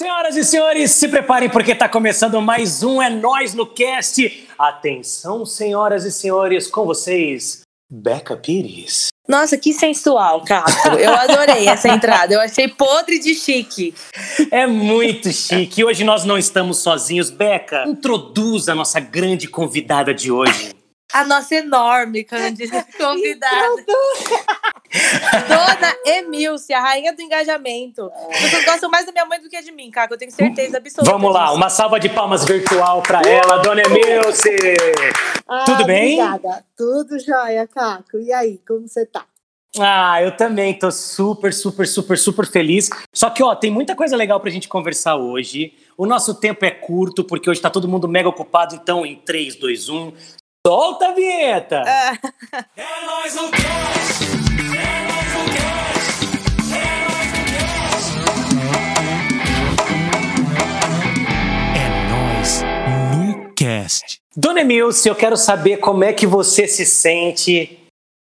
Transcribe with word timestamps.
Senhoras 0.00 0.34
e 0.34 0.42
senhores, 0.42 0.92
se 0.92 1.08
preparem 1.08 1.50
porque 1.50 1.72
está 1.72 1.86
começando 1.86 2.40
mais 2.40 2.82
um 2.82 3.02
É 3.02 3.10
Nós 3.10 3.52
no 3.52 3.66
Cast. 3.66 4.48
Atenção, 4.58 5.44
senhoras 5.44 6.06
e 6.06 6.10
senhores, 6.10 6.66
com 6.66 6.86
vocês, 6.86 7.60
Beca 7.92 8.34
Pires. 8.34 9.08
Nossa, 9.28 9.58
que 9.58 9.74
sensual, 9.74 10.42
Caco. 10.42 10.96
Eu 10.98 11.12
adorei 11.12 11.68
essa 11.68 11.88
entrada. 11.92 12.32
Eu 12.32 12.40
achei 12.40 12.66
podre 12.66 13.18
de 13.18 13.34
chique. 13.34 13.92
É 14.50 14.66
muito 14.66 15.30
chique. 15.34 15.84
Hoje 15.84 16.02
nós 16.02 16.24
não 16.24 16.38
estamos 16.38 16.78
sozinhos. 16.78 17.28
Beca, 17.28 17.84
introduza 17.86 18.72
a 18.72 18.74
nossa 18.74 19.00
grande 19.00 19.48
convidada 19.48 20.14
de 20.14 20.32
hoje. 20.32 20.70
A 21.12 21.24
nossa 21.24 21.54
enorme 21.56 22.24
convidada. 22.96 23.84
Dona 25.48 25.96
Emilce, 26.06 26.72
a 26.72 26.80
rainha 26.80 27.12
do 27.14 27.22
engajamento. 27.22 28.10
Vocês 28.32 28.64
gostam 28.64 28.90
mais 28.90 29.06
da 29.06 29.12
minha 29.12 29.24
mãe 29.24 29.40
do 29.40 29.48
que 29.48 29.60
de 29.62 29.72
mim, 29.72 29.90
Caco. 29.90 30.14
Eu 30.14 30.18
tenho 30.18 30.30
certeza 30.32 30.78
absoluta. 30.78 31.10
Vamos 31.10 31.32
lá, 31.32 31.44
disso. 31.46 31.56
uma 31.56 31.70
salva 31.70 32.00
de 32.00 32.08
palmas 32.08 32.44
virtual 32.44 33.02
para 33.02 33.22
ela, 33.28 33.58
Dona 33.58 33.82
Emilce. 33.82 34.56
Ah, 35.48 35.64
Tudo 35.64 35.84
bem? 35.84 36.20
Obrigada. 36.20 36.64
Tudo 36.76 37.18
jóia, 37.18 37.66
Caco. 37.66 38.18
E 38.18 38.32
aí, 38.32 38.60
como 38.66 38.86
você 38.88 39.06
tá? 39.06 39.24
Ah, 39.78 40.20
eu 40.20 40.36
também 40.36 40.76
tô 40.76 40.90
super, 40.90 41.54
super, 41.54 41.86
super, 41.86 42.18
super 42.18 42.44
feliz. 42.46 42.90
Só 43.12 43.30
que, 43.30 43.40
ó, 43.42 43.54
tem 43.54 43.70
muita 43.70 43.94
coisa 43.94 44.16
legal 44.16 44.40
pra 44.40 44.50
gente 44.50 44.68
conversar 44.68 45.14
hoje. 45.16 45.74
O 45.96 46.06
nosso 46.06 46.34
tempo 46.34 46.64
é 46.64 46.70
curto, 46.72 47.22
porque 47.22 47.48
hoje 47.48 47.60
tá 47.60 47.70
todo 47.70 47.86
mundo 47.86 48.08
mega 48.08 48.28
ocupado. 48.28 48.74
Então, 48.74 49.06
em 49.06 49.14
3, 49.14 49.54
2, 49.56 49.88
1, 49.88 50.12
solta 50.70 51.08
a 51.08 51.12
vinheta! 51.12 51.82
Ah, 51.84 52.16
É 52.76 53.04
nóis 53.04 53.34
no 53.34 53.50
cast! 53.50 54.24
É 54.62 55.02
nóis 55.08 55.32
no 55.34 55.44
cast! 55.56 56.20
É 56.76 56.86
nóis 57.08 57.32
É 61.74 61.88
nós 62.08 62.62
no 63.16 63.52
cast. 63.54 64.20
Dona 64.36 64.60
Emilce, 64.60 65.08
eu 65.08 65.16
quero 65.16 65.36
saber 65.36 65.78
como 65.78 66.04
é 66.04 66.12
que 66.12 66.24
você 66.24 66.68
se 66.68 66.86
sente 66.86 67.79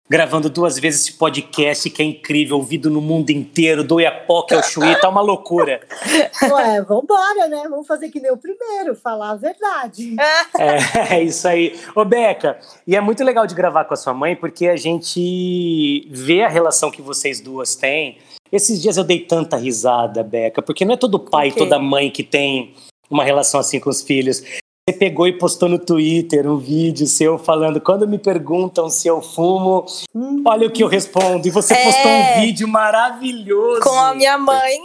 gravando 0.09 0.49
duas 0.49 0.79
vezes 0.79 1.03
esse 1.03 1.13
podcast 1.15 1.91
que 1.91 2.01
é 2.01 2.05
incrível, 2.05 2.57
ouvido 2.57 2.89
no 2.89 3.01
mundo 3.01 3.31
inteiro, 3.31 3.83
do 3.83 4.01
Iapoque 4.01 4.55
ao 4.55 4.63
Chuí, 4.63 4.95
tá 5.01 5.09
uma 5.09 5.21
loucura. 5.21 5.81
Ué, 6.51 6.83
vambora, 6.83 7.49
né? 7.49 7.67
Vamos 7.69 7.87
fazer 7.87 8.09
que 8.09 8.21
nem 8.21 8.31
o 8.31 8.37
primeiro, 8.37 8.95
falar 8.95 9.31
a 9.31 9.37
verdade. 9.37 10.17
É, 10.59 11.17
é 11.17 11.23
isso 11.23 11.47
aí. 11.47 11.79
Ô, 11.95 12.05
Beca, 12.05 12.59
e 12.87 12.97
é 12.97 13.01
muito 13.01 13.23
legal 13.23 13.47
de 13.47 13.55
gravar 13.55 13.85
com 13.85 13.95
a 13.95 13.97
sua 13.97 14.15
mãe, 14.15 14.35
porque 14.35 14.69
a 14.69 14.77
gente 14.77 16.09
vê 16.11 16.43
a 16.43 16.49
relação 16.49 16.91
que 16.91 17.03
vocês 17.03 17.41
duas 17.41 17.75
têm. 17.75 18.19
Esses 18.51 18.81
dias 18.81 18.97
eu 18.97 19.05
dei 19.05 19.21
tanta 19.21 19.57
risada, 19.57 20.23
Beca, 20.23 20.63
porque 20.63 20.85
não 20.85 20.95
é 20.95 20.97
todo 20.97 21.19
pai 21.19 21.49
e 21.49 21.53
quê? 21.53 21.59
toda 21.59 21.79
mãe 21.79 22.11
que 22.11 22.23
tem 22.23 22.75
uma 23.11 23.25
relação 23.25 23.61
assim 23.61 23.79
com 23.81 23.91
os 23.91 24.03
filhos. 24.03 24.43
Você 24.89 24.97
pegou 24.97 25.27
e 25.27 25.37
postou 25.37 25.69
no 25.69 25.81
Twitter 25.81 26.49
um 26.49 26.59
vídeo 26.59 27.09
seu 27.09 27.37
falando: 27.39 27.81
quando 27.81 28.07
me 28.07 28.21
perguntam 28.21 28.89
se 28.89 29.09
eu 29.09 29.21
fumo, 29.21 29.85
Hum, 30.15 30.45
olha 30.47 30.69
o 30.69 30.71
que 30.71 30.81
eu 30.81 30.87
respondo. 30.87 31.45
E 31.49 31.51
você 31.51 31.75
É. 31.75 31.83
postou 31.83 32.09
um 32.13 32.41
vídeo 32.41 32.69
maravilhoso. 32.69 33.81
com 33.81 33.99
a 33.99 34.15
minha 34.15 34.39
mãe. 34.39 34.79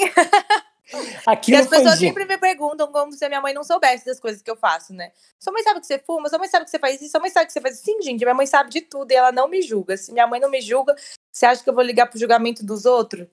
Aqui 1.23 1.51
E 1.51 1.55
as 1.55 1.67
pessoas 1.67 1.91
Fandinho. 1.91 2.09
sempre 2.13 2.25
me 2.25 2.35
perguntam 2.39 2.87
como 2.91 3.13
se 3.13 3.23
a 3.23 3.29
minha 3.29 3.39
mãe 3.41 3.53
não 3.53 3.63
soubesse 3.63 4.03
das 4.03 4.19
coisas 4.19 4.41
que 4.41 4.49
eu 4.49 4.55
faço, 4.55 4.91
né? 4.91 5.11
Sua 5.39 5.53
mãe 5.53 5.61
sabe 5.61 5.79
que 5.79 5.85
você 5.85 5.99
fuma, 5.99 6.27
sua 6.29 6.39
mãe 6.39 6.47
sabe 6.49 6.65
que 6.65 6.71
você 6.71 6.79
faz 6.79 6.99
isso, 6.99 7.11
sua 7.11 7.19
mãe 7.21 7.29
sabe 7.29 7.45
que 7.45 7.53
você 7.53 7.61
faz 7.61 7.75
isso. 7.75 7.85
Sim, 7.85 8.01
gente, 8.01 8.21
minha 8.25 8.33
mãe 8.33 8.47
sabe 8.47 8.71
de 8.71 8.81
tudo 8.81 9.11
e 9.11 9.15
ela 9.15 9.31
não 9.31 9.47
me 9.47 9.61
julga. 9.61 9.95
Se 9.97 10.11
minha 10.11 10.25
mãe 10.25 10.39
não 10.39 10.49
me 10.49 10.61
julga, 10.61 10.95
você 11.31 11.45
acha 11.45 11.63
que 11.63 11.69
eu 11.69 11.75
vou 11.75 11.83
ligar 11.83 12.07
pro 12.07 12.19
julgamento 12.19 12.65
dos 12.65 12.85
outros? 12.87 13.27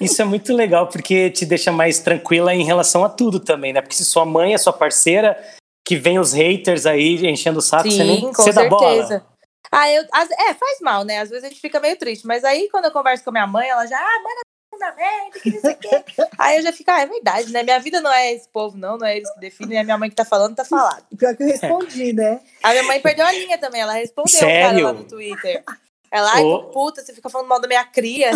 Isso 0.00 0.22
é 0.22 0.24
muito 0.24 0.54
legal, 0.54 0.88
porque 0.88 1.28
te 1.30 1.44
deixa 1.44 1.70
mais 1.70 1.98
tranquila 2.00 2.52
em 2.54 2.64
relação 2.64 3.04
a 3.04 3.10
tudo 3.10 3.38
também, 3.38 3.74
né? 3.74 3.82
Porque 3.82 3.94
se 3.94 4.06
sua 4.06 4.24
mãe 4.24 4.54
é 4.54 4.58
sua 4.58 4.72
parceira, 4.72 5.38
que 5.84 5.96
vem 5.96 6.18
os 6.18 6.32
haters 6.32 6.86
aí 6.86 7.26
enchendo 7.26 7.58
o 7.58 7.62
saco, 7.62 7.90
você 7.90 8.02
nem 8.04 8.20
Sim, 8.20 8.32
com 8.32 8.42
você 8.42 8.52
dá 8.52 8.68
bola. 8.68 9.06
certeza. 9.06 9.24
Ah, 9.70 9.90
eu, 9.90 10.04
as- 10.12 10.30
é, 10.30 10.54
faz 10.54 10.80
mal, 10.80 11.04
né? 11.04 11.18
Às 11.20 11.28
vezes 11.30 11.44
a 11.44 11.48
gente 11.48 11.60
fica 11.60 11.80
meio 11.80 11.96
triste, 11.96 12.26
mas 12.26 12.44
aí 12.44 12.68
quando 12.70 12.86
eu 12.86 12.90
converso 12.92 13.22
com 13.24 13.30
a 13.30 13.32
minha 13.32 13.46
mãe, 13.46 13.68
ela 13.68 13.86
já, 13.86 13.98
ah, 13.98 14.22
manda 14.22 14.40
na 14.78 14.94
merda, 14.94 15.38
que 15.40 15.50
não 15.50 15.60
sei 15.60 15.72
o 15.72 15.76
quê. 15.76 16.04
aí 16.38 16.56
eu 16.56 16.62
já 16.62 16.72
fico, 16.72 16.90
ah, 16.90 17.00
é 17.00 17.06
verdade, 17.06 17.52
né? 17.52 17.62
Minha 17.62 17.78
vida 17.78 18.00
não 18.00 18.12
é 18.12 18.32
esse 18.32 18.48
povo, 18.48 18.76
não, 18.78 18.96
não 18.98 19.06
é 19.06 19.16
eles 19.16 19.30
que 19.34 19.40
definem, 19.40 19.78
é 19.78 19.80
a 19.80 19.84
minha 19.84 19.98
mãe 19.98 20.08
que 20.10 20.16
tá 20.16 20.24
falando, 20.24 20.54
tá 20.56 20.64
falado. 20.64 21.04
Pior 21.18 21.36
que 21.36 21.42
eu 21.42 21.46
respondi, 21.48 22.12
né? 22.12 22.40
A 22.62 22.70
minha 22.70 22.82
mãe 22.84 23.00
perdeu 23.00 23.26
a 23.26 23.32
linha 23.32 23.58
também, 23.58 23.80
ela 23.82 23.92
respondeu 23.92 24.34
o 24.34 24.38
Sério? 24.38 24.82
cara 24.84 24.92
lá 24.92 24.92
no 24.92 25.04
Twitter. 25.04 25.62
Ela, 26.10 26.30
ai, 26.32 26.42
que 26.44 26.72
puta, 26.72 27.02
você 27.02 27.12
fica 27.12 27.28
falando 27.28 27.48
mal 27.48 27.60
da 27.60 27.66
minha 27.66 27.84
cria. 27.84 28.30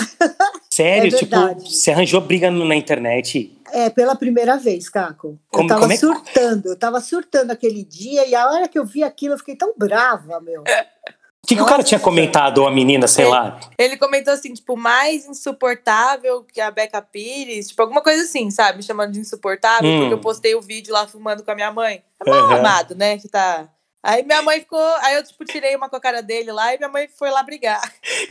Sério, 0.69 1.15
É 1.15 1.19
tipo, 1.19 1.37
você 1.65 1.93
arranjou 1.93 2.21
briga 2.21 2.51
na 2.51 2.75
internet. 2.75 3.57
É, 3.73 3.91
pela 3.91 4.15
primeira 4.17 4.57
vez, 4.57 4.89
Caco. 4.89 5.39
Como- 5.49 5.65
eu 5.65 5.69
tava 5.69 5.81
como 5.83 5.93
é 5.93 5.97
surtando, 5.97 6.67
eu 6.69 6.77
tava 6.79 7.01
surtando 7.01 7.51
aquele 7.51 7.85
dia 7.85 8.27
e 8.27 8.35
a 8.35 8.49
hora 8.51 8.69
que 8.69 8.79
eu 8.79 8.85
vi 8.85 9.03
aquilo 9.03 9.35
eu 9.35 9.39
fiquei 9.39 9.57
tão 9.57 9.73
brava, 9.77 10.41
meu. 10.41 10.63
O 10.63 11.47
que, 11.49 11.55
que 11.57 11.63
o 11.63 11.67
cara 11.67 11.83
tinha 11.83 11.99
comentado, 12.01 12.59
ou 12.59 12.67
a 12.69 12.71
menina, 12.71 13.07
sei 13.07 13.25
É. 13.25 13.29
lá? 13.29 13.61
Ele 13.79 13.97
comentou 13.97 14.35
assim, 14.35 14.53
tipo, 14.53 14.77
mais 14.77 15.25
insuportável 15.27 16.45
que 16.45 16.61
a 16.61 16.71
Becca 16.71 17.01
Pires, 17.01 17.69
tipo, 17.69 17.81
alguma 17.81 18.03
coisa 18.03 18.23
assim, 18.25 18.51
sabe? 18.51 18.79
Me 18.79 18.83
chamando 18.83 19.13
de 19.13 19.21
insuportável, 19.21 19.89
Hum. 19.89 19.99
porque 20.01 20.15
eu 20.15 20.19
postei 20.21 20.55
o 20.55 20.61
vídeo 20.61 20.93
lá 20.93 21.07
fumando 21.07 21.43
com 21.45 21.51
a 21.51 21.55
minha 21.55 21.73
mãe. 21.73 22.03
É 22.25 22.29
mal 22.31 22.39
Aham. 22.41 22.59
amado, 22.59 22.95
né? 22.95 23.17
Que 23.19 23.29
tá. 23.29 23.69
Aí 24.03 24.23
minha 24.25 24.43
mãe 24.43 24.61
ficou. 24.61 24.79
Aí 25.01 25.15
eu, 25.17 25.23
tipo, 25.25 25.45
tirei 25.45 25.75
uma 25.75 25.89
com 25.89 25.97
a 25.97 26.01
cara 26.01 26.23
dele 26.23 26.53
lá 26.53 26.75
e 26.75 26.79
minha 26.79 26.89
mãe 26.89 27.09
foi 27.09 27.31
lá 27.31 27.43
brigar. 27.43 27.81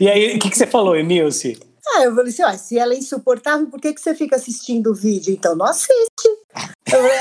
E 0.00 0.08
aí, 0.08 0.36
o 0.36 0.38
que, 0.38 0.50
que 0.50 0.56
você 0.56 0.66
falou, 0.66 0.94
Emilce? 0.96 1.58
Ah, 1.94 2.04
eu 2.04 2.14
falei 2.14 2.32
assim, 2.32 2.58
se 2.58 2.78
ela 2.78 2.94
é 2.94 2.98
insuportável, 2.98 3.66
por 3.66 3.80
que, 3.80 3.94
que 3.94 4.00
você 4.00 4.14
fica 4.14 4.36
assistindo 4.36 4.90
o 4.90 4.94
vídeo? 4.94 5.32
Então 5.32 5.56
não 5.56 5.66
assiste. 5.66 6.28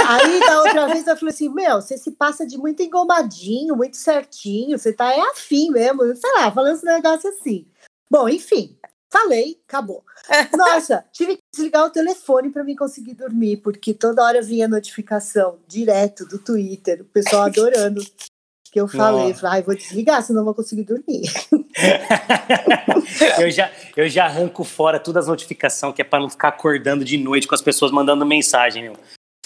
Aí 0.07 0.39
da 0.39 0.61
outra 0.61 0.87
vez 0.87 1.07
eu 1.07 1.17
falei 1.17 1.33
assim, 1.33 1.49
meu, 1.49 1.81
você 1.81 1.97
se 1.97 2.11
passa 2.11 2.45
de 2.45 2.57
muito 2.57 2.81
engomadinho, 2.81 3.75
muito 3.75 3.97
certinho, 3.97 4.77
você 4.77 4.91
tá 4.91 5.13
é 5.13 5.19
afim 5.21 5.69
mesmo, 5.71 6.03
sei 6.15 6.31
lá, 6.33 6.51
falando 6.51 6.75
esse 6.75 6.85
negócio 6.85 7.29
assim. 7.29 7.65
Bom, 8.09 8.27
enfim, 8.27 8.77
falei, 9.09 9.59
acabou. 9.67 10.03
Nossa, 10.55 11.05
tive 11.11 11.35
que 11.35 11.41
desligar 11.53 11.85
o 11.85 11.89
telefone 11.89 12.49
para 12.49 12.63
mim 12.63 12.75
conseguir 12.75 13.13
dormir, 13.13 13.57
porque 13.57 13.93
toda 13.93 14.23
hora 14.23 14.41
vinha 14.41 14.67
notificação 14.67 15.59
direto 15.67 16.25
do 16.25 16.39
Twitter, 16.39 17.01
o 17.01 17.05
pessoal 17.05 17.43
adorando 17.43 18.01
que 18.77 18.81
eu 18.81 18.87
falei. 18.87 19.29
Nossa. 19.29 19.61
Vou 19.61 19.75
desligar, 19.75 20.21
senão 20.21 20.39
não 20.39 20.45
vou 20.45 20.53
conseguir 20.53 20.83
dormir. 20.83 21.23
eu, 23.39 23.49
já, 23.49 23.71
eu 23.95 24.07
já 24.07 24.25
arranco 24.25 24.63
fora 24.63 24.99
todas 24.99 25.23
as 25.23 25.29
notificações, 25.29 25.95
que 25.95 26.01
é 26.01 26.05
pra 26.05 26.19
não 26.19 26.29
ficar 26.29 26.49
acordando 26.49 27.03
de 27.03 27.17
noite 27.17 27.47
com 27.47 27.55
as 27.55 27.61
pessoas 27.61 27.91
mandando 27.91 28.25
mensagem, 28.25 28.83
meu. 28.83 28.93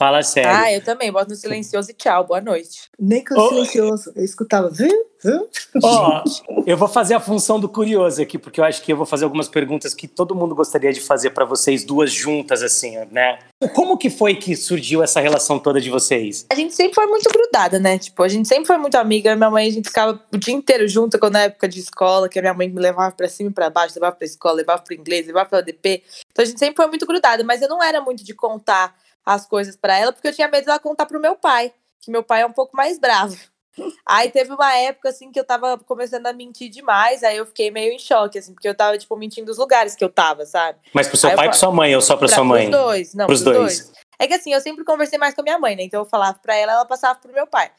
Fala 0.02 0.24
sério. 0.24 0.50
Ah, 0.50 0.74
eu 0.74 0.84
também, 0.84 1.12
boto 1.12 1.30
no 1.30 1.36
silencioso 1.36 1.92
e 1.92 1.94
tchau, 1.94 2.26
boa 2.26 2.42
noite. 2.42 2.90
Nem 3.00 3.24
que 3.24 3.36
Ô, 3.36 3.38
eu 3.38 3.50
silencioso. 3.50 4.12
Eu 4.16 4.24
escutava, 4.26 4.68
viu? 4.68 4.90
Viu? 5.24 5.48
Ó, 5.84 6.24
eu 6.66 6.76
vou 6.76 6.88
fazer 6.88 7.14
a 7.14 7.20
função 7.20 7.60
do 7.60 7.70
curioso 7.70 8.20
aqui, 8.20 8.40
porque 8.40 8.60
eu 8.60 8.64
acho 8.64 8.82
que 8.82 8.92
eu 8.92 8.98
vou 8.98 9.06
fazer 9.06 9.26
algumas 9.26 9.48
perguntas 9.48 9.94
que 9.94 10.08
todo 10.08 10.34
mundo 10.34 10.56
gostaria 10.56 10.92
de 10.92 11.00
fazer 11.00 11.30
pra 11.30 11.46
vocês 11.46 11.84
duas 11.84 12.12
juntas, 12.12 12.64
assim, 12.64 12.98
né? 13.12 13.38
Como 13.76 13.96
que 13.96 14.10
foi 14.10 14.34
que 14.34 14.56
surgiu 14.56 15.04
essa 15.04 15.20
relação 15.20 15.60
toda 15.60 15.80
de 15.80 15.92
vocês? 15.92 16.48
A 16.52 16.56
gente 16.56 16.74
sempre 16.74 16.96
foi 16.96 17.06
muito 17.06 17.30
grudada, 17.32 17.78
né? 17.78 18.00
Tipo, 18.00 18.24
a 18.24 18.28
gente 18.28 18.48
sempre 18.48 18.66
foi 18.66 18.80
muito 18.80 18.96
amiga. 18.96 19.36
Minha 19.36 19.52
mãe, 19.52 19.68
a 19.68 19.72
gente 19.72 19.88
ficava 19.88 20.20
o 20.34 20.38
dia 20.40 20.56
inteiro 20.56 20.88
junto 20.88 21.20
quando 21.20 21.34
na 21.34 21.44
época 21.44 21.68
de 21.68 21.80
escola, 21.80 22.28
que 22.28 22.40
a 22.40 22.42
minha 22.42 22.56
mãe 22.56 22.68
me 22.68 22.82
levava 22.82 23.12
pra 23.16 23.30
cima 23.30 23.52
e 23.52 23.54
pra 23.54 23.70
baixo, 23.70 23.94
levava 23.94 24.16
pra 24.16 24.26
escola, 24.26 24.56
levava 24.56 24.82
pro 24.82 24.96
inglês, 24.96 25.28
levava 25.28 25.48
pra 25.48 25.60
ODP. 25.60 26.02
Então 26.32 26.42
a 26.42 26.46
gente 26.48 26.58
sempre 26.58 26.78
foi 26.78 26.88
muito 26.88 27.06
grudada, 27.06 27.44
mas 27.44 27.62
eu 27.62 27.70
não 27.70 27.84
era 27.84 28.02
muito 28.02 28.24
de 28.24 28.34
contar 28.34 28.96
as 29.26 29.46
coisas 29.46 29.76
pra 29.76 29.98
ela, 29.98 30.12
porque 30.12 30.28
eu 30.28 30.34
tinha 30.34 30.48
medo 30.48 30.66
dela 30.66 30.80
contar 30.80 31.06
pro 31.06 31.20
meu 31.20 31.36
pai, 31.36 31.74
que 32.02 32.12
meu 32.12 32.24
pai 32.24 32.42
é 32.42 32.46
um 32.46 32.52
pouco 32.52 32.76
mais 32.76 33.00
bravo. 33.00 33.38
Aí 34.06 34.30
teve 34.30 34.52
uma 34.52 34.76
época, 34.76 35.10
assim, 35.10 35.32
que 35.32 35.40
eu 35.40 35.46
tava 35.46 35.78
começando 35.78 36.28
a 36.28 36.34
mentir 36.34 36.70
demais, 36.70 37.24
aí 37.24 37.38
eu 37.38 37.46
fiquei 37.46 37.72
meio 37.72 37.94
em 37.94 38.00
choque, 38.00 38.38
assim, 38.38 38.54
porque 38.54 38.68
eu 38.68 38.76
tava, 38.76 38.98
tipo, 38.98 39.16
mentindo 39.16 39.50
os 39.50 39.58
lugares 39.58 39.96
que 39.96 40.04
eu 40.04 40.10
tava, 40.10 40.46
sabe? 40.46 40.78
Mas 40.94 41.08
pro 41.08 41.16
seu 41.16 41.30
Aí 41.30 41.36
pai 41.38 41.46
e 41.46 41.50
pra 41.50 41.58
sua 41.58 41.72
mãe, 41.72 41.96
ou 41.96 42.02
só 42.02 42.18
pra, 42.18 42.28
Pra- 42.28 42.36
sua 42.36 42.44
mãe? 42.44 42.70
Pros 42.70 42.82
dois, 42.82 43.14
não, 43.14 43.28
Pros 43.28 43.42
pros, 43.44 43.56
dois. 43.56 43.80
dois. 43.86 43.92
É 44.20 44.28
que 44.28 44.34
assim, 44.34 44.52
eu 44.54 44.60
sempre 44.60 44.84
conversei 44.84 45.18
mais 45.18 45.34
com 45.34 45.40
a 45.40 45.44
minha 45.46 45.58
mãe, 45.58 45.78
né? 45.78 45.84
Então 45.84 46.02
eu 46.02 46.06
falava 46.06 46.38
pra 46.40 46.54
ela, 46.54 46.74
ela 46.74 46.86
passava 46.86 47.18
pro 47.18 47.32
meu 47.32 47.48
pai. 47.48 47.72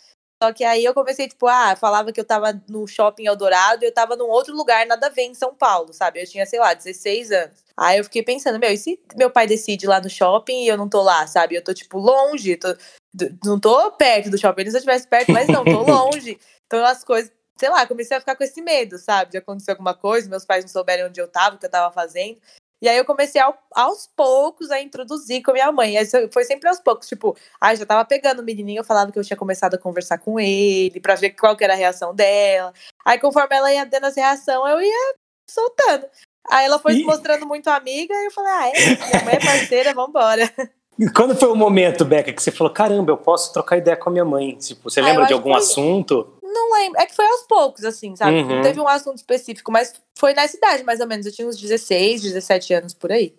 Só 0.43 0.53
que 0.53 0.65
aí 0.65 0.85
eu 0.85 0.93
comecei, 0.93 1.29
tipo, 1.29 1.47
ah, 1.47 1.77
falava 1.77 2.11
que 2.13 2.19
eu 2.19 2.25
tava 2.25 2.61
no 2.69 2.85
shopping 2.85 3.27
Eldorado 3.27 3.85
e 3.85 3.87
eu 3.87 3.95
tava 3.95 4.17
num 4.17 4.29
outro 4.29 4.53
lugar, 4.57 4.85
nada 4.87 5.07
a 5.07 5.11
ver, 5.11 5.23
em 5.23 5.35
São 5.35 5.55
Paulo, 5.55 5.93
sabe? 5.93 6.21
Eu 6.21 6.27
tinha, 6.27 6.45
sei 6.45 6.59
lá, 6.59 6.75
16 6.75 7.31
anos. 7.31 7.63
Aí 7.77 7.99
eu 7.99 8.03
fiquei 8.05 8.25
pensando, 8.25 8.59
meu, 8.59 8.73
e 8.73 8.77
se 8.77 9.01
meu 9.17 9.31
pai 9.31 9.47
decide 9.47 9.87
ir 9.87 9.89
lá 9.89 10.01
no 10.01 10.11
shopping 10.11 10.65
e 10.65 10.69
eu 10.69 10.77
não 10.77 10.89
tô 10.89 11.01
lá, 11.01 11.29
sabe? 11.29 11.55
Eu 11.55 11.63
tô, 11.63 11.73
tipo, 11.73 11.97
longe, 11.97 12.57
tô- 12.57 12.77
não 13.45 13.61
tô 13.61 13.93
perto 13.93 14.31
do 14.31 14.37
shopping. 14.37 14.65
Se 14.65 14.71
eu 14.75 14.79
estivesse 14.79 15.07
perto, 15.07 15.31
mas 15.33 15.49
não, 15.49 15.65
tô 15.65 15.81
longe. 15.87 16.37
Então 16.67 16.85
as 16.85 17.05
coisas, 17.05 17.31
sei 17.57 17.69
lá, 17.69 17.87
comecei 17.87 18.17
a 18.17 18.21
ficar 18.21 18.35
com 18.35 18.43
esse 18.43 18.61
medo, 18.61 18.99
sabe? 18.99 19.31
De 19.31 19.39
acontecer 19.39 19.71
alguma 19.71 19.95
coisa, 19.95 20.29
meus 20.29 20.45
pais 20.45 20.65
não 20.65 20.69
souberem 20.73 21.05
onde 21.05 21.21
eu 21.21 21.29
tava, 21.29 21.55
o 21.55 21.59
que 21.61 21.67
eu 21.67 21.71
tava 21.71 21.95
fazendo. 21.95 22.37
E 22.83 22.89
aí 22.89 22.97
eu 22.99 23.05
comecei 23.05 23.41
ao- 23.41 23.57
aos 23.77 24.09
poucos 24.17 24.69
a 24.73 24.81
introduzir 24.81 25.41
com 25.41 25.53
a 25.53 25.55
minha 25.55 25.71
mãe. 25.71 25.97
Aí 25.97 26.05
foi 26.33 26.43
sempre 26.43 26.69
aos 26.69 26.81
poucos, 26.81 27.07
tipo, 27.07 27.37
ah, 27.61 27.73
já 27.77 27.87
tava 27.87 28.05
pegando 28.05 28.41
o 28.41 28.45
menininho, 28.45 28.83
falava 28.83 29.13
que 29.13 29.19
eu 29.21 29.23
tinha 29.25 29.37
começado 29.37 29.75
a 29.75 29.79
conversar 29.79 30.19
com 30.19 30.41
ele, 30.41 30.99
pra 31.01 31.15
ver 31.15 31.31
qual 31.31 31.57
que 31.57 31.63
era 31.63 31.75
a 31.75 31.77
reação 31.77 32.13
dela. 32.13 32.73
Aí 33.05 33.21
conforme 33.21 33.55
ela 33.55 33.73
ia 33.73 33.87
dando 33.87 34.07
essa 34.07 34.21
reação, 34.21 34.67
eu 34.67 34.83
ia 34.83 35.15
soltando. 35.49 36.07
Aí 36.51 36.67
ela 36.67 36.81
foi 36.81 36.95
se 36.95 37.03
Ih. 37.03 37.05
mostrando 37.05 37.47
muito 37.47 37.69
amiga, 37.71 38.13
e 38.15 38.27
eu 38.27 38.31
falei, 38.33 38.51
ah, 38.53 38.69
é, 38.69 38.73
minha 39.07 39.25
mãe 39.25 39.35
é 39.37 39.41
parceira, 39.41 39.95
vambora. 39.95 40.43
Quando 41.17 41.35
foi 41.37 41.49
o 41.49 41.55
momento, 41.55 42.05
Beca, 42.05 42.33
que 42.33 42.43
você 42.43 42.51
falou: 42.51 42.73
caramba, 42.73 43.13
eu 43.13 43.17
posso 43.17 43.53
trocar 43.53 43.79
ideia 43.79 43.97
com 43.97 44.11
a 44.11 44.13
minha 44.13 44.25
mãe? 44.25 44.57
Tipo, 44.57 44.91
você 44.91 45.01
Ah, 45.01 45.05
lembra 45.05 45.25
de 45.25 45.33
algum 45.33 45.55
assunto? 45.55 46.32
Não 46.53 46.73
lembro. 46.73 47.01
É 47.01 47.07
que 47.07 47.15
foi 47.15 47.25
aos 47.25 47.43
poucos, 47.43 47.85
assim, 47.85 48.15
sabe? 48.15 48.37
Uhum. 48.37 48.57
Não 48.57 48.63
teve 48.63 48.81
um 48.81 48.89
assunto 48.89 49.17
específico, 49.17 49.73
mas 49.73 49.95
foi 50.17 50.35
nessa 50.35 50.57
idade, 50.57 50.85
mais 50.85 51.01
ou 51.01 51.07
menos. 51.07 51.27
Eu 51.27 51.33
tinha 51.33 51.49
uns 51.49 51.59
16, 51.59 52.23
17 52.23 52.75
anos 52.75 52.95
por 52.95 53.11
aí. 53.11 53.35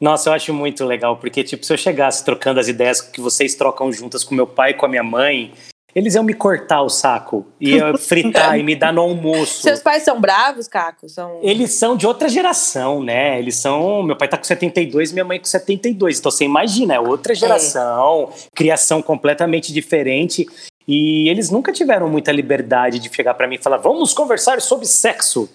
Nossa, 0.00 0.28
eu 0.28 0.32
acho 0.34 0.52
muito 0.52 0.84
legal, 0.84 1.16
porque, 1.16 1.44
tipo, 1.44 1.64
se 1.64 1.72
eu 1.72 1.76
chegasse 1.76 2.24
trocando 2.24 2.58
as 2.58 2.68
ideias 2.68 3.00
que 3.00 3.20
vocês 3.20 3.54
trocam 3.54 3.92
juntas 3.92 4.24
com 4.24 4.34
meu 4.34 4.46
pai 4.46 4.72
e 4.72 4.74
com 4.74 4.86
a 4.86 4.88
minha 4.88 5.04
mãe, 5.04 5.52
eles 5.94 6.16
iam 6.16 6.24
me 6.24 6.34
cortar 6.34 6.82
o 6.82 6.88
saco, 6.88 7.46
ia 7.60 7.96
fritar 7.98 8.58
e 8.58 8.62
me 8.62 8.74
dar 8.74 8.92
no 8.92 9.00
almoço. 9.00 9.62
Seus 9.62 9.80
pais 9.80 10.02
são 10.02 10.20
bravos, 10.20 10.66
Caco? 10.66 11.08
São... 11.08 11.38
Eles 11.40 11.72
são 11.72 11.96
de 11.96 12.06
outra 12.06 12.28
geração, 12.28 13.02
né? 13.02 13.38
Eles 13.38 13.56
são. 13.56 14.02
Meu 14.02 14.16
pai 14.16 14.26
tá 14.26 14.36
com 14.36 14.44
72, 14.44 15.12
minha 15.12 15.24
mãe 15.24 15.38
com 15.38 15.44
72. 15.44 16.18
Então 16.18 16.32
você 16.32 16.44
imagina, 16.44 16.94
é 16.94 17.00
outra 17.00 17.34
geração, 17.34 18.32
criação 18.54 19.00
completamente 19.00 19.72
diferente. 19.72 20.46
E 20.86 21.28
eles 21.28 21.50
nunca 21.50 21.72
tiveram 21.72 22.08
muita 22.08 22.30
liberdade 22.30 22.98
de 22.98 23.14
chegar 23.14 23.34
pra 23.34 23.48
mim 23.48 23.56
e 23.56 23.62
falar: 23.62 23.78
vamos 23.78 24.12
conversar 24.12 24.60
sobre 24.60 24.86
sexo. 24.86 25.48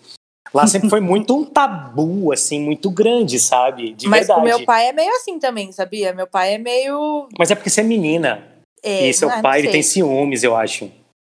Lá 0.53 0.65
sempre 0.65 0.89
foi 0.89 0.99
muito 1.01 1.35
um 1.37 1.45
tabu, 1.45 2.31
assim, 2.31 2.59
muito 2.59 2.89
grande, 2.89 3.39
sabe? 3.39 3.93
De 3.93 4.07
Mas 4.07 4.27
verdade. 4.27 4.41
o 4.41 4.43
meu 4.43 4.65
pai 4.65 4.87
é 4.87 4.93
meio 4.93 5.11
assim 5.15 5.37
também, 5.37 5.71
sabia? 5.71 6.13
Meu 6.13 6.27
pai 6.27 6.55
é 6.55 6.57
meio. 6.57 7.27
Mas 7.37 7.51
é 7.51 7.55
porque 7.55 7.69
você 7.69 7.81
é 7.81 7.83
menina. 7.83 8.43
É, 8.81 9.07
e 9.07 9.13
seu 9.13 9.29
ah, 9.29 9.35
não 9.35 9.41
pai 9.41 9.59
ele 9.59 9.69
tem 9.69 9.83
ciúmes, 9.83 10.43
eu 10.43 10.55
acho. 10.55 10.91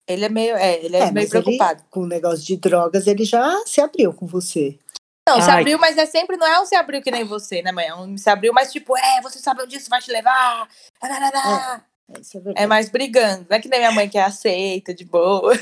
Ele 0.08 0.24
é 0.24 0.28
meio. 0.28 0.56
É, 0.56 0.84
ele 0.84 0.96
é, 0.96 1.00
É, 1.00 1.02
meio 1.10 1.14
mas 1.14 1.32
ele, 1.32 1.42
preocupado. 1.42 1.84
com 1.90 2.00
o 2.00 2.06
negócio 2.06 2.44
de 2.44 2.56
drogas, 2.56 3.06
ele 3.06 3.24
já 3.24 3.62
se 3.66 3.80
abriu 3.80 4.12
com 4.12 4.26
você. 4.26 4.78
Não, 5.28 5.40
se 5.40 5.50
Ai. 5.50 5.60
abriu, 5.60 5.78
mas 5.78 5.96
é 5.96 6.06
sempre, 6.06 6.36
não 6.36 6.46
é 6.46 6.60
um 6.60 6.66
se 6.66 6.74
abriu 6.74 7.00
que 7.00 7.10
nem 7.10 7.22
você, 7.24 7.62
né, 7.62 7.70
mãe? 7.70 7.86
É 7.86 7.94
um 7.94 8.18
se 8.18 8.28
abriu, 8.28 8.52
mas 8.52 8.72
tipo, 8.72 8.96
é, 8.96 9.20
você 9.22 9.38
sabe 9.38 9.62
onde 9.62 9.76
isso 9.76 9.88
vai 9.88 10.00
te 10.00 10.10
levar. 10.10 10.68
É, 11.02 11.06
isso 11.06 11.82
é 12.12 12.40
verdade. 12.40 12.62
É 12.64 12.66
mais 12.66 12.88
brigando. 12.90 13.46
Não 13.48 13.56
é 13.56 13.60
que 13.60 13.68
nem 13.68 13.80
minha 13.80 13.92
mãe 13.92 14.08
que 14.08 14.18
é 14.18 14.22
aceita, 14.22 14.94
de 14.94 15.04
boa. 15.04 15.52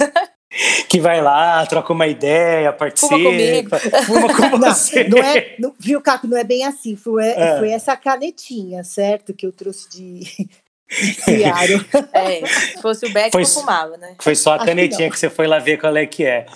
Que 0.89 0.99
vai 0.99 1.23
lá, 1.23 1.65
troca 1.67 1.93
uma 1.93 2.09
ideia, 2.09 2.73
participa. 2.73 3.15
comigo. 3.15 3.71
Fuma 4.05 4.35
com 4.35 4.59
Não, 4.59 4.75
você. 4.75 5.05
não 5.05 5.19
é, 5.19 5.55
não- 5.61 5.73
viu, 5.79 6.01
Caco? 6.01 6.27
Não 6.27 6.37
é 6.37 6.43
bem 6.43 6.65
assim. 6.65 6.97
Foi, 6.97 7.25
É. 7.25 7.57
foi 7.59 7.71
essa 7.71 7.97
canetinha, 7.97 8.83
certo? 8.83 9.33
Que 9.33 9.47
eu 9.47 9.53
trouxe 9.53 9.89
de, 9.91 10.49
Ciaro. 10.91 11.85
É, 12.13 12.45
se 12.47 12.83
fosse 12.83 13.07
o 13.07 13.13
Beck, 13.13 13.31
Foi 13.31 13.43
eu 13.43 13.47
fumava, 13.47 13.97
né? 13.97 14.17
Foi 14.21 14.35
só 14.35 14.51
a 14.51 14.55
Acho 14.57 14.65
que 14.65 14.71
canetinha 14.71 15.03
não. 15.07 15.11
que, 15.13 15.19
você 15.21 15.31
foi 15.31 15.47
lá 15.47 15.59
ver 15.61 15.79
qual 15.79 15.97
é 15.97 16.05
que 16.05 16.25
é. 16.25 16.47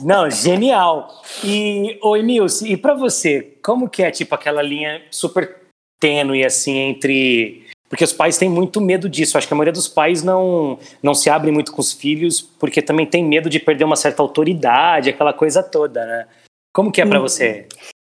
Não, 0.00 0.30
genial. 0.30 1.22
E, 1.44 1.98
ô 2.02 2.16
Emilce, 2.16 2.66
e 2.66 2.76
pra 2.78 2.94
você, 2.94 3.58
como 3.62 3.88
que 3.90 4.02
é, 4.02 4.10
tipo, 4.10 4.34
aquela 4.34 4.62
linha 4.62 5.02
super 5.10 5.54
tênue, 6.00 6.44
assim, 6.44 6.78
entre... 6.78 7.63
Porque 7.94 8.02
os 8.02 8.12
pais 8.12 8.36
têm 8.36 8.50
muito 8.50 8.80
medo 8.80 9.08
disso. 9.08 9.38
Acho 9.38 9.46
que 9.46 9.54
a 9.54 9.56
maioria 9.56 9.72
dos 9.72 9.86
pais 9.86 10.20
não, 10.20 10.80
não 11.00 11.14
se 11.14 11.30
abre 11.30 11.52
muito 11.52 11.70
com 11.70 11.80
os 11.80 11.92
filhos, 11.92 12.40
porque 12.40 12.82
também 12.82 13.06
tem 13.06 13.24
medo 13.24 13.48
de 13.48 13.60
perder 13.60 13.84
uma 13.84 13.94
certa 13.94 14.20
autoridade, 14.20 15.10
aquela 15.10 15.32
coisa 15.32 15.62
toda, 15.62 16.04
né? 16.04 16.26
Como 16.74 16.90
que 16.90 17.00
é 17.00 17.06
pra 17.06 17.20
Hum. 17.20 17.22
você? 17.22 17.68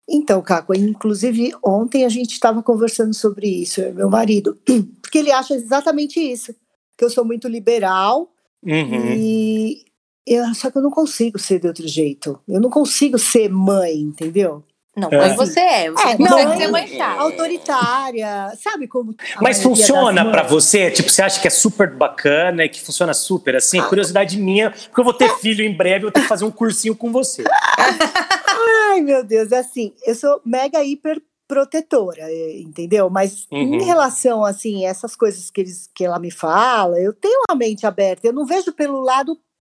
Então, 0.06 0.43
Caco, 0.43 0.75
inclusive 0.75 1.53
ontem 1.65 2.05
a 2.05 2.11
gente 2.11 2.32
estava 2.32 2.62
conversando 2.62 3.15
sobre 3.15 3.47
isso, 3.49 3.81
eu 3.81 3.94
meu 3.94 4.11
marido, 4.11 4.55
porque 5.00 5.17
ele 5.17 5.32
acha 5.32 5.55
exatamente 5.55 6.21
isso, 6.21 6.55
que 6.99 7.03
eu 7.03 7.09
sou 7.09 7.25
muito 7.25 7.49
liberal 7.49 8.31
Uhum. 8.62 9.15
e 9.17 9.82
eu, 10.27 10.55
só 10.55 10.71
que 10.71 10.77
eu 10.77 10.82
não 10.82 10.91
consigo 10.91 11.38
ser 11.38 11.59
de 11.59 11.69
outro 11.69 11.88
jeito. 11.88 12.38
Eu 12.47 12.61
não 12.61 12.69
consigo 12.69 13.19
ser 13.19 13.49
mãe, 13.49 13.94
entendeu? 13.99 14.62
Não, 15.00 15.08
É. 15.11 15.19
mãe 15.29 15.37
você 15.37 15.61
é. 15.61 15.91
Você 15.91 16.08
É, 16.08 16.19
não 16.19 16.26
consegue 16.29 16.47
mãe, 16.49 16.58
ser 16.58 16.69
mãe 16.69 16.87
chata. 16.88 17.20
Autoritária, 17.23 18.52
sabe 18.62 18.87
como? 18.87 19.14
Mas 19.41 19.62
funciona 19.62 20.25
mães- 20.25 20.50
você? 20.50 20.91
Tipo, 20.91 21.08
você 21.11 21.23
acha 21.23 21.41
que 21.41 21.47
é 21.47 21.50
super 21.50 21.91
bacana 21.94 22.64
e 22.64 22.69
que 22.69 22.81
funciona 22.81 23.14
super 23.14 23.56
assim? 23.56 23.81
Curiosidade 23.82 24.38
minha, 24.38 24.70
porque 24.70 25.00
eu 25.00 25.05
vou 25.05 25.14
ter 25.14 25.29
filho 25.38 25.64
em 25.64 25.75
breve, 25.76 26.06
eu 26.06 26.11
tenho 26.11 26.25
que 26.25 26.29
fazer 26.29 26.44
um 26.44 26.50
cursinho 26.50 26.94
com 26.94 27.11
você. 27.11 27.43
Ai, 28.91 29.00
meu 29.00 29.25
Deus, 29.25 29.52
é 29.52 29.58
assim, 29.58 29.93
eu 30.05 30.14
sou 30.14 30.41
mega 30.44 30.82
hiper 30.85 31.20
protetora, 31.49 32.29
entendeu? 32.55 33.11
Mas 33.11 33.46
Uhum. 33.50 33.75
em 33.75 33.82
relação 33.85 34.44
assim, 34.44 34.85
essas 34.87 35.17
coisas 35.17 35.50
que 35.50 35.61
eles 35.61 35.88
que 35.94 36.05
ela 36.05 36.19
me 36.19 36.31
fala, 36.31 36.99
eu 37.00 37.12
tenho 37.12 37.43
a 37.50 37.55
mente 37.55 37.85
aberta, 37.87 38.26
eu 38.26 38.32
não 38.32 38.46
vejo 38.46 38.73
pelo 38.73 39.00
lado 39.00 39.37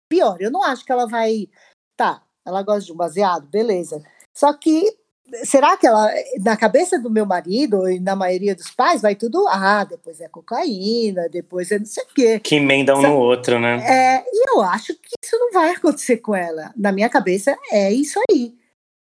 pior. 0.08 0.36
Eu 0.40 0.50
não 0.50 0.62
acho 0.62 0.84
que 0.84 0.92
ela 0.92 1.06
vai, 1.06 1.48
tá, 1.96 2.22
ela 2.46 2.62
gosta 2.62 2.82
de 2.84 2.92
um 2.92 2.96
baseado, 2.96 3.46
beleza. 3.48 4.02
Só 4.34 4.52
que 4.52 4.94
será 5.44 5.76
que 5.76 5.86
ela 5.86 6.10
na 6.40 6.56
cabeça 6.56 6.98
do 6.98 7.10
meu 7.10 7.24
marido 7.26 7.88
e 7.88 7.98
na 8.00 8.14
maioria 8.16 8.54
dos 8.54 8.70
pais 8.70 9.00
vai 9.02 9.14
tudo, 9.14 9.46
ah, 9.48 9.84
depois 9.84 10.20
é 10.20 10.28
cocaína, 10.28 11.28
depois 11.28 11.70
é 11.70 11.78
não 11.78 11.86
sei 11.86 12.04
o 12.04 12.14
quê. 12.14 12.38
Que 12.40 12.56
emenda 12.56 12.96
um 12.96 13.02
no 13.02 13.16
outro, 13.16 13.58
né? 13.58 13.76
É, 13.86 14.24
e 14.26 14.50
eu 14.50 14.60
acho 14.62 14.94
que 14.94 15.08
isso 15.24 15.38
não 15.38 15.52
vai 15.52 15.70
acontecer 15.70 16.18
com 16.18 16.34
ela. 16.34 16.72
Na 16.76 16.92
minha 16.92 17.08
cabeça 17.08 17.56
é 17.70 17.92
isso 17.92 18.20
aí. 18.30 18.54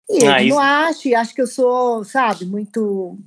E 0.09 0.25
Ah, 0.25 0.39
ele 0.39 0.47
isso- 0.49 0.55
não 0.55 0.61
acha, 0.63 1.09
e 1.09 1.15
acha 1.15 1.33
que 1.33 1.41
eu 1.41 1.47
sou, 1.47 2.03
sabe, 2.03 2.45
muito 2.45 3.17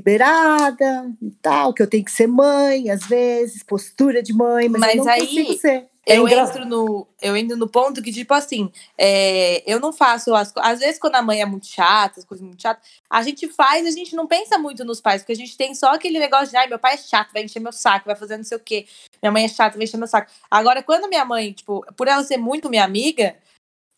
liberada 0.00 1.10
e 1.20 1.30
tal, 1.42 1.74
que 1.74 1.82
eu 1.82 1.86
tenho 1.86 2.04
que 2.04 2.12
ser 2.12 2.26
mãe, 2.26 2.90
às 2.90 3.04
vezes, 3.06 3.62
postura 3.62 4.22
de 4.22 4.32
mãe, 4.32 4.68
mas, 4.68 4.80
Mas 4.80 4.94
eu 4.96 5.04
não 5.04 5.12
aí- 5.12 5.20
consigo 5.20 5.52
ser. 5.54 5.86
É 6.06 6.16
eu 6.16 6.26
engra- 6.26 6.42
entro 6.44 6.64
no 6.64 7.06
eu 7.20 7.36
entro 7.36 7.56
no 7.56 7.68
ponto 7.68 8.00
que 8.02 8.10
tipo 8.10 8.32
assim 8.32 8.72
é, 8.96 9.62
eu 9.70 9.78
não 9.78 9.92
faço 9.92 10.34
as 10.34 10.52
às 10.56 10.78
vezes 10.78 10.98
quando 10.98 11.16
a 11.16 11.22
mãe 11.22 11.42
é 11.42 11.46
muito 11.46 11.66
chata 11.66 12.18
as 12.20 12.24
coisas 12.24 12.44
muito 12.44 12.60
chatas 12.60 12.88
a 13.08 13.22
gente 13.22 13.46
faz 13.48 13.86
a 13.86 13.90
gente 13.90 14.16
não 14.16 14.26
pensa 14.26 14.56
muito 14.56 14.82
nos 14.84 15.00
pais 15.00 15.20
porque 15.20 15.32
a 15.32 15.36
gente 15.36 15.56
tem 15.56 15.74
só 15.74 15.90
aquele 15.92 16.18
negócio 16.18 16.48
de 16.48 16.56
ai 16.56 16.66
meu 16.68 16.78
pai 16.78 16.94
é 16.94 16.96
chato 16.96 17.32
vai 17.32 17.44
encher 17.44 17.60
meu 17.60 17.72
saco 17.72 18.06
vai 18.06 18.16
fazer 18.16 18.38
não 18.38 18.44
sei 18.44 18.56
o 18.56 18.60
quê 18.60 18.86
minha 19.22 19.30
mãe 19.30 19.44
é 19.44 19.48
chata 19.48 19.76
vai 19.76 19.84
encher 19.84 19.98
meu 19.98 20.06
saco. 20.08 20.30
Agora 20.50 20.82
quando 20.82 21.06
minha 21.08 21.24
mãe 21.24 21.52
tipo 21.52 21.84
por 21.96 22.08
ela 22.08 22.24
ser 22.24 22.38
muito 22.38 22.70
minha 22.70 22.84
amiga 22.84 23.36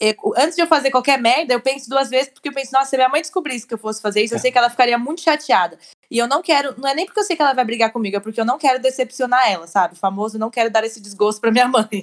eu- 0.02 0.34
antes 0.36 0.56
de 0.56 0.62
eu 0.62 0.66
fazer 0.66 0.90
qualquer 0.90 1.18
merda, 1.20 1.54
eu 1.54 1.60
penso 1.60 1.88
duas 1.88 2.10
vezes, 2.10 2.28
porque 2.28 2.48
eu 2.48 2.52
penso, 2.52 2.72
nossa, 2.72 2.90
se 2.90 2.96
minha 2.96 3.08
mãe 3.08 3.20
descobrisse 3.20 3.66
que 3.66 3.74
eu 3.74 3.78
fosse 3.78 4.02
fazer 4.02 4.22
isso, 4.22 4.34
eu 4.34 4.38
sei 4.38 4.50
que 4.50 4.58
ela 4.58 4.68
ficaria 4.68 4.98
muito 4.98 5.20
chateada. 5.20 5.78
E 6.10 6.18
eu 6.18 6.26
não 6.26 6.42
quero, 6.42 6.74
não 6.78 6.88
é 6.88 6.94
nem 6.94 7.06
porque 7.06 7.20
eu 7.20 7.24
sei 7.24 7.36
que 7.36 7.42
ela 7.42 7.54
vai 7.54 7.64
brigar 7.64 7.92
comigo, 7.92 8.16
é 8.16 8.20
porque 8.20 8.40
eu 8.40 8.44
não 8.44 8.58
quero 8.58 8.80
decepcionar 8.80 9.50
ela, 9.50 9.66
sabe? 9.66 9.94
O 9.94 9.96
famoso, 9.96 10.38
não 10.38 10.50
quero 10.50 10.70
dar 10.70 10.84
esse 10.84 11.00
desgosto 11.00 11.40
pra 11.40 11.50
minha 11.50 11.68
mãe. 11.68 12.02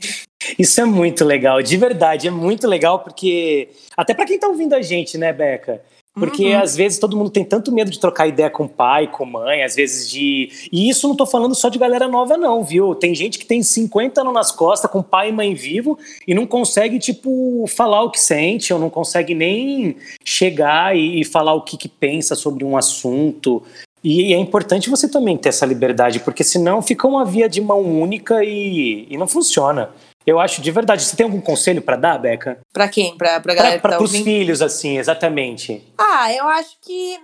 Isso 0.57 0.79
é 0.81 0.85
muito 0.85 1.25
legal, 1.25 1.61
de 1.61 1.77
verdade, 1.77 2.27
é 2.27 2.31
muito 2.31 2.67
legal, 2.67 2.99
porque. 2.99 3.69
Até 3.95 4.13
pra 4.13 4.25
quem 4.25 4.39
tá 4.39 4.47
ouvindo 4.47 4.73
a 4.73 4.81
gente, 4.81 5.17
né, 5.17 5.33
Beca? 5.33 5.81
Porque 6.15 6.53
Uhum. 6.53 6.59
às 6.59 6.75
vezes 6.75 6.99
todo 6.99 7.15
mundo 7.15 7.29
tem 7.29 7.45
tanto 7.45 7.71
medo 7.71 7.89
de 7.89 7.99
trocar 7.99 8.27
ideia 8.27 8.49
com 8.49 8.67
pai, 8.67 9.07
com 9.07 9.25
mãe, 9.25 9.63
às 9.63 9.75
vezes 9.75 10.09
de. 10.09 10.49
E 10.71 10.89
isso 10.89 11.07
não 11.07 11.15
tô 11.15 11.25
falando 11.25 11.55
só 11.55 11.69
de 11.69 11.79
galera 11.79 12.07
nova, 12.07 12.35
não, 12.37 12.63
viu? 12.63 12.95
Tem 12.95 13.13
gente 13.15 13.37
que 13.39 13.45
tem 13.45 13.61
50 13.61 14.21
anos 14.21 14.33
nas 14.33 14.51
costas, 14.51 14.89
com 14.91 15.01
pai 15.03 15.29
e 15.29 15.31
mãe 15.31 15.53
vivo, 15.53 15.97
e 16.27 16.33
não 16.33 16.45
consegue, 16.45 16.99
tipo, 16.99 17.65
falar 17.67 18.03
o 18.03 18.11
que 18.11 18.19
sente, 18.19 18.73
ou 18.73 18.79
não 18.79 18.89
consegue 18.89 19.33
nem 19.33 19.95
chegar 20.25 20.95
e, 20.95 21.21
e 21.21 21.25
falar 21.25 21.53
o 21.53 21.61
que, 21.61 21.77
que 21.77 21.87
pensa 21.87 22.35
sobre 22.35 22.65
um 22.65 22.75
assunto. 22.75 23.63
E 24.03 24.33
é 24.33 24.37
importante 24.37 24.89
você 24.89 25.09
também 25.09 25.37
ter 25.37 25.49
essa 25.49 25.65
liberdade, 25.65 26.19
porque 26.21 26.43
senão 26.43 26.81
fica 26.81 27.07
uma 27.07 27.25
via 27.25 27.49
de 27.49 27.61
mão 27.61 27.81
única 27.81 28.43
e, 28.43 29.05
e 29.09 29.17
não 29.17 29.27
funciona. 29.27 29.89
Eu 30.25 30.39
acho 30.39 30.61
de 30.61 30.71
verdade. 30.71 31.03
Você 31.03 31.15
tem 31.15 31.23
algum 31.23 31.41
conselho 31.41 31.81
pra 31.81 31.95
dar, 31.95 32.17
Beca? 32.17 32.59
Pra 32.73 32.87
quem? 32.87 33.17
Pra, 33.17 33.39
pra 33.39 33.53
galera 33.55 33.79
Para 33.79 33.93
que 33.93 33.97
tá 33.97 34.03
os 34.03 34.11
filhos, 34.11 34.61
assim, 34.61 34.97
exatamente. 34.97 35.83
Ah, 35.97 36.31
eu 36.33 36.47
acho 36.47 36.77
que, 36.81 37.19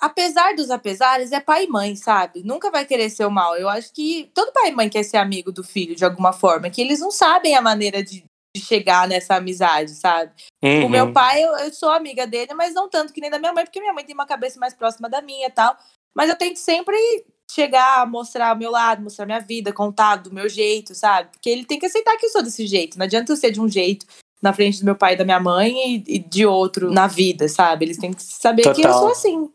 apesar 0.00 0.54
dos 0.54 0.70
apesares, 0.70 1.30
é 1.32 1.40
pai 1.40 1.64
e 1.64 1.68
mãe, 1.68 1.94
sabe? 1.94 2.42
Nunca 2.42 2.70
vai 2.70 2.84
querer 2.84 3.10
ser 3.10 3.24
o 3.26 3.30
mal. 3.30 3.56
Eu 3.56 3.68
acho 3.68 3.92
que 3.92 4.30
todo 4.34 4.52
pai 4.52 4.70
e 4.70 4.72
mãe 4.74 4.88
quer 4.88 5.02
ser 5.02 5.18
amigo 5.18 5.52
do 5.52 5.62
filho 5.62 5.94
de 5.94 6.04
alguma 6.04 6.32
forma, 6.32 6.70
que 6.70 6.80
eles 6.80 7.00
não 7.00 7.10
sabem 7.10 7.54
a 7.54 7.62
maneira 7.62 8.02
de, 8.02 8.24
de 8.56 8.62
chegar 8.62 9.06
nessa 9.06 9.36
amizade, 9.36 9.90
sabe? 9.94 10.32
O 10.64 10.66
Uhum. 10.66 10.88
meu 10.88 11.12
pai, 11.12 11.42
eu, 11.44 11.56
eu 11.58 11.72
sou 11.72 11.90
amiga 11.90 12.26
dele, 12.26 12.54
mas 12.54 12.74
não 12.74 12.88
tanto 12.88 13.12
que 13.12 13.20
nem 13.20 13.30
da 13.30 13.38
minha 13.38 13.52
mãe, 13.52 13.64
porque 13.64 13.80
minha 13.80 13.92
mãe 13.92 14.04
tem 14.04 14.14
uma 14.14 14.26
cabeça 14.26 14.58
mais 14.58 14.74
próxima 14.74 15.08
da 15.08 15.22
minha 15.22 15.46
e 15.46 15.50
tal. 15.52 15.76
Mas 16.14 16.28
eu 16.28 16.36
tento 16.36 16.56
sempre 16.56 16.96
chegar, 17.50 18.06
mostrar 18.06 18.54
o 18.54 18.58
meu 18.58 18.70
lado, 18.70 19.02
mostrar 19.02 19.26
minha 19.26 19.40
vida, 19.40 19.72
contar 19.72 20.16
do 20.16 20.32
meu 20.32 20.48
jeito, 20.48 20.94
sabe? 20.94 21.28
Porque 21.32 21.48
ele 21.48 21.64
tem 21.64 21.78
que 21.78 21.86
aceitar 21.86 22.16
que 22.16 22.26
eu 22.26 22.30
sou 22.30 22.42
desse 22.42 22.66
jeito. 22.66 22.98
Não 22.98 23.04
adianta 23.04 23.32
eu 23.32 23.36
ser 23.36 23.50
de 23.50 23.60
um 23.60 23.68
jeito 23.68 24.06
na 24.42 24.52
frente 24.52 24.78
do 24.80 24.84
meu 24.84 24.94
pai 24.94 25.14
e 25.14 25.16
da 25.16 25.24
minha 25.24 25.40
mãe 25.40 26.02
e, 26.06 26.18
de 26.18 26.46
outro 26.46 26.90
na 26.92 27.06
vida, 27.06 27.48
sabe? 27.48 27.84
Eles 27.86 27.96
têm 27.96 28.12
que 28.12 28.22
saber 28.22 28.62
que 28.62 28.68
eu 28.68 28.74
Total. 28.74 28.98
sou 29.00 29.08
assim. 29.10 29.50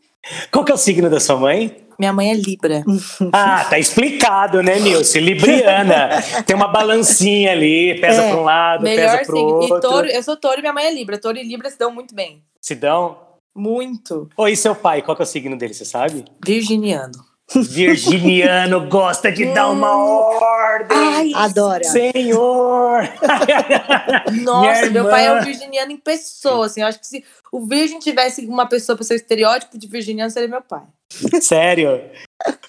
Qual 0.50 0.64
que 0.64 0.72
é 0.72 0.74
o 0.74 0.78
signo 0.78 1.08
da 1.08 1.20
sua 1.20 1.36
mãe? 1.36 1.76
Minha 1.98 2.12
mãe 2.12 2.30
é 2.32 2.34
Libra. 2.34 2.82
Ah, 3.32 3.64
tá 3.64 3.78
explicado, 3.78 4.62
né, 4.62 4.80
Nilce? 4.80 5.20
Libriana. 5.20 6.08
Tem 6.44 6.56
uma 6.56 6.66
balancinha 6.68 7.52
ali, 7.52 7.98
pesa 8.00 8.22
É, 8.22 8.30
pra 8.30 8.40
um 8.40 8.44
lado, 8.44 8.82
Melhor 8.82 9.18
pesa 9.18 9.24
signo. 9.24 9.38
outro. 9.46 9.76
E 9.76 9.80
touro, 9.80 10.06
eu 10.08 10.22
sou 10.22 10.36
touro 10.36 10.58
e 10.58 10.60
minha 10.62 10.72
mãe 10.72 10.86
é 10.86 10.92
Libra. 10.92 11.18
Touro 11.18 11.38
e 11.38 11.44
Libra 11.46 11.70
se 11.70 11.78
dão 11.78 11.92
muito 11.94 12.14
bem. 12.14 12.42
Se 12.60 12.74
dão? 12.74 13.18
Muito. 13.54 14.28
Oi, 14.36 14.56
seu 14.56 14.74
pai, 14.74 15.00
qual 15.02 15.14
que 15.16 15.22
é 15.22 15.24
o 15.24 15.26
signo 15.26 15.56
dele, 15.56 15.72
você 15.74 15.84
sabe? 15.84 16.24
Virginiano. 16.44 17.12
Virginiano 17.52 18.88
gosta 18.88 19.30
de 19.30 19.44
dar 19.52 19.70
uma 19.70 19.96
ordem. 19.96 20.96
Ai, 20.96 21.32
Adora. 21.34 21.84
Senhor! 21.84 23.02
Nossa, 24.42 24.90
meu 24.90 25.08
pai 25.08 25.26
é 25.26 25.32
um 25.32 25.42
virginiano 25.42 25.92
em 25.92 25.96
pessoa, 25.96 26.66
assim. 26.66 26.80
Eu 26.80 26.86
acho 26.86 26.98
que 26.98 27.06
se 27.06 27.24
o 27.52 27.66
virgem 27.66 27.98
tivesse 27.98 28.46
uma 28.46 28.66
pessoa 28.66 28.96
para 28.96 29.04
ser 29.04 29.16
estereótipo 29.16 29.78
de 29.78 29.86
virginiano, 29.86 30.30
seria 30.30 30.48
meu 30.48 30.62
pai. 30.62 30.82
Sério? 31.40 32.00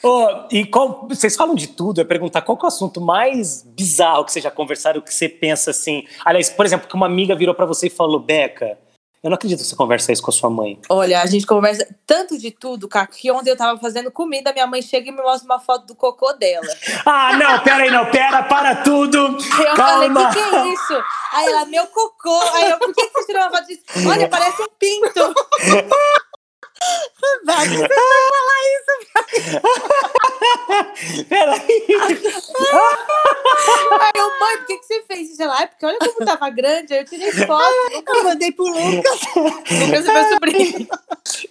Ô, 0.04 0.28
e 0.52 0.66
qual, 0.66 1.08
vocês 1.10 1.36
falam 1.36 1.56
de 1.56 1.68
tudo, 1.68 2.00
eu 2.00 2.04
ia 2.04 2.08
perguntar 2.08 2.42
qual 2.42 2.58
que 2.58 2.66
é 2.66 2.68
o 2.68 2.68
assunto 2.68 3.02
mais 3.02 3.64
bizarro 3.64 4.24
que 4.26 4.32
vocês 4.32 4.44
já 4.44 4.52
conversaram, 4.52 5.02
que 5.02 5.14
você 5.14 5.28
pensa 5.28 5.72
assim. 5.72 6.06
Aliás, 6.24 6.50
por 6.50 6.66
exemplo, 6.66 6.88
que 6.88 6.96
uma 6.96 7.08
amiga 7.08 7.36
virou 7.36 7.56
pra 7.56 7.66
você 7.66 7.88
e 7.88 7.90
falou: 7.90 8.20
Beca, 8.20 8.78
eu 9.26 9.32
não 9.32 9.38
acredito 9.38 9.58
que 9.58 9.66
você 9.66 9.76
conversa 9.76 10.12
isso 10.12 10.22
com 10.22 10.30
a 10.30 10.34
sua 10.34 10.52
mãe. 10.52 10.80
Olha, 10.88 11.20
a 11.20 11.26
gente 11.26 11.48
conversa 11.48 11.88
tanto 12.06 12.38
de 12.38 12.52
tudo, 12.52 12.88
Caco, 12.88 13.16
que 13.16 13.32
ontem 13.32 13.50
eu 13.50 13.58
tava 13.58 13.80
fazendo 13.80 14.12
comida, 14.12 14.54
minha 14.54 14.68
mãe 14.68 14.84
chega 14.84 15.10
e 15.10 15.12
me 15.12 15.20
mostra 15.20 15.46
uma 15.46 15.60
foto 15.60 15.88
do 15.88 15.96
cocô 15.96 16.32
dela. 16.34 16.66
Ah, 17.08 17.38
não, 17.38 17.60
pera 17.60 17.84
aí, 17.84 17.92
não, 17.92 18.10
pera, 18.10 18.42
para 18.44 18.78
tudo! 18.78 19.18
Eu 19.18 19.76
Calma! 19.76 19.78
falei, 19.78 20.10
o 20.10 20.30
que, 20.30 20.50
que 20.50 20.56
é 20.56 20.74
isso? 20.74 21.04
Aí 21.34 21.48
ela, 21.48 21.66
meu 21.66 21.86
cocô. 21.88 22.40
Aí 22.54 22.72
eu, 22.72 22.80
por 22.80 22.94
que, 22.94 23.10
você 23.10 23.26
tirou 23.26 23.42
uma 23.44 23.52
foto 23.52 23.68
disso? 23.68 23.84
Olha, 24.08 24.28
parece 24.28 24.62
um 24.62 24.68
pinto. 24.80 25.14
Vai, 27.46 27.68
Pera 27.68 27.86
aí! 31.32 31.88
Aí 34.00 34.12
eu, 34.16 34.30
mãe, 34.40 34.58
por 34.58 34.66
que, 34.68 34.78
que 34.78 34.86
você 34.86 35.04
fez 35.08 35.32
isso? 35.32 35.42
Ela, 35.44 35.56
"Ai, 35.60 35.68
porque 35.68 35.86
olha 35.86 35.98
como 36.00 36.26
tava 36.26 36.50
grande. 36.50 36.94
Aí 36.94 37.00
eu 37.00 37.06
tirei 37.06 37.32
foto. 37.32 37.66
Eu 38.16 38.24
mandei 38.24 38.52
pro 38.52 38.66
Lucas. 38.66 39.20
Lucas 39.36 40.08
é 40.08 40.14
meu 40.14 40.30
sobrinho. 40.30 40.88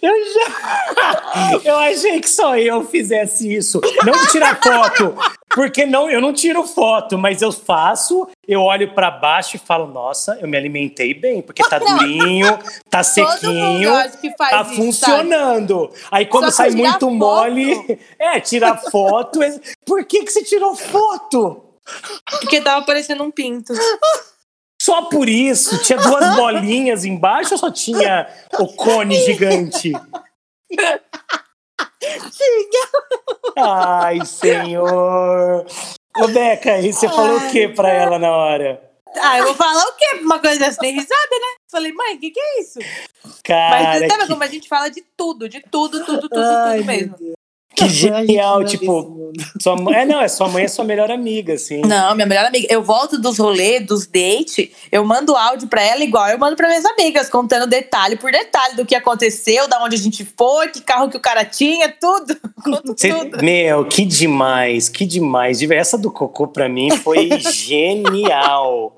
Eu 0.01 0.13
já. 0.33 1.61
Eu 1.63 1.77
achei 1.77 2.19
que 2.21 2.29
só 2.29 2.57
eu 2.57 2.85
fizesse 2.85 3.53
isso. 3.53 3.81
Não 4.05 4.13
tirar 4.27 4.59
foto. 4.61 5.15
Porque 5.53 5.85
não, 5.85 6.09
eu 6.09 6.19
não 6.19 6.33
tiro 6.33 6.63
foto, 6.63 7.17
mas 7.17 7.41
eu 7.41 7.49
faço, 7.49 8.27
eu 8.45 8.61
olho 8.61 8.93
pra 8.93 9.09
baixo 9.09 9.55
e 9.55 9.59
falo, 9.59 9.87
nossa, 9.87 10.37
eu 10.41 10.49
me 10.49 10.57
alimentei 10.57 11.13
bem, 11.13 11.41
porque 11.41 11.63
tá 11.69 11.79
durinho, 11.79 12.59
tá 12.89 13.01
sequinho, 13.03 13.89
tá 13.93 14.01
isso, 14.21 14.35
sabe? 14.37 14.75
funcionando. 14.75 15.89
Aí 16.11 16.25
quando 16.25 16.45
Só 16.45 16.51
sai 16.57 16.71
muito 16.71 16.91
foto- 16.99 17.09
mole, 17.09 17.97
é, 18.19 18.37
tirar 18.41 18.81
foto. 18.91 19.39
Por 19.85 20.05
que, 20.05 20.23
que 20.23 20.31
você 20.31 20.43
tirou 20.43 20.75
foto? 20.75 21.63
Porque 22.41 22.61
tava 22.61 22.85
parecendo 22.85 23.23
um 23.23 23.31
pinto. 23.31 23.73
Só 24.81 25.03
por 25.03 25.27
isso? 25.27 25.81
Tinha 25.83 25.97
duas 25.99 26.35
bolinhas 26.35 27.05
embaixo 27.05 27.53
ou 27.53 27.57
só 27.57 27.71
tinha 27.71 28.27
o 28.59 28.67
cone 28.67 29.15
gigante? 29.23 29.91
Ai, 33.57 34.25
senhor. 34.25 35.65
Ô, 36.17 36.27
Beca, 36.27 36.79
e 36.79 36.93
você 36.93 37.07
falou 37.09 37.37
o 37.37 37.49
que 37.51 37.67
pra 37.69 37.89
ela 37.89 38.19
na 38.19 38.31
hora? 38.31 38.81
Ah, 39.17 39.37
eu 39.37 39.45
vou 39.45 39.55
falar 39.55 39.83
o 39.85 39.93
quê? 39.93 40.19
Uma 40.21 40.39
coisa 40.39 40.59
dessa 40.59 40.79
tem 40.79 40.93
risada, 40.93 41.31
né? 41.31 41.55
Falei, 41.71 41.91
mãe, 41.93 42.15
o 42.15 42.19
que, 42.19 42.31
que 42.31 42.39
é 42.39 42.61
isso? 42.61 42.79
Cara, 43.43 43.99
Mas 43.99 44.11
sabe 44.11 44.23
que, 44.23 44.27
como 44.27 44.43
a 44.43 44.47
gente 44.47 44.67
fala 44.67 44.89
de 44.89 45.03
tudo, 45.15 45.47
de 45.47 45.61
tudo, 45.61 46.05
tudo, 46.05 46.29
tudo, 46.29 46.43
Ai, 46.43 46.77
tudo 46.77 46.85
mesmo. 46.85 47.15
Que 47.75 47.89
genial, 47.89 48.63
tipo, 48.63 49.31
sua 49.61 49.75
mãe, 49.75 49.93
é, 49.95 50.05
não, 50.05 50.21
é 50.21 50.27
sua 50.27 50.47
mãe 50.47 50.63
é 50.63 50.67
sua 50.67 50.85
melhor 50.85 51.11
amiga, 51.11 51.53
assim. 51.53 51.81
Não, 51.81 52.15
minha 52.15 52.25
melhor 52.25 52.45
amiga. 52.45 52.67
Eu 52.69 52.81
volto 52.81 53.17
dos 53.19 53.37
rolês, 53.37 53.85
dos 53.85 54.05
dates, 54.07 54.69
eu 54.91 55.03
mando 55.03 55.35
áudio 55.35 55.67
pra 55.67 55.81
ela 55.83 56.03
igual 56.03 56.27
eu 56.29 56.37
mando 56.39 56.55
pra 56.55 56.67
minhas 56.69 56.85
amigas, 56.85 57.29
contando 57.29 57.67
detalhe 57.67 58.15
por 58.15 58.31
detalhe 58.31 58.75
do 58.75 58.85
que 58.85 58.95
aconteceu, 58.95 59.67
da 59.67 59.83
onde 59.83 59.95
a 59.95 59.99
gente 59.99 60.25
foi, 60.37 60.69
que 60.69 60.81
carro 60.81 61.09
que 61.09 61.17
o 61.17 61.21
cara 61.21 61.43
tinha, 61.43 61.89
tudo. 61.99 62.35
Conto 62.63 62.95
Cê- 62.97 63.13
tudo. 63.13 63.43
meu, 63.43 63.85
que 63.85 64.05
demais, 64.05 64.87
que 64.89 65.05
demais. 65.05 65.59
De- 65.59 65.73
Essa 65.73 65.97
do 65.97 66.09
cocô 66.11 66.47
pra 66.47 66.69
mim 66.69 66.89
foi 66.97 67.29
genial. 67.51 68.95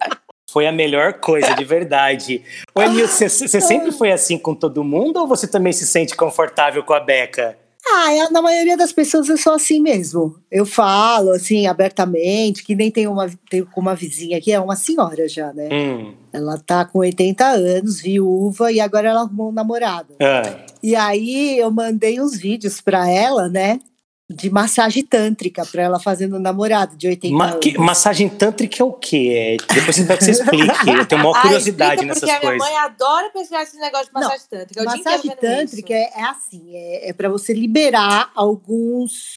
Foi 0.49 0.65
a 0.65 0.71
melhor 0.71 1.13
coisa, 1.15 1.53
de 1.55 1.63
verdade. 1.65 2.41
Ô, 2.73 2.81
Emil, 2.81 3.07
você 3.07 3.27
você 3.27 3.59
sempre 3.59 3.91
foi 3.91 4.11
assim 4.11 4.37
com 4.37 4.55
todo 4.55 4.83
mundo 4.83 5.17
ou 5.19 5.27
você 5.27 5.45
também 5.47 5.73
se 5.73 5.85
sente 5.85 6.15
confortável 6.15 6.83
com 6.83 6.93
a 6.93 6.99
Beca? 6.99 7.57
Ah, 7.89 8.13
é, 8.13 8.29
na 8.29 8.41
maioria 8.41 8.75
das 8.75 8.91
pessoas 8.91 9.29
eu 9.29 9.37
sou 9.37 9.53
assim 9.53 9.79
mesmo. 9.79 10.35
Eu 10.51 10.65
falo 10.65 11.31
assim 11.31 11.67
abertamente, 11.67 12.63
que 12.63 12.75
nem 12.75 12.91
tem 12.91 13.07
uma 13.07 13.29
tem 13.49 13.65
uma 13.75 13.95
vizinha 13.95 14.37
aqui, 14.37 14.51
é 14.51 14.59
uma 14.59 14.75
senhora 14.75 15.27
já, 15.27 15.53
né? 15.53 15.69
Hum. 15.71 16.13
Ela 16.33 16.57
tá 16.57 16.85
com 16.85 16.99
80 16.99 17.45
anos, 17.45 18.01
viúva, 18.01 18.71
e 18.71 18.79
agora 18.79 19.09
ela 19.09 19.21
arrumou 19.21 19.49
um 19.49 19.53
namorado. 19.53 20.15
Ah. 20.21 20.65
E 20.83 20.95
aí 20.95 21.57
eu 21.57 21.71
mandei 21.71 22.21
uns 22.21 22.37
vídeos 22.37 22.81
pra 22.81 23.09
ela, 23.09 23.47
né? 23.49 23.79
De 24.29 24.49
massagem 24.49 25.05
tântrica 25.05 25.65
pra 25.65 25.83
ela 25.83 25.99
fazendo 26.01 26.37
namorado 26.37 26.97
de 26.97 27.07
80 27.07 27.33
Ma- 27.33 27.45
anos. 27.51 27.59
que- 27.61 27.77
massagem 27.77 28.27
tântrica 28.27 28.81
é 28.81 28.85
o 28.85 28.91
quê? 28.91 29.57
É, 29.61 29.73
depois 29.73 29.97
eu 29.97 30.05
que 30.05 30.23
você 30.23 30.31
explique. 30.31 30.89
Eu 30.89 31.05
tenho 31.07 31.21
uma 31.21 31.31
Ah, 31.37 31.41
curiosidade 31.43 32.03
nessas 32.03 32.19
porque 32.29 32.35
a 32.35 32.39
minha 32.39 32.51
coisas. 32.59 32.67
mãe 32.67 32.77
adora 32.77 33.29
pesquisar 33.29 33.63
esse 33.63 33.77
negócio 33.79 34.07
de 34.07 34.13
Não, 34.13 34.21
massagem 34.21 34.47
tântrica. 34.49 34.81
O 34.81 34.85
dia 34.85 34.97
Massagem 34.97 35.35
tântrica 35.37 35.93
é, 35.93 36.11
é 36.13 36.23
assim, 36.25 36.75
é, 36.75 37.09
é 37.09 37.13
para 37.13 37.29
você 37.29 37.53
liberar 37.53 38.29
alguns, 38.35 39.35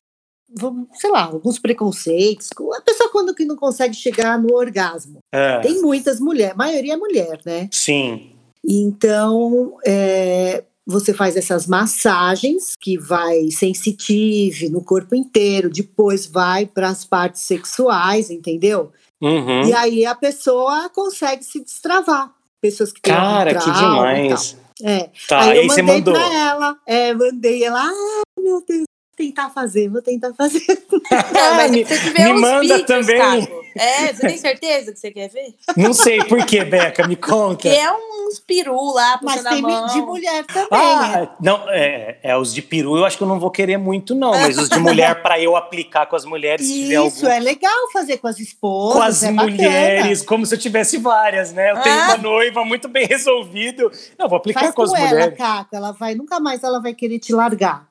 sei 0.94 1.11
lá, 1.11 1.23
alguns 1.23 1.61
preconceitos. 1.61 2.49
A 2.76 2.80
pessoa 2.80 3.11
quando 3.12 3.32
que 3.32 3.44
não 3.44 3.54
consegue 3.54 3.94
chegar 3.94 4.40
no 4.40 4.52
orgasmo. 4.56 5.18
Ah, 5.32 5.61
Tem 5.62 5.80
muitas 5.80 6.18
mulheres, 6.18 6.54
a 6.54 6.56
maioria 6.59 6.94
é 6.94 6.97
mulher, 6.97 7.38
né? 7.47 7.68
sim. 7.73 8.32
Então, 8.66 9.78
é, 9.87 10.64
você 10.90 11.14
faz 11.14 11.37
essas 11.37 11.66
massagens 11.66 12.76
que 12.78 12.99
vai 12.99 13.50
sensitive 13.50 14.68
no 14.68 14.82
corpo 14.82 15.14
inteiro, 15.14 15.70
depois 15.70 16.26
vai 16.26 16.66
para 16.66 16.88
as 16.88 17.04
partes 17.04 17.42
sexuais, 17.42 18.30
entendeu? 18.30 18.92
Uhum. 19.20 19.64
E 19.66 19.73
aí 19.73 20.04
a 20.04 20.14
pessoa 20.14 20.88
consegue 20.90 21.44
se 21.44 21.62
destravar. 21.62 22.32
Pessoas 22.61 22.92
que 22.92 23.00
têm 23.00 23.14
Cara, 23.14 23.54
que 23.54 23.68
e 23.68 23.73
demais. 23.73 24.56
É. 24.82 25.11
Tá, 25.28 25.42
aí 25.42 25.50
aí 25.50 25.59
eu 25.59 25.68
você 25.68 25.82
mandei 25.82 25.97
mandou. 25.99 26.14
pra 26.14 26.35
ela. 26.35 26.76
É, 26.87 27.14
mandei 27.14 27.64
ela. 27.64 27.80
Ah, 27.82 28.23
meu 28.38 28.62
Deus, 28.66 28.85
vou 28.85 29.16
tentar 29.16 29.50
fazer, 29.50 29.88
vou 29.88 30.02
tentar 30.02 30.32
fazer. 30.35 30.62
Não, 30.90 31.54
mas 31.56 31.70
me, 31.70 31.85
você 31.85 32.11
me 32.11 32.32
manda 32.35 32.61
vídeos, 32.61 32.87
também. 32.87 33.18
Caco. 33.18 33.60
É, 33.77 34.12
você 34.12 34.27
tem 34.27 34.37
certeza 34.37 34.93
que 34.93 34.99
você 34.99 35.11
quer 35.11 35.29
ver? 35.29 35.55
Não 35.77 35.93
sei 35.93 36.23
por 36.25 36.45
que, 36.45 36.65
Beca, 36.65 37.07
me 37.07 37.17
conta. 37.17 37.62
Que 37.62 37.69
é 37.69 37.91
uns 37.93 38.39
peru 38.39 38.93
lá, 38.93 39.19
Mas 39.23 39.43
tem 39.43 39.62
mão. 39.62 39.87
de 39.87 40.00
mulher 40.03 40.45
também, 40.47 40.69
né? 40.71 41.29
Ah, 41.31 41.37
não, 41.41 41.69
é, 41.71 42.19
é, 42.23 42.37
os 42.37 42.53
de 42.55 42.62
peru 42.62 42.97
eu 42.97 43.05
acho 43.05 43.17
que 43.17 43.23
eu 43.23 43.29
não 43.29 43.39
vou 43.41 43.50
querer 43.50 43.77
muito, 43.77 44.15
não. 44.15 44.31
Mas 44.33 44.57
os 44.59 44.69
de 44.69 44.79
mulher, 44.81 45.23
pra 45.23 45.39
eu 45.41 45.57
aplicar 45.57 46.07
com 46.07 46.17
as 46.17 46.25
mulheres, 46.25 46.67
se 46.67 46.73
tiver 46.73 47.07
Isso, 47.07 47.25
algum. 47.27 47.37
é 47.37 47.41
legal 47.41 47.91
fazer 47.93 48.19
com 48.19 48.27
as 48.29 48.39
esposas. 48.39 48.93
Com 48.97 49.03
as 49.03 49.23
é 49.23 49.33
bacana. 49.33 49.50
mulheres, 49.50 50.23
como 50.23 50.47
se 50.47 50.55
eu 50.55 50.59
tivesse 50.59 50.99
várias, 50.99 51.53
né? 51.53 51.71
Eu 51.73 51.81
tenho 51.81 52.00
Ah. 52.00 52.05
uma 52.09 52.17
noiva 52.19 52.65
muito 52.65 52.89
bem 52.89 53.07
resolvido. 53.07 53.91
Não, 54.19 54.29
vou 54.29 54.37
aplicar 54.39 54.61
Faz 54.61 54.75
com 54.75 54.85
com, 54.85 54.95
as 54.95 55.00
ela, 55.00 55.09
mulheres. 55.11 55.37
Caco. 55.39 55.75
Ela 55.77 55.93
vai, 55.93 56.15
nunca 56.15 56.39
mais 56.41 56.62
ela 56.62 56.81
vai 56.81 56.95
querer 56.95 57.19
te 57.19 57.33
largar. 57.33 57.89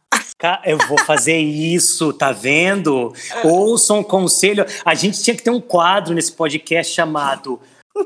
Eu 0.65 0.77
vou 0.87 0.97
fazer 0.99 1.37
isso, 1.37 2.13
tá 2.13 2.31
vendo? 2.31 3.13
Ouçam 3.43 3.99
um 3.99 4.03
conselho. 4.03 4.65
A 4.85 4.95
gente 4.95 5.21
tinha 5.21 5.35
que 5.35 5.43
ter 5.43 5.49
um 5.49 5.59
quadro 5.61 6.13
nesse 6.13 6.31
podcast 6.31 6.93
chamado 6.93 7.59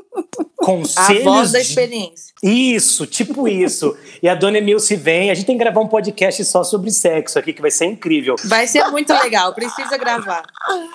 A 0.60 0.64
Conselhos. 0.64 1.24
voz 1.24 1.52
da 1.52 1.60
experiência. 1.60 2.32
Isso, 2.42 3.06
tipo 3.06 3.46
isso. 3.46 3.96
E 4.22 4.28
a 4.28 4.34
dona 4.34 4.58
Emilce 4.58 4.96
vem. 4.96 5.30
A 5.30 5.34
gente 5.34 5.44
tem 5.46 5.56
que 5.58 5.62
gravar 5.62 5.80
um 5.80 5.86
podcast 5.86 6.42
só 6.46 6.64
sobre 6.64 6.90
sexo 6.90 7.38
aqui, 7.38 7.52
que 7.52 7.60
vai 7.60 7.70
ser 7.70 7.84
incrível. 7.84 8.34
Vai 8.44 8.66
ser 8.66 8.82
muito 8.90 9.12
legal, 9.12 9.54
precisa 9.54 9.96
gravar. 9.98 10.42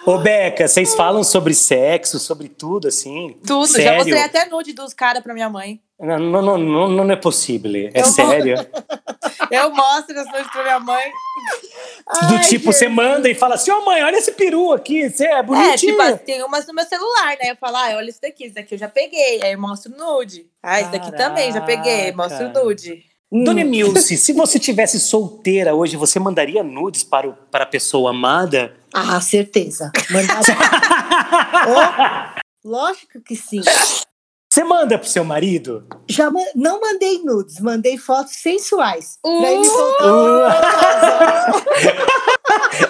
Ô, 0.05 0.17
Beca, 0.17 0.67
vocês 0.67 0.95
falam 0.95 1.23
sobre 1.23 1.53
sexo, 1.53 2.19
sobre 2.19 2.49
tudo, 2.49 2.87
assim? 2.87 3.37
Tudo, 3.45 3.67
já 3.67 3.73
Sério? 3.73 3.97
mostrei 3.99 4.21
até 4.23 4.45
nude 4.49 4.73
dos 4.73 4.93
caras 4.93 5.21
pra 5.23 5.33
minha 5.33 5.49
mãe. 5.49 5.79
Não, 5.99 6.17
não, 6.17 6.41
não, 6.41 6.57
não, 6.57 6.87
não 7.05 7.11
é 7.11 7.15
possível. 7.15 7.71
É 7.93 7.99
Eu 7.99 8.03
vou- 8.05 8.13
sério. 8.13 8.55
Eu 9.51 9.69
mostro 9.73 10.17
as 10.19 10.27
nudes 10.27 10.51
pra 10.51 10.61
minha 10.63 10.79
mãe. 10.79 11.09
Do 12.29 12.35
Ai, 12.35 12.41
tipo, 12.41 12.71
você 12.71 12.85
gente. 12.85 12.95
manda 12.95 13.27
e 13.29 13.35
fala 13.35 13.55
assim: 13.55 13.71
Ô 13.71 13.83
mãe, 13.83 14.03
olha 14.03 14.15
esse 14.17 14.31
peru 14.31 14.71
aqui, 14.71 15.09
você 15.09 15.25
é 15.25 15.39
É, 15.39 15.43
bonitinho. 15.43 15.97
tipo, 15.97 16.17
tem 16.25 16.43
umas 16.43 16.65
no 16.67 16.73
meu 16.73 16.85
celular, 16.85 17.35
né? 17.41 17.51
Eu 17.51 17.55
falo, 17.55 17.75
ah, 17.77 17.89
olha 17.95 18.09
isso 18.09 18.21
daqui, 18.21 18.45
isso 18.45 18.55
daqui 18.55 18.75
eu 18.75 18.79
já 18.79 18.87
peguei. 18.87 19.41
Aí 19.43 19.53
eu 19.53 19.59
mostro 19.59 19.91
nude. 19.97 20.47
Ah, 20.63 20.79
esse 20.81 20.91
daqui 20.91 21.11
também, 21.15 21.51
já 21.51 21.61
peguei. 21.61 22.11
Mostro 22.13 22.49
nude. 22.49 23.03
Hum. 23.31 23.43
Dona 23.43 23.61
Emilce, 23.61 24.17
se 24.17 24.33
você 24.33 24.57
tivesse 24.59 24.99
solteira 24.99 25.73
hoje, 25.75 25.95
você 25.97 26.19
mandaria 26.19 26.63
nudes 26.63 27.03
para, 27.03 27.27
o, 27.29 27.33
para 27.51 27.63
a 27.63 27.67
pessoa 27.67 28.11
amada? 28.11 28.75
Ah, 28.93 29.19
certeza. 29.21 29.91
Mandaria. 30.09 30.55
Oh, 31.67 32.39
lógico 32.63 33.19
que 33.21 33.35
sim. 33.35 33.61
Você 34.51 34.63
manda 34.63 34.97
pro 34.97 35.07
seu 35.07 35.23
marido? 35.23 35.85
Já 36.07 36.31
ma- 36.31 36.39
não 36.55 36.81
mandei 36.81 37.19
nudes, 37.19 37.59
mandei 37.59 37.99
fotos 37.99 38.33
sensuais. 38.33 39.19
Uh! 39.23 39.41
Pra 39.41 39.51
ele 39.51 39.69
contar. 39.69 41.53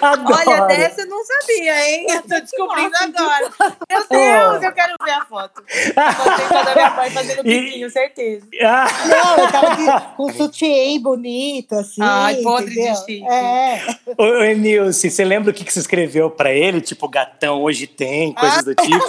Adoro. 0.00 0.34
Olha, 0.48 0.66
dessa 0.68 1.02
eu 1.02 1.06
não 1.08 1.22
sabia, 1.22 1.86
hein? 1.90 2.06
Eu 2.08 2.22
tô 2.22 2.28
descobrindo 2.40 2.96
agora. 2.96 3.50
Meu 3.90 4.06
Deus, 4.08 4.62
eu 4.62 4.72
quero 4.72 4.94
ver 5.04 5.10
a 5.10 5.24
foto. 5.26 5.62
Botei 5.62 6.46
toda 6.48 6.70
a 6.70 6.74
minha 6.74 6.90
mãe 6.92 7.10
fazendo 7.10 7.40
E- 7.46 7.60
biquinho, 7.60 7.90
certeza. 7.90 8.46
Ah, 8.62 8.86
Não, 9.06 9.44
eu 9.44 9.52
tava 9.52 9.66
aqui 9.68 9.84
com 10.16 10.26
um 10.26 10.32
sutiã 10.32 10.98
bonito, 11.02 11.74
assim. 11.74 12.00
Ai, 12.00 12.36
podre 12.36 12.70
de 12.70 12.80
entendeu? 12.80 12.96
chique. 12.96 13.26
É. 13.28 13.82
Ô, 14.16 14.22
ô, 14.24 14.42
Emilce, 14.44 15.10
você 15.10 15.24
lembra 15.26 15.50
o 15.50 15.54
que 15.54 15.62
que 15.64 15.72
você 15.72 15.80
escreveu 15.80 16.30
pra 16.30 16.50
ele? 16.54 16.80
Tipo, 16.80 17.06
gatão 17.06 17.60
hoje 17.62 17.86
tem, 17.86 18.32
coisas 18.32 18.64
do 18.64 18.74
tipo? 18.74 19.04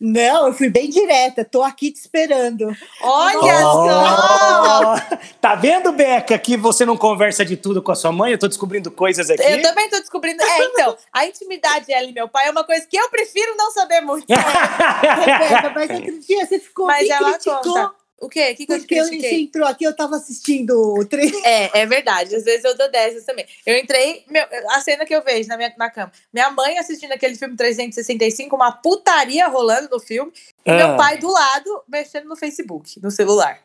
Não, 0.00 0.46
eu 0.46 0.52
fui 0.52 0.70
bem 0.70 0.88
direta, 0.88 1.44
tô 1.44 1.60
aqui 1.60 1.90
te 1.90 1.96
esperando. 1.96 2.68
Olha 3.02 3.60
só! 3.62 4.94
Oh, 4.94 5.16
tá 5.40 5.56
vendo, 5.56 5.90
Beca, 5.90 6.38
que 6.38 6.56
você 6.56 6.86
não 6.86 6.96
conversa 6.96 7.44
de 7.44 7.56
tudo 7.56 7.82
com 7.82 7.90
a 7.90 7.96
sua 7.96 8.12
mãe? 8.12 8.30
Eu 8.30 8.38
tô 8.38 8.46
descobrindo 8.46 8.92
coisas 8.92 9.28
aqui. 9.28 9.42
Eu 9.42 9.60
também 9.60 9.90
tô 9.90 9.98
descobrindo. 9.98 10.40
É, 10.40 10.64
então, 10.66 10.96
a 11.12 11.26
intimidade 11.26 11.86
dela 11.86 12.06
e 12.06 12.12
meu 12.12 12.28
pai 12.28 12.46
é 12.46 12.50
uma 12.50 12.62
coisa 12.62 12.86
que 12.86 12.96
eu 12.96 13.10
prefiro 13.10 13.56
não 13.56 13.72
saber 13.72 14.00
muito. 14.00 14.26
Rebeca, 14.30 15.72
mas 15.74 15.90
aquele 15.90 16.18
dia 16.20 16.46
você 16.46 16.60
ficou 16.60 16.86
Mas 16.86 17.02
me 17.02 17.10
ela 17.10 17.32
criticou. 17.32 17.62
conta. 17.62 17.98
O 18.20 18.28
quê? 18.28 18.50
O 18.52 18.56
que, 18.56 18.66
que 18.66 18.72
eu 18.72 18.78
Porque 18.78 18.94
eu, 18.96 19.06
critiquei? 19.06 19.42
entrou 19.42 19.66
aqui, 19.68 19.84
eu 19.84 19.94
tava 19.94 20.16
assistindo 20.16 20.72
o 20.98 21.04
treino. 21.04 21.38
É, 21.44 21.80
é 21.82 21.86
verdade. 21.86 22.34
Às 22.34 22.44
vezes 22.44 22.64
eu 22.64 22.76
dou 22.76 22.90
dessas 22.90 23.24
também. 23.24 23.46
Eu 23.64 23.78
entrei, 23.78 24.24
meu, 24.28 24.44
a 24.70 24.80
cena 24.80 25.06
que 25.06 25.14
eu 25.14 25.22
vejo 25.22 25.48
na 25.48 25.56
minha 25.56 25.72
na 25.78 25.88
cama. 25.88 26.10
Minha 26.32 26.50
mãe 26.50 26.78
assistindo 26.78 27.12
aquele 27.12 27.36
filme 27.36 27.56
365, 27.56 28.54
uma 28.56 28.72
putaria 28.72 29.46
rolando 29.46 29.88
no 29.90 30.00
filme, 30.00 30.32
e 30.66 30.70
Ah. 30.70 30.74
meu 30.76 30.96
pai 30.96 31.18
do 31.18 31.28
lado 31.30 31.82
mexendo 31.88 32.24
no 32.26 32.36
Facebook, 32.36 33.00
no 33.00 33.10
celular. 33.10 33.60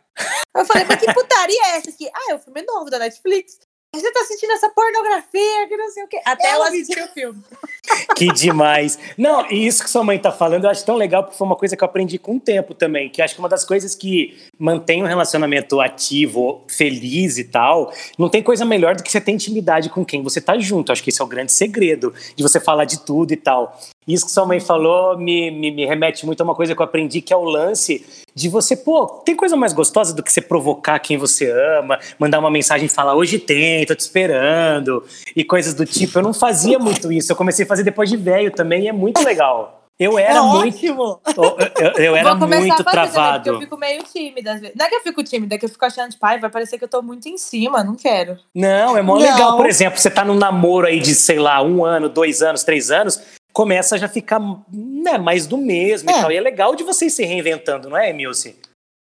Eu 0.55 0.63
falei, 0.65 0.85
mas 0.85 0.99
que 0.99 1.11
putaria 1.11 1.59
é 1.73 1.77
essa 1.77 1.89
aqui? 1.89 2.07
Ah, 2.13 2.31
é 2.31 2.35
o 2.35 2.39
filme 2.39 2.61
novo 2.61 2.89
da 2.91 2.99
Netflix. 2.99 3.57
Você 3.95 4.11
tá 4.11 4.21
assistindo 4.21 4.51
essa 4.51 4.69
pornografia 4.69 5.67
que 5.67 5.77
não 5.77 5.91
sei 5.91 6.03
o 6.03 6.07
quê. 6.07 6.19
Até 6.25 6.49
Ela 6.49 6.67
eu 6.67 6.71
me 6.71 6.81
assisti 6.81 6.99
o 6.99 7.07
filme. 7.09 7.43
Que 8.15 8.31
demais. 8.31 8.97
Não, 9.17 9.45
e 9.51 9.67
isso 9.67 9.83
que 9.83 9.89
sua 9.89 10.03
mãe 10.03 10.17
tá 10.17 10.31
falando, 10.31 10.63
eu 10.63 10.69
acho 10.69 10.85
tão 10.85 10.95
legal, 10.95 11.23
porque 11.23 11.37
foi 11.37 11.45
uma 11.45 11.55
coisa 11.55 11.75
que 11.75 11.83
eu 11.83 11.85
aprendi 11.85 12.17
com 12.17 12.37
o 12.37 12.39
tempo 12.39 12.73
também, 12.73 13.09
que 13.09 13.21
acho 13.21 13.35
que 13.35 13.39
uma 13.39 13.49
das 13.49 13.65
coisas 13.65 13.93
que 13.93 14.37
mantém 14.57 15.03
um 15.03 15.05
relacionamento 15.05 15.81
ativo, 15.81 16.63
feliz 16.67 17.37
e 17.37 17.43
tal, 17.43 17.93
não 18.17 18.29
tem 18.29 18.41
coisa 18.41 18.63
melhor 18.65 18.95
do 18.95 19.03
que 19.03 19.11
você 19.11 19.19
ter 19.19 19.31
intimidade 19.31 19.89
com 19.89 20.05
quem 20.05 20.23
você 20.23 20.39
tá 20.39 20.57
junto. 20.57 20.91
Acho 20.91 21.03
que 21.03 21.09
esse 21.09 21.21
é 21.21 21.23
o 21.23 21.27
grande 21.27 21.51
segredo, 21.51 22.13
de 22.35 22.41
você 22.41 22.59
falar 22.59 22.85
de 22.85 22.99
tudo 23.01 23.33
e 23.33 23.37
tal. 23.37 23.77
Isso 24.07 24.25
que 24.25 24.31
sua 24.31 24.45
mãe 24.45 24.59
falou 24.59 25.17
me, 25.17 25.49
me, 25.51 25.71
me 25.71 25.85
remete 25.85 26.25
muito 26.25 26.41
a 26.41 26.43
uma 26.43 26.55
coisa 26.55 26.75
que 26.75 26.81
eu 26.81 26.85
aprendi, 26.85 27.21
que 27.21 27.31
é 27.33 27.37
o 27.37 27.43
lance 27.43 28.05
de 28.35 28.49
você, 28.49 28.75
pô, 28.75 29.05
tem 29.23 29.35
coisa 29.35 29.55
mais 29.55 29.73
gostosa 29.73 30.13
do 30.13 30.23
que 30.23 30.31
você 30.31 30.41
provocar 30.41 30.97
quem 30.99 31.17
você 31.17 31.51
ama, 31.79 31.99
mandar 32.17 32.39
uma 32.39 32.49
mensagem 32.49 32.87
e 32.87 32.89
falar, 32.89 33.15
hoje 33.15 33.37
tem, 33.37 33.85
tô 33.85 33.93
te 33.95 33.99
esperando, 33.99 35.03
e 35.35 35.43
coisas 35.43 35.73
do 35.73 35.85
tipo. 35.85 36.17
Eu 36.17 36.23
não 36.23 36.33
fazia 36.33 36.79
muito 36.79 37.11
isso, 37.11 37.31
eu 37.31 37.35
comecei 37.35 37.63
a 37.63 37.67
fazer 37.67 37.83
depois 37.83 38.09
de 38.09 38.17
velho 38.17 38.51
também, 38.51 38.83
e 38.83 38.87
é 38.87 38.91
muito 38.93 39.23
legal. 39.23 39.79
Eu 39.99 40.17
era 40.17 40.39
é 40.39 40.41
muito. 40.41 40.75
ótimo. 40.75 41.19
Eu, 41.37 41.43
eu- 41.85 42.05
eu 42.05 42.15
era 42.15 42.33
muito 42.33 42.75
porque 42.77 42.89
travado. 42.91 43.49
eu 43.51 43.59
fico 43.59 43.77
meio 43.77 44.01
tímida 44.03 44.53
às 44.53 44.59
vezes. 44.59 44.75
Não 44.75 44.87
é 44.87 44.89
que 44.89 44.95
eu 44.95 45.01
fico 45.01 45.23
tímida, 45.23 45.53
é 45.53 45.57
que 45.59 45.65
eu 45.65 45.69
fico 45.69 45.85
achando, 45.85 46.09
tipo, 46.09 46.25
ai, 46.25 46.39
vai 46.39 46.49
parecer 46.49 46.79
que 46.79 46.83
eu 46.83 46.87
tô 46.87 47.03
muito 47.03 47.29
em 47.29 47.37
cima, 47.37 47.83
não 47.83 47.93
quero. 47.93 48.35
Não, 48.55 48.97
é 48.97 49.03
mó 49.03 49.13
Não. 49.13 49.21
legal. 49.21 49.55
Por 49.55 49.67
exemplo, 49.67 49.99
você 49.99 50.09
tá 50.09 50.25
num 50.25 50.33
namoro 50.33 50.87
aí 50.87 50.99
de, 50.99 51.13
sei 51.13 51.37
lá, 51.37 51.61
um 51.61 51.85
ano, 51.85 52.09
dois 52.09 52.41
anos, 52.41 52.63
três 52.63 52.89
anos, 52.89 53.21
começa 53.53 53.95
a 53.95 53.97
já 53.97 54.07
ficar 54.09 54.39
né, 54.71 55.17
mais 55.17 55.45
do 55.47 55.57
mesmo 55.57 56.09
e 56.09 56.13
É. 56.13 56.19
tal. 56.21 56.31
E 56.31 56.35
é 56.35 56.41
legal 56.41 56.75
de 56.75 56.83
vocês 56.83 57.13
se 57.13 57.23
reinventando, 57.23 57.89
não 57.89 57.97
é, 57.97 58.09
Emilce? 58.09 58.55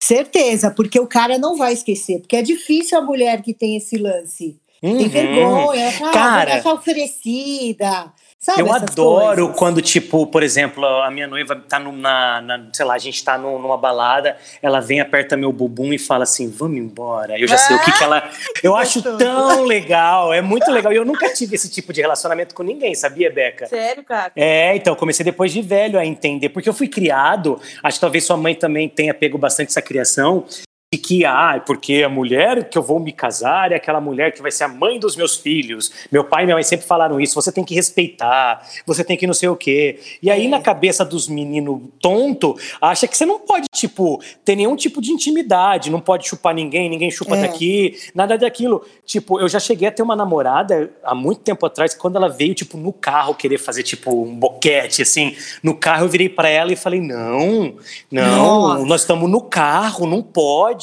Certeza, 0.04 0.70
porque 0.72 1.00
o 1.00 1.08
cara 1.08 1.38
não 1.38 1.56
vai 1.56 1.74
esquecer. 1.74 2.20
Porque 2.20 2.36
é 2.36 2.42
difícil 2.42 2.98
a 2.98 3.02
mulher 3.02 3.42
que 3.42 3.54
tem 3.54 3.78
esse 3.78 3.98
lance. 3.98 4.60
Tem 4.82 4.94
Uhum. 5.04 5.10
vergonha, 5.10 5.82
ela 5.84 5.92
fala, 5.92 6.10
ah, 6.10 6.14
Cara, 6.14 6.74
oferecida. 6.74 8.12
Sabe 8.44 8.60
Eu 8.62 8.74
adoro 8.74 9.36
coisas? 9.44 9.56
quando, 9.56 9.82
tipo, 9.84 10.26
por 10.26 10.42
exemplo, 10.42 10.84
a 10.84 11.12
minha 11.12 11.28
noiva 11.28 11.56
tá 11.56 11.78
num- 11.78 11.92
na, 11.96 12.42
na- 12.42 12.70
sei 12.74 12.84
lá, 12.84 12.96
a 12.96 12.98
gente 12.98 13.24
tá 13.24 13.38
num- 13.38 13.60
numa 13.60 13.78
balada, 13.78 14.36
ela 14.64 14.80
vem, 14.80 15.00
aperta 15.00 15.38
meu 15.38 15.52
bumbum 15.54 15.94
e 15.94 16.00
fala 16.00 16.24
assim, 16.24 16.50
vamos 16.50 16.80
embora. 16.80 17.40
Eu 17.40 17.48
já 17.48 17.56
sei 17.56 17.76
o 17.76 17.80
que 17.84 17.92
que 17.92 18.04
ela... 18.04 18.28
Eu 18.64 18.76
acho 18.76 18.96
gostoso. 19.02 19.18
tão 19.20 19.64
legal, 19.66 20.34
é 20.34 20.42
muito 20.42 20.72
legal. 20.72 20.92
E 20.92 20.96
eu 20.96 21.06
nunca 21.06 21.32
tive 21.32 21.54
esse 21.56 21.70
tipo 21.70 21.94
de 21.94 22.02
relacionamento 22.02 22.56
com 22.56 22.64
ninguém, 22.64 22.96
sabia, 22.96 23.32
Beca? 23.32 23.68
Sério, 23.68 24.04
cara? 24.04 24.32
É, 24.36 24.76
então, 24.76 24.94
eu 24.94 24.98
comecei 24.98 25.24
depois 25.24 25.52
de 25.54 25.62
velho 25.62 26.00
a 26.00 26.06
entender, 26.06 26.50
porque 26.50 26.68
eu 26.68 26.74
fui 26.74 26.88
criado, 26.88 27.62
acho 27.84 27.98
que 27.98 28.02
talvez 28.02 28.24
sua 28.26 28.38
mãe 28.38 28.56
também 28.56 28.90
tenha 28.90 29.14
pego 29.14 29.38
bastante 29.38 29.70
essa 29.70 29.82
criação, 29.84 30.46
de 30.94 30.98
que, 31.00 31.24
ah, 31.24 31.64
porque 31.66 32.04
a 32.04 32.10
mulher 32.10 32.68
que 32.68 32.78
eu 32.78 32.84
vou 32.84 33.00
me 33.00 33.14
casar 33.14 33.72
é 33.72 33.76
aquela 33.76 34.02
mulher 34.02 34.34
que 34.34 34.42
vai 34.42 34.52
ser 34.52 34.66
a 34.66 34.68
mãe 34.68 35.00
dos 35.00 35.16
meus 35.16 35.38
filhos. 35.38 35.90
Meu 36.12 36.22
pai 36.26 36.44
e 36.44 36.46
minha 36.46 36.56
mãe 36.58 36.64
sempre 36.66 36.86
falaram 36.86 37.18
isso, 37.18 37.34
você 37.34 37.50
tem 37.50 37.64
que 37.64 37.74
respeitar, 37.74 38.62
você 38.86 39.02
tem 39.02 39.16
que 39.16 39.26
não 39.26 39.34
sei 39.34 39.48
o 39.48 39.56
quê. 39.56 40.02
E 40.22 40.30
aí, 40.30 40.48
É. 40.48 40.50
na 40.50 40.60
cabeça 40.60 41.06
dos 41.06 41.30
meninos 41.30 41.80
tonto, 42.02 42.58
acha 42.82 43.08
que 43.08 43.16
você 43.18 43.26
não 43.26 43.40
pode, 43.40 43.68
tipo, 43.74 44.22
ter 44.44 44.58
nenhum 44.58 44.76
tipo 44.76 45.00
de 45.02 45.14
intimidade, 45.14 45.90
não 45.90 46.02
pode 46.02 46.28
chupar 46.28 46.54
ninguém, 46.54 46.90
ninguém 46.90 47.10
chupa 47.10 47.38
É. 47.38 47.44
daqui, 47.44 47.98
nada 48.14 48.38
daquilo. 48.38 48.84
Tipo, 49.06 49.40
eu 49.40 49.48
já 49.48 49.62
cheguei 49.62 49.88
a 49.88 49.92
ter 49.94 50.04
uma 50.04 50.16
namorada 50.16 50.92
há 51.06 51.16
muito 51.16 51.40
tempo 51.40 51.66
atrás, 51.66 51.94
quando 51.94 52.18
ela 52.18 52.28
veio, 52.28 52.54
tipo, 52.54 52.76
no 52.76 52.92
carro 52.92 53.34
querer 53.34 53.60
fazer, 53.60 53.84
tipo, 53.84 54.26
um 54.26 54.36
boquete, 54.36 55.04
assim. 55.04 55.38
No 55.64 55.74
carro 55.74 56.04
eu 56.04 56.10
virei 56.10 56.28
pra 56.28 56.50
ela 56.50 56.74
e 56.74 56.76
falei: 56.76 57.00
não, 57.00 57.76
não, 58.12 58.62
Nossa. 58.68 58.86
nós 58.86 59.02
estamos 59.02 59.30
no 59.32 59.40
carro, 59.40 60.06
não 60.06 60.22
pode. 60.22 60.81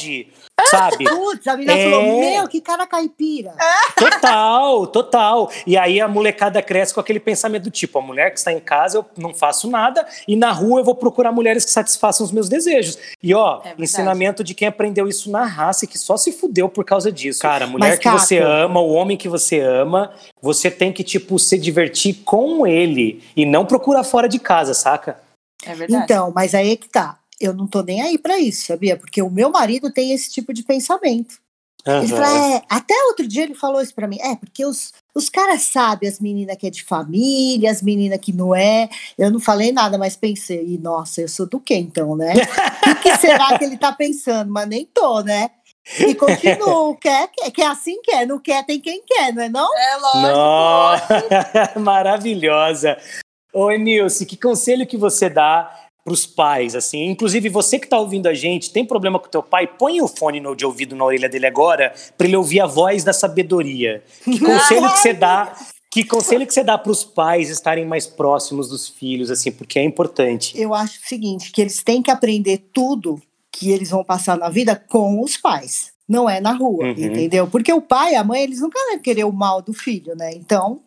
Sabe? 0.70 1.04
Putz, 1.08 1.46
a 1.46 1.56
menina 1.56 1.72
É. 1.78 1.84
falou, 1.90 2.20
meu, 2.20 2.48
que 2.48 2.60
cara 2.60 2.86
caipira. 2.86 3.54
Total, 3.96 4.86
total. 4.86 5.50
E 5.66 5.76
aí 5.76 6.00
a 6.00 6.06
molecada 6.08 6.60
cresce 6.62 6.92
com 6.94 7.00
aquele 7.00 7.20
pensamento 7.20 7.64
do 7.64 7.70
tipo: 7.70 7.98
a 7.98 8.02
mulher 8.02 8.30
que 8.30 8.38
está 8.38 8.52
em 8.52 8.60
casa, 8.60 8.98
eu 8.98 9.06
não 9.16 9.32
faço 9.34 9.68
nada, 9.70 10.06
e 10.26 10.36
na 10.36 10.50
rua 10.52 10.80
eu 10.80 10.84
vou 10.84 10.94
procurar 10.94 11.32
mulheres 11.32 11.64
que 11.64 11.70
satisfaçam 11.70 12.24
os 12.24 12.32
meus 12.32 12.48
desejos. 12.48 12.98
E 13.22 13.34
ó, 13.34 13.60
É 13.64 13.74
ensinamento 13.78 14.42
de 14.44 14.54
quem 14.54 14.68
aprendeu 14.68 15.08
isso 15.08 15.30
na 15.30 15.44
raça 15.44 15.84
e 15.84 15.88
que 15.88 15.98
só 15.98 16.16
se 16.16 16.32
fudeu 16.32 16.68
por 16.68 16.84
causa 16.84 17.10
disso. 17.10 17.40
Cara, 17.40 17.64
a 17.64 17.68
mulher 17.68 17.90
Mas, 17.90 17.98
que 17.98 18.08
você 18.08 18.38
Caco- 18.38 18.50
ama, 18.50 18.80
o 18.80 18.92
homem 18.92 19.16
que 19.16 19.28
você 19.28 19.60
ama, 19.60 20.12
você 20.40 20.70
tem 20.70 20.92
que, 20.92 21.02
tipo, 21.04 21.38
se 21.38 21.58
divertir 21.58 22.14
com 22.24 22.66
ele 22.66 23.22
e 23.36 23.44
não 23.44 23.64
procurar 23.66 24.04
fora 24.04 24.28
de 24.28 24.38
casa, 24.38 24.74
saca? 24.74 25.18
É 25.66 25.74
verdade. 25.74 26.04
Então, 26.04 26.32
mas 26.34 26.54
aí 26.54 26.72
é 26.72 26.76
que 26.76 26.88
tá. 26.88 27.17
Eu 27.40 27.54
não 27.54 27.66
tô 27.66 27.82
nem 27.82 28.02
aí 28.02 28.18
pra 28.18 28.38
isso, 28.38 28.66
sabia? 28.66 28.96
Porque 28.96 29.22
o 29.22 29.30
meu 29.30 29.50
marido 29.50 29.92
tem 29.92 30.12
esse 30.12 30.30
tipo 30.30 30.52
de 30.52 30.62
pensamento. 30.62 31.38
Ele 31.86 32.12
Aham. 32.12 32.22
fala, 32.22 32.54
é, 32.56 32.62
até 32.68 32.94
outro 33.06 33.26
dia 33.26 33.44
ele 33.44 33.54
falou 33.54 33.80
isso 33.80 33.94
pra 33.94 34.06
mim. 34.06 34.18
É, 34.20 34.36
porque 34.36 34.64
os, 34.64 34.92
os 35.14 35.28
caras 35.28 35.62
sabem 35.62 36.08
as 36.08 36.20
meninas 36.20 36.56
que 36.56 36.66
é 36.66 36.70
de 36.70 36.82
família, 36.82 37.70
as 37.70 37.80
meninas 37.80 38.18
que 38.20 38.32
não 38.32 38.54
é. 38.54 38.88
Eu 39.16 39.30
não 39.30 39.40
falei 39.40 39.72
nada, 39.72 39.96
mas 39.96 40.16
pensei, 40.16 40.74
e, 40.74 40.78
nossa, 40.78 41.22
eu 41.22 41.28
sou 41.28 41.46
do 41.46 41.58
quê 41.58 41.76
então, 41.76 42.16
né? 42.16 42.34
O 42.88 43.00
que, 43.00 43.10
que 43.10 43.16
será 43.18 43.58
que 43.58 43.64
ele 43.64 43.76
tá 43.76 43.92
pensando? 43.92 44.50
Mas 44.50 44.66
nem 44.66 44.86
tô, 44.86 45.20
né? 45.20 45.50
E 45.98 46.14
continuo, 46.14 46.96
quer, 47.00 47.28
quer, 47.28 47.50
quer 47.50 47.66
assim 47.66 48.00
quer, 48.02 48.26
não 48.26 48.38
quer, 48.38 48.64
tem 48.64 48.80
quem 48.80 49.02
quer, 49.04 49.32
não 49.34 49.42
é 49.42 49.48
não? 49.48 49.76
É 49.76 49.96
lógico. 49.96 51.28
Nossa, 51.28 51.72
maravilhosa. 51.80 52.96
Ô, 53.52 53.70
Emilce, 53.70 54.24
que 54.24 54.36
conselho 54.36 54.86
que 54.86 54.96
você 54.96 55.28
dá 55.28 55.87
para 56.08 56.14
os 56.14 56.26
pais, 56.26 56.74
assim? 56.74 57.04
Inclusive, 57.10 57.48
você 57.50 57.78
que 57.78 57.84
está 57.86 57.98
ouvindo 57.98 58.26
a 58.26 58.34
gente, 58.34 58.70
tem 58.72 58.84
problema 58.84 59.18
com 59.18 59.28
teu 59.28 59.42
pai? 59.42 59.66
Põe 59.66 60.00
o 60.00 60.08
fone 60.08 60.40
no- 60.40 60.56
de 60.56 60.64
ouvido 60.64 60.96
na 60.96 61.04
orelha 61.04 61.28
dele 61.28 61.46
agora 61.46 61.92
para 62.16 62.26
ele 62.26 62.36
ouvir 62.36 62.60
a 62.60 62.66
voz 62.66 63.04
da 63.04 63.12
sabedoria. 63.12 64.02
Que 64.24 64.38
conselho 64.40 64.90
que 64.90 64.98
você 64.98 65.12
dá? 65.12 65.54
Que 65.90 66.04
conselho 66.04 66.46
que 66.46 66.52
você 66.54 66.64
dá 66.64 66.76
para 66.78 66.92
os 66.92 67.04
pais 67.04 67.50
estarem 67.50 67.84
mais 67.86 68.06
próximos 68.06 68.68
dos 68.68 68.88
filhos, 68.88 69.30
assim, 69.30 69.50
porque 69.52 69.78
é 69.78 69.82
importante. 69.82 70.58
Eu 70.60 70.74
acho 70.74 70.98
o 70.98 71.06
seguinte, 71.08 71.50
que 71.52 71.60
eles 71.60 71.82
têm 71.82 72.02
que 72.02 72.10
aprender 72.10 72.58
tudo 72.72 73.20
que 73.52 73.70
eles 73.70 73.90
vão 73.90 74.04
passar 74.04 74.36
na 74.38 74.48
vida 74.48 74.76
com 74.88 75.20
os 75.22 75.36
pais. 75.36 75.90
Não 76.08 76.28
é 76.28 76.40
na 76.40 76.52
rua, 76.52 76.84
Uhum. 76.84 76.90
entendeu? 76.90 77.46
Porque 77.48 77.70
o 77.72 77.82
pai 77.82 78.12
e 78.12 78.16
a 78.16 78.24
mãe, 78.24 78.42
eles 78.42 78.60
nunca 78.60 78.78
vão 78.88 78.98
querer 78.98 79.24
o 79.24 79.32
mal 79.32 79.60
do 79.60 79.72
filho, 79.74 80.14
né? 80.16 80.32
Então, 80.34 80.80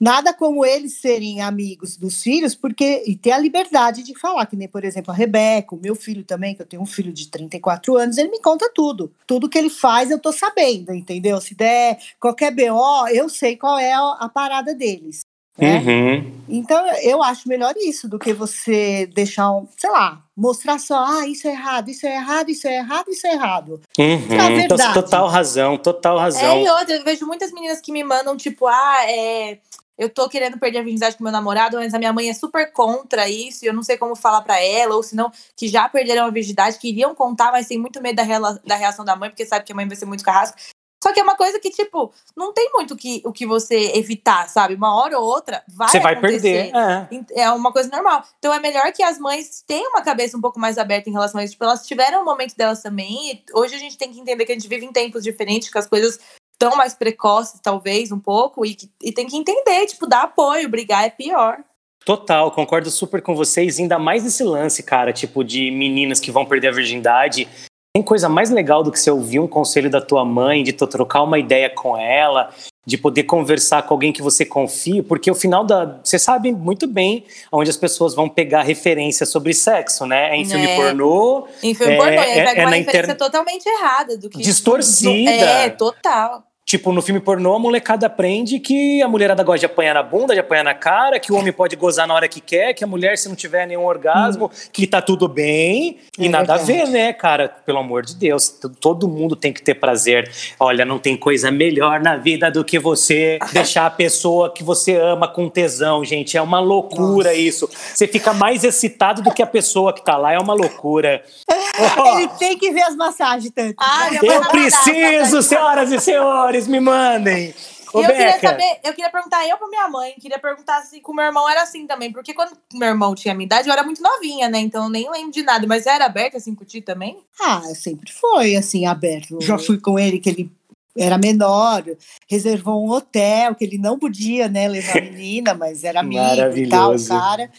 nada 0.00 0.32
como 0.32 0.64
eles 0.64 0.94
serem 0.94 1.42
amigos 1.42 1.96
dos 1.96 2.22
filhos, 2.22 2.54
porque 2.54 3.04
e 3.06 3.14
ter 3.14 3.32
a 3.32 3.38
liberdade 3.38 4.02
de 4.02 4.18
falar, 4.18 4.46
que 4.46 4.56
nem, 4.56 4.66
por 4.66 4.82
exemplo, 4.82 5.12
a 5.12 5.14
Rebeca, 5.14 5.74
o 5.74 5.80
meu 5.80 5.94
filho 5.94 6.24
também, 6.24 6.54
que 6.54 6.62
eu 6.62 6.66
tenho 6.66 6.82
um 6.82 6.86
filho 6.86 7.12
de 7.12 7.28
34 7.28 7.96
anos, 7.96 8.16
ele 8.16 8.30
me 8.30 8.40
conta 8.40 8.70
tudo. 8.74 9.12
Tudo 9.26 9.48
que 9.48 9.58
ele 9.58 9.68
faz, 9.68 10.10
eu 10.10 10.18
tô 10.18 10.32
sabendo, 10.32 10.94
entendeu? 10.94 11.40
Se 11.40 11.54
der 11.54 11.98
qualquer 12.18 12.50
BO, 12.50 13.08
eu 13.12 13.28
sei 13.28 13.56
qual 13.56 13.78
é 13.78 13.92
a, 13.92 14.30
parada 14.32 14.74
deles. 14.74 15.20
Né? 15.58 15.78
Uhum. 15.78 16.32
Então, 16.48 16.86
eu 17.02 17.22
acho 17.22 17.46
melhor 17.46 17.74
isso 17.76 18.08
do 18.08 18.18
que 18.18 18.32
você 18.32 19.06
deixar, 19.06 19.50
um, 19.52 19.68
sei 19.76 19.90
lá, 19.90 20.22
mostrar 20.34 20.78
só, 20.78 21.04
ah, 21.04 21.26
isso 21.26 21.46
é 21.46 21.50
errado, 21.50 21.90
isso 21.90 22.06
é 22.06 22.14
errado, 22.16 22.48
isso 22.48 22.66
é 22.66 22.76
errado, 22.76 23.10
isso 23.10 23.26
é 23.26 23.32
errado. 23.34 23.80
Uhum. 23.98 24.32
É 24.32 24.40
a 24.40 24.52
Então, 24.52 24.92
total 24.94 25.28
razão, 25.28 25.76
total 25.76 26.18
razão. 26.18 26.42
É, 26.42 26.62
e 26.64 26.70
outra, 26.70 26.94
eu 26.94 27.04
vejo 27.04 27.26
muitas 27.26 27.52
meninas 27.52 27.80
que 27.80 27.92
me 27.92 28.02
mandam, 28.02 28.36
tipo, 28.36 28.66
ah, 28.66 28.98
é. 29.02 29.58
Eu 30.00 30.08
tô 30.08 30.30
querendo 30.30 30.58
perder 30.58 30.78
a 30.78 30.82
virgindade 30.82 31.14
com 31.16 31.22
meu 31.22 31.32
namorado, 31.32 31.76
mas 31.76 31.92
a 31.92 31.98
minha 31.98 32.10
mãe 32.12 32.30
é 32.30 32.34
super 32.34 32.72
contra 32.72 33.28
isso, 33.28 33.64
e 33.64 33.68
eu 33.68 33.74
não 33.74 33.82
sei 33.82 33.98
como 33.98 34.16
falar 34.16 34.40
pra 34.40 34.58
ela, 34.58 34.96
ou 34.96 35.02
senão 35.02 35.30
que 35.54 35.68
já 35.68 35.86
perderam 35.90 36.24
a 36.24 36.30
virgindade, 36.30 36.78
queriam 36.78 37.14
contar, 37.14 37.52
mas 37.52 37.66
tem 37.68 37.78
muito 37.78 38.00
medo 38.00 38.16
da, 38.16 38.22
rela- 38.22 38.58
da 38.64 38.76
reação 38.76 39.04
da 39.04 39.14
mãe, 39.14 39.28
porque 39.28 39.44
sabe 39.44 39.66
que 39.66 39.72
a 39.72 39.74
mãe 39.76 39.86
vai 39.86 39.96
ser 39.96 40.06
muito 40.06 40.24
carrasca. 40.24 40.56
Só 41.02 41.12
que 41.14 41.20
é 41.20 41.22
uma 41.22 41.34
coisa 41.36 41.58
que, 41.58 41.70
tipo, 41.70 42.12
não 42.36 42.52
tem 42.52 42.70
muito 42.72 42.94
que, 42.94 43.22
o 43.24 43.32
que 43.32 43.46
você 43.46 43.92
evitar, 43.94 44.48
sabe? 44.50 44.74
Uma 44.74 44.94
hora 44.94 45.18
ou 45.18 45.24
outra 45.24 45.62
vai 45.68 45.88
Você 45.88 45.98
vai 45.98 46.12
acontecer. 46.14 46.70
perder. 46.72 47.26
É. 47.34 47.42
É 47.42 47.50
uma 47.52 47.72
coisa 47.72 47.88
normal. 47.88 48.22
Então 48.38 48.52
é 48.52 48.60
melhor 48.60 48.92
que 48.92 49.02
as 49.02 49.18
mães 49.18 49.62
tenham 49.66 49.90
uma 49.92 50.02
cabeça 50.02 50.36
um 50.36 50.42
pouco 50.42 50.60
mais 50.60 50.76
aberta 50.76 51.08
em 51.08 51.12
relação 51.12 51.40
a 51.40 51.44
isso. 51.44 51.52
Tipo, 51.54 51.64
elas 51.64 51.86
tiveram 51.86 52.20
o 52.20 52.24
momento 52.26 52.54
delas 52.54 52.82
também. 52.82 53.32
E 53.32 53.42
hoje 53.54 53.74
a 53.76 53.78
gente 53.78 53.96
tem 53.96 54.12
que 54.12 54.20
entender 54.20 54.44
que 54.44 54.52
a 54.52 54.54
gente 54.54 54.68
vive 54.68 54.84
em 54.84 54.92
tempos 54.92 55.22
diferentes, 55.24 55.70
que 55.70 55.78
as 55.78 55.86
coisas 55.86 56.18
estão 56.62 56.76
mais 56.76 56.92
precoces, 56.94 57.58
talvez, 57.62 58.12
um 58.12 58.18
pouco, 58.18 58.64
e, 58.66 58.76
e 59.02 59.10
tem 59.12 59.26
que 59.26 59.36
entender, 59.36 59.86
tipo, 59.86 60.06
dar 60.06 60.24
apoio, 60.24 60.68
brigar 60.68 61.04
é 61.04 61.10
pior. 61.10 61.58
Total, 62.04 62.50
concordo 62.50 62.90
super 62.90 63.22
com 63.22 63.34
vocês. 63.34 63.78
Ainda 63.78 63.98
mais 63.98 64.24
nesse 64.24 64.42
lance, 64.44 64.82
cara, 64.82 65.12
tipo, 65.12 65.42
de 65.42 65.70
meninas 65.70 66.20
que 66.20 66.30
vão 66.30 66.44
perder 66.44 66.68
a 66.68 66.72
virgindade. 66.72 67.48
Tem 67.94 68.02
coisa 68.02 68.28
mais 68.28 68.50
legal 68.50 68.82
do 68.82 68.92
que 68.92 68.98
você 69.00 69.10
ouvir 69.10 69.40
um 69.40 69.48
conselho 69.48 69.90
da 69.90 70.00
tua 70.00 70.24
mãe, 70.24 70.62
de 70.62 70.72
tu 70.72 70.86
trocar 70.86 71.22
uma 71.22 71.38
ideia 71.38 71.68
com 71.68 71.96
ela, 71.96 72.50
de 72.86 72.96
poder 72.96 73.24
conversar 73.24 73.82
com 73.82 73.92
alguém 73.92 74.12
que 74.12 74.22
você 74.22 74.44
confie, 74.46 75.02
porque 75.02 75.30
o 75.30 75.34
final 75.34 75.64
da. 75.64 75.98
Você 76.02 76.18
sabe 76.18 76.52
muito 76.52 76.86
bem 76.86 77.24
onde 77.52 77.68
as 77.68 77.76
pessoas 77.76 78.14
vão 78.14 78.28
pegar 78.28 78.62
referência 78.62 79.26
sobre 79.26 79.52
sexo, 79.52 80.06
né? 80.06 80.30
É 80.30 80.36
em 80.36 80.44
filme 80.44 80.66
É. 80.66 80.76
pornô, 80.76 81.48
Em 81.62 81.74
filme 81.74 81.92
É, 81.94 81.96
pornô, 81.96 82.12
e 82.12 82.14
é- 82.16 82.20
é 82.20 82.24
uma 82.24 82.44
na 82.44 82.50
referência 82.52 82.80
internet- 82.80 83.18
totalmente 83.18 83.66
errada 83.66 84.16
do 84.16 84.30
que. 84.30 84.38
Distorcida. 84.38 85.30
É, 85.30 85.68
total. 85.70 86.44
Tipo, 86.66 86.92
no 86.92 87.02
filme 87.02 87.18
pornô, 87.20 87.56
a 87.56 87.58
molecada 87.58 88.06
aprende 88.06 88.60
que 88.60 89.02
a 89.02 89.08
mulherada 89.08 89.42
gosta 89.42 89.58
de 89.60 89.66
apanhar 89.66 89.94
na 89.94 90.04
bunda, 90.04 90.34
de 90.34 90.40
apanhar 90.40 90.62
na 90.62 90.74
cara, 90.74 91.18
que 91.18 91.32
o 91.32 91.36
homem 91.36 91.52
pode 91.52 91.74
gozar 91.74 92.06
na 92.06 92.14
hora 92.14 92.28
que 92.28 92.40
quer, 92.40 92.74
que 92.74 92.84
a 92.84 92.86
mulher, 92.86 93.18
se 93.18 93.28
não 93.28 93.34
tiver 93.34 93.66
nenhum 93.66 93.84
orgasmo, 93.84 94.48
que 94.72 94.86
tá 94.86 95.02
tudo 95.02 95.26
bem. 95.26 95.98
E 96.16 96.26
É 96.26 96.28
nada 96.28 96.56
verdade. 96.56 96.80
a 96.80 96.84
ver, 96.84 96.90
né, 96.92 97.12
cara? 97.12 97.48
Pelo 97.48 97.78
amor 97.78 98.04
de 98.04 98.14
Deus. 98.14 98.48
Todo 98.80 99.08
mundo 99.08 99.34
tem 99.34 99.52
que 99.52 99.60
ter 99.60 99.74
prazer. 99.74 100.30
Olha, 100.60 100.84
não 100.84 100.98
tem 100.98 101.16
coisa 101.16 101.50
melhor 101.50 101.98
na 102.00 102.16
vida 102.16 102.50
do 102.52 102.64
que 102.64 102.78
você 102.78 103.38
deixar 103.52 103.86
a 103.86 103.90
pessoa 103.90 104.52
que 104.52 104.62
você 104.62 104.94
ama 104.94 105.26
com 105.26 105.48
tesão, 105.48 106.04
gente. 106.04 106.36
É 106.36 106.42
uma 106.42 106.60
loucura 106.60 107.30
Nossa. 107.30 107.40
isso. 107.40 107.68
Você 107.72 108.06
fica 108.06 108.32
mais 108.32 108.62
excitado 108.62 109.22
do 109.22 109.32
que 109.32 109.42
a 109.42 109.46
pessoa 109.46 109.92
que 109.92 110.04
tá 110.04 110.16
lá. 110.16 110.32
É 110.34 110.38
uma 110.38 110.54
loucura. 110.54 111.20
Ele 112.16 112.28
tem 112.38 112.56
que 112.56 112.70
ver 112.70 112.82
as 112.82 112.94
massagens 112.94 113.50
tanto. 113.54 113.74
Ah, 113.78 114.08
eu 114.22 114.42
preciso, 114.50 115.42
senhoras 115.42 115.90
e 115.90 115.98
senhores, 115.98 116.49
me 116.66 116.80
mandem. 116.80 117.54
Ô, 117.92 118.02
eu 118.02 118.06
queria 118.06 118.38
saber, 118.38 118.78
eu 118.84 118.94
queria 118.94 119.10
perguntar 119.10 119.46
eu 119.48 119.58
pra 119.58 119.68
minha 119.68 119.88
mãe, 119.88 120.14
queria 120.20 120.38
perguntar 120.38 120.82
se 120.82 121.00
com 121.00 121.12
o 121.12 121.14
meu 121.14 121.24
irmão 121.24 121.48
era 121.48 121.62
assim 121.62 121.86
também, 121.86 122.12
porque 122.12 122.32
quando 122.32 122.56
meu 122.72 122.88
irmão 122.88 123.14
tinha 123.14 123.32
a 123.32 123.36
minha 123.36 123.46
idade, 123.46 123.68
eu 123.68 123.72
era 123.72 123.82
muito 123.82 124.02
novinha, 124.02 124.48
né? 124.48 124.60
Então 124.60 124.84
eu 124.84 124.90
nem 124.90 125.10
lembro 125.10 125.32
de 125.32 125.42
nada, 125.42 125.66
mas 125.66 125.86
era 125.86 126.06
aberto 126.06 126.36
assim 126.36 126.54
com 126.54 126.64
também? 126.84 127.18
Ah, 127.40 127.62
sempre 127.74 128.12
foi 128.12 128.54
assim, 128.54 128.86
aberto. 128.86 129.38
Já 129.40 129.58
fui 129.58 129.78
com 129.78 129.98
ele 129.98 130.20
que 130.20 130.28
ele 130.28 130.52
era 130.96 131.18
menor, 131.18 131.84
reservou 132.28 132.84
um 132.84 132.90
hotel 132.90 133.54
que 133.54 133.64
ele 133.64 133.78
não 133.78 133.98
podia, 133.98 134.48
né, 134.48 134.68
levar 134.68 134.98
a 134.98 135.00
menina, 135.02 135.54
mas 135.54 135.82
era 135.82 136.00
amigo 136.00 136.22
e 136.56 136.68
tal, 136.68 136.88
Maravilhoso. 136.90 137.08
cara. 137.08 137.50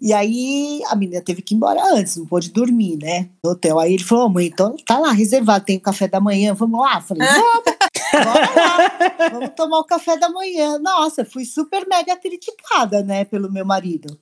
E 0.00 0.12
aí 0.12 0.82
a 0.88 0.94
menina 0.94 1.22
teve 1.22 1.40
que 1.40 1.54
ir 1.54 1.56
embora 1.56 1.80
antes, 1.94 2.16
não 2.16 2.26
pôde 2.26 2.50
dormir, 2.50 2.98
né, 3.00 3.30
no 3.42 3.52
hotel. 3.52 3.78
Aí 3.78 3.94
ele 3.94 4.04
falou, 4.04 4.26
"Ô, 4.26 4.28
mãe, 4.28 4.46
então 4.46 4.76
tá 4.84 4.98
lá 4.98 5.10
reservado, 5.10 5.64
tem 5.64 5.78
o 5.78 5.80
café 5.80 6.06
da 6.06 6.20
manhã, 6.20 6.52
vamos 6.52 6.80
lá? 6.80 6.96
Eu 6.96 7.02
falei, 7.02 7.26
vamos, 7.26 7.75
bora 8.24 8.50
lá, 8.54 9.28
vamos 9.32 9.50
tomar 9.56 9.78
o 9.78 9.84
café 9.84 10.16
da 10.16 10.28
manhã. 10.28 10.78
Nossa, 10.78 11.24
fui 11.24 11.44
super 11.44 11.86
mega 11.88 12.16
criticada, 12.16 13.02
né, 13.02 13.24
pelo 13.24 13.50
meu 13.50 13.64
marido. 13.64 14.18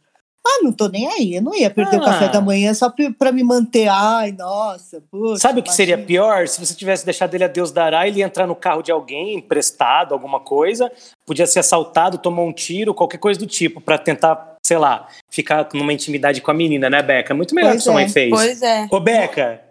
Ah, 0.46 0.60
não 0.62 0.72
tô 0.72 0.88
nem 0.88 1.06
aí, 1.08 1.36
eu 1.36 1.42
não 1.42 1.54
ia 1.54 1.70
perder 1.70 1.98
o 1.98 2.02
Ah. 2.02 2.04
café 2.04 2.28
da 2.28 2.38
manhã 2.38 2.74
só 2.74 2.90
pra- 2.90 3.10
pra 3.18 3.32
me 3.32 3.42
manter. 3.42 3.88
Ai, 3.88 4.30
nossa, 4.32 5.02
puxa. 5.10 5.38
Sabe 5.40 5.60
o 5.60 5.62
que 5.62 5.72
seria 5.72 5.96
pior? 5.96 6.46
Se 6.46 6.60
você 6.64 6.74
tivesse 6.74 7.02
deixado 7.02 7.34
ele 7.34 7.44
a 7.44 7.48
Deus 7.48 7.72
dará, 7.72 8.06
ele 8.06 8.18
ia 8.18 8.26
entrar 8.26 8.46
no 8.46 8.54
carro 8.54 8.82
de 8.82 8.92
alguém, 8.92 9.34
emprestado, 9.36 10.12
alguma 10.12 10.38
coisa, 10.40 10.92
podia 11.24 11.46
ser 11.46 11.60
assaltado, 11.60 12.18
tomar 12.18 12.42
um 12.42 12.52
tiro, 12.52 12.92
qualquer 12.92 13.16
coisa 13.16 13.40
do 13.40 13.46
tipo, 13.46 13.80
pra 13.80 13.96
tentar, 13.96 14.56
sei 14.62 14.76
lá, 14.76 15.08
ficar 15.30 15.66
numa 15.72 15.94
intimidade 15.94 16.42
com 16.42 16.50
a 16.50 16.54
menina, 16.54 16.90
né, 16.90 17.00
Beca? 17.02 17.32
Muito 17.32 17.54
melhor 17.54 17.70
Pois 17.70 17.78
que 17.78 17.84
sua 17.84 17.92
é. 17.92 17.96
mãe 17.96 18.08
fez. 18.10 18.28
Pois 18.30 18.60
é. 18.62 18.86
Ô, 18.90 19.00
Beca, 19.00 19.62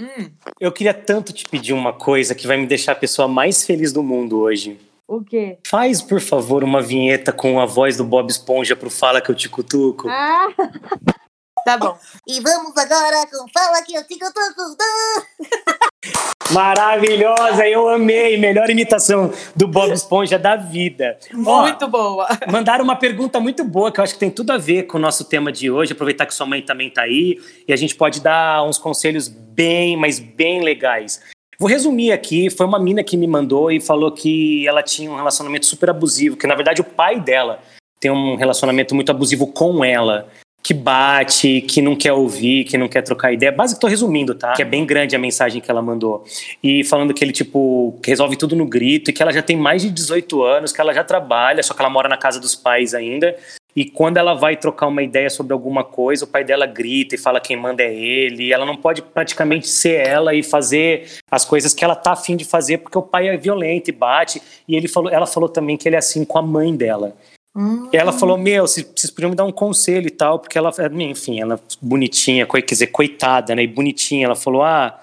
Hum, 0.00 0.30
eu 0.60 0.70
queria 0.70 0.94
tanto 0.94 1.32
te 1.32 1.44
pedir 1.48 1.72
uma 1.72 1.92
coisa 1.92 2.34
que 2.34 2.46
vai 2.46 2.56
me 2.56 2.66
deixar 2.66 2.92
a 2.92 2.96
pessoa 2.96 3.26
mais 3.26 3.64
feliz 3.64 3.92
do 3.92 4.02
mundo 4.02 4.38
hoje. 4.38 4.78
o 5.06 5.22
quê? 5.24 5.58
Faz, 5.66 6.00
por 6.00 6.20
favor, 6.20 6.62
uma 6.62 6.80
vinheta 6.80 7.32
com 7.32 7.58
a 7.58 7.66
voz 7.66 7.96
do 7.96 8.04
Bob 8.04 8.30
Esponja 8.30 8.76
pro 8.76 8.90
Fala 8.90 9.20
Que 9.20 9.30
Eu 9.30 9.34
Te 9.34 9.48
Cutuco. 9.48 10.08
Ah. 10.08 10.48
Tá 11.64 11.76
bom. 11.76 11.98
E 12.26 12.40
vamos 12.40 12.76
agora 12.76 13.26
com 13.26 13.46
Fala 13.52 13.82
que 13.82 13.94
eu 13.94 14.04
te 14.06 14.18
cutuco. 14.18 14.76
Maravilhosa, 16.52 17.68
eu 17.68 17.88
amei. 17.88 18.38
Melhor 18.38 18.70
imitação 18.70 19.32
do 19.54 19.68
Bob 19.68 19.92
Esponja 19.92 20.38
da 20.38 20.56
vida. 20.56 21.18
Ó, 21.44 21.62
Muito 21.62 21.86
boa. 21.88 22.26
mandaram 22.50 22.84
uma 22.84 22.96
pergunta 22.96 23.38
muito 23.38 23.64
boa 23.64 23.92
que 23.92 24.00
eu 24.00 24.04
acho 24.04 24.14
que 24.14 24.20
tem 24.20 24.30
tudo 24.30 24.52
a 24.52 24.58
ver 24.58 24.84
com 24.84 24.96
o 24.96 25.00
nosso 25.00 25.24
tema 25.24 25.52
de 25.52 25.70
hoje. 25.70 25.92
Aproveitar 25.92 26.24
que 26.26 26.34
sua 26.34 26.46
mãe 26.46 26.62
também 26.62 26.88
tá 26.90 27.02
aí 27.02 27.38
e 27.66 27.72
a 27.72 27.76
gente 27.76 27.94
pode 27.94 28.20
dar 28.20 28.64
uns 28.64 28.78
conselhos 28.78 29.28
bem, 29.28 29.96
mas 29.96 30.18
bem 30.18 30.62
legais. 30.62 31.20
Vou 31.58 31.68
resumir 31.68 32.12
aqui. 32.12 32.48
Foi 32.48 32.64
uma 32.64 32.78
mina 32.78 33.02
que 33.02 33.16
me 33.16 33.26
mandou 33.26 33.70
e 33.70 33.80
falou 33.80 34.10
que 34.12 34.66
ela 34.66 34.82
tinha 34.82 35.10
um 35.10 35.16
relacionamento 35.16 35.66
super 35.66 35.90
abusivo, 35.90 36.36
que 36.36 36.46
na 36.46 36.54
verdade 36.54 36.80
o 36.80 36.84
pai 36.84 37.20
dela 37.20 37.60
tem 38.00 38.10
um 38.10 38.36
relacionamento 38.36 38.94
muito 38.94 39.10
abusivo 39.10 39.46
com 39.48 39.84
ela. 39.84 40.28
Que 40.62 40.74
bate, 40.74 41.62
que 41.62 41.80
não 41.80 41.96
quer 41.96 42.12
ouvir, 42.12 42.64
que 42.64 42.76
não 42.76 42.88
quer 42.88 43.02
trocar 43.02 43.32
ideia. 43.32 43.50
Básico, 43.50 43.80
tô 43.80 43.86
resumindo, 43.86 44.34
tá? 44.34 44.52
Que 44.52 44.62
é 44.62 44.64
bem 44.64 44.84
grande 44.84 45.16
a 45.16 45.18
mensagem 45.18 45.60
que 45.60 45.70
ela 45.70 45.80
mandou. 45.80 46.24
E 46.62 46.84
falando 46.84 47.14
que 47.14 47.24
ele, 47.24 47.32
tipo, 47.32 47.98
resolve 48.04 48.36
tudo 48.36 48.54
no 48.54 48.66
grito 48.66 49.10
e 49.10 49.12
que 49.14 49.22
ela 49.22 49.32
já 49.32 49.40
tem 49.40 49.56
mais 49.56 49.82
de 49.82 49.90
18 49.90 50.42
anos, 50.42 50.72
que 50.72 50.80
ela 50.80 50.92
já 50.92 51.02
trabalha, 51.02 51.62
só 51.62 51.72
que 51.72 51.80
ela 51.80 51.88
mora 51.88 52.08
na 52.08 52.18
casa 52.18 52.38
dos 52.38 52.54
pais 52.54 52.92
ainda. 52.92 53.34
E 53.78 53.84
quando 53.84 54.16
ela 54.16 54.34
vai 54.34 54.56
trocar 54.56 54.88
uma 54.88 55.04
ideia 55.04 55.30
sobre 55.30 55.52
alguma 55.52 55.84
coisa, 55.84 56.24
o 56.24 56.28
pai 56.28 56.42
dela 56.42 56.66
grita 56.66 57.14
e 57.14 57.18
fala 57.18 57.40
quem 57.40 57.56
manda 57.56 57.80
é 57.80 57.94
ele. 57.94 58.46
E 58.46 58.52
ela 58.52 58.66
não 58.66 58.76
pode 58.76 59.00
praticamente 59.00 59.68
ser 59.68 60.04
ela 60.04 60.34
e 60.34 60.42
fazer 60.42 61.06
as 61.30 61.44
coisas 61.44 61.72
que 61.72 61.84
ela 61.84 61.94
tá 61.94 62.12
afim 62.12 62.36
de 62.36 62.44
fazer, 62.44 62.78
porque 62.78 62.98
o 62.98 63.02
pai 63.02 63.28
é 63.28 63.36
violento 63.36 63.88
e 63.88 63.92
bate. 63.92 64.42
E 64.66 64.74
ele 64.74 64.88
falou, 64.88 65.12
ela 65.12 65.26
falou 65.26 65.48
também 65.48 65.76
que 65.76 65.88
ele 65.88 65.94
é 65.94 66.00
assim 66.00 66.24
com 66.24 66.38
a 66.38 66.42
mãe 66.42 66.76
dela. 66.76 67.14
Hum. 67.58 67.88
E 67.92 67.96
ela 67.96 68.12
falou: 68.12 68.38
Meu, 68.38 68.68
vocês 68.68 69.10
podiam 69.10 69.30
me 69.30 69.36
dar 69.36 69.44
um 69.44 69.50
conselho 69.50 70.06
e 70.06 70.12
tal, 70.12 70.38
porque 70.38 70.56
ela, 70.56 70.72
enfim, 70.92 71.40
ela 71.40 71.60
bonitinha, 71.82 72.46
quer 72.46 72.62
dizer, 72.64 72.86
coitada, 72.86 73.52
né? 73.52 73.64
E 73.64 73.66
bonitinha. 73.66 74.26
Ela 74.26 74.36
falou: 74.36 74.62
Ah, 74.62 74.96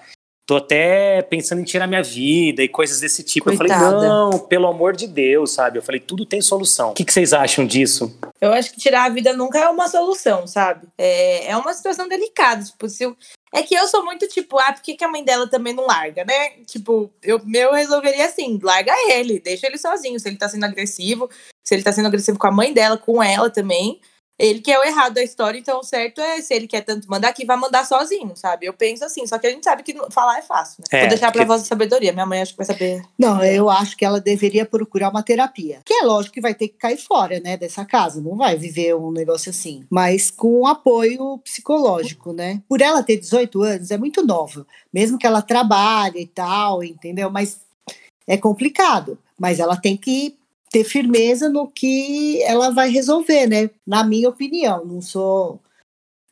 tô 0.46 0.56
até 0.56 1.20
pensando 1.20 1.60
em 1.60 1.64
tirar 1.64 1.86
minha 1.86 2.02
vida 2.02 2.62
e 2.62 2.68
coisas 2.68 3.00
desse 3.00 3.22
tipo. 3.22 3.50
Eu 3.50 3.58
Coitada. 3.58 3.78
falei: 3.78 4.08
Não, 4.08 4.38
pelo 4.38 4.66
amor 4.68 4.96
de 4.96 5.06
Deus, 5.06 5.52
sabe? 5.52 5.78
Eu 5.78 5.82
falei: 5.82 6.00
Tudo 6.00 6.24
tem 6.24 6.40
solução. 6.40 6.92
O 6.92 6.94
que, 6.94 7.04
que 7.04 7.12
vocês 7.12 7.34
acham 7.34 7.66
disso? 7.66 8.18
Eu 8.40 8.54
acho 8.54 8.72
que 8.72 8.80
tirar 8.80 9.04
a 9.04 9.10
vida 9.10 9.34
nunca 9.34 9.58
é 9.58 9.68
uma 9.68 9.86
solução, 9.86 10.46
sabe? 10.46 10.86
É, 10.96 11.50
é 11.50 11.56
uma 11.58 11.74
situação 11.74 12.08
delicada. 12.08 12.64
Tipo, 12.64 12.88
se 12.88 13.04
eu... 13.04 13.14
É 13.52 13.62
que 13.62 13.74
eu 13.74 13.86
sou 13.86 14.04
muito 14.04 14.26
tipo, 14.28 14.58
ah, 14.58 14.72
por 14.72 14.82
que, 14.82 14.96
que 14.96 15.04
a 15.04 15.08
mãe 15.08 15.24
dela 15.24 15.48
também 15.48 15.72
não 15.72 15.86
larga, 15.86 16.24
né? 16.24 16.50
Tipo, 16.66 17.10
eu, 17.22 17.40
meu 17.44 17.72
resolveria 17.72 18.26
assim: 18.26 18.58
larga 18.62 18.92
ele, 19.08 19.40
deixa 19.40 19.66
ele 19.66 19.78
sozinho. 19.78 20.18
Se 20.18 20.28
ele 20.28 20.36
tá 20.36 20.48
sendo 20.48 20.64
agressivo, 20.64 21.30
se 21.64 21.74
ele 21.74 21.82
tá 21.82 21.92
sendo 21.92 22.06
agressivo 22.06 22.38
com 22.38 22.46
a 22.46 22.52
mãe 22.52 22.72
dela, 22.72 22.98
com 22.98 23.22
ela 23.22 23.48
também. 23.48 24.00
Ele 24.38 24.60
que 24.60 24.70
é 24.70 24.78
o 24.78 24.84
errado 24.84 25.14
da 25.14 25.22
história, 25.22 25.58
então 25.58 25.80
o 25.80 25.82
certo 25.82 26.20
é 26.20 26.42
se 26.42 26.52
ele 26.52 26.66
quer 26.66 26.82
tanto 26.82 27.08
mandar 27.08 27.28
aqui, 27.28 27.46
vai 27.46 27.56
mandar 27.56 27.86
sozinho, 27.86 28.36
sabe? 28.36 28.66
Eu 28.66 28.74
penso 28.74 29.04
assim, 29.04 29.26
só 29.26 29.38
que 29.38 29.46
a 29.46 29.50
gente 29.50 29.64
sabe 29.64 29.82
que 29.82 29.94
falar 30.10 30.38
é 30.38 30.42
fácil, 30.42 30.82
né? 30.82 30.98
É, 30.98 31.00
Vou 31.00 31.08
deixar 31.08 31.32
pra 31.32 31.40
porque- 31.40 31.46
voz 31.46 31.62
da 31.62 31.68
sabedoria. 31.68 32.12
Minha 32.12 32.26
mãe 32.26 32.42
acho 32.42 32.52
que 32.52 32.58
vai 32.58 32.66
saber. 32.66 33.02
Não, 33.18 33.42
eu 33.42 33.70
acho 33.70 33.96
que 33.96 34.04
ela 34.04 34.20
deveria 34.20 34.66
procurar 34.66 35.08
uma 35.08 35.22
terapia. 35.22 35.80
Que 35.84 35.94
é 35.94 36.02
lógico 36.02 36.34
que 36.34 36.40
vai 36.40 36.54
ter 36.54 36.68
que 36.68 36.76
cair 36.76 36.98
fora, 36.98 37.40
né, 37.40 37.56
dessa 37.56 37.84
casa. 37.84 38.20
Não 38.20 38.36
vai 38.36 38.56
viver 38.56 38.94
um 38.94 39.10
negócio 39.10 39.48
assim. 39.50 39.86
Mas 39.90 40.30
com 40.30 40.66
apoio 40.66 41.38
psicológico, 41.38 42.32
né? 42.32 42.62
Por 42.68 42.80
ela 42.82 43.02
ter 43.02 43.16
18 43.16 43.62
anos, 43.62 43.90
é 43.90 43.96
muito 43.96 44.24
nova. 44.24 44.66
Mesmo 44.92 45.18
que 45.18 45.26
ela 45.26 45.40
trabalhe 45.40 46.20
e 46.20 46.26
tal, 46.26 46.84
entendeu? 46.84 47.30
Mas 47.30 47.60
é 48.26 48.36
complicado. 48.36 49.18
Mas 49.38 49.60
ela 49.60 49.76
tem 49.76 49.96
que 49.96 50.36
ter 50.70 50.84
firmeza 50.84 51.48
no 51.48 51.68
que 51.68 52.42
ela 52.42 52.70
vai 52.70 52.88
resolver, 52.90 53.46
né? 53.46 53.70
Na 53.86 54.04
minha 54.04 54.28
opinião. 54.28 54.84
Não 54.84 55.00
sou 55.00 55.60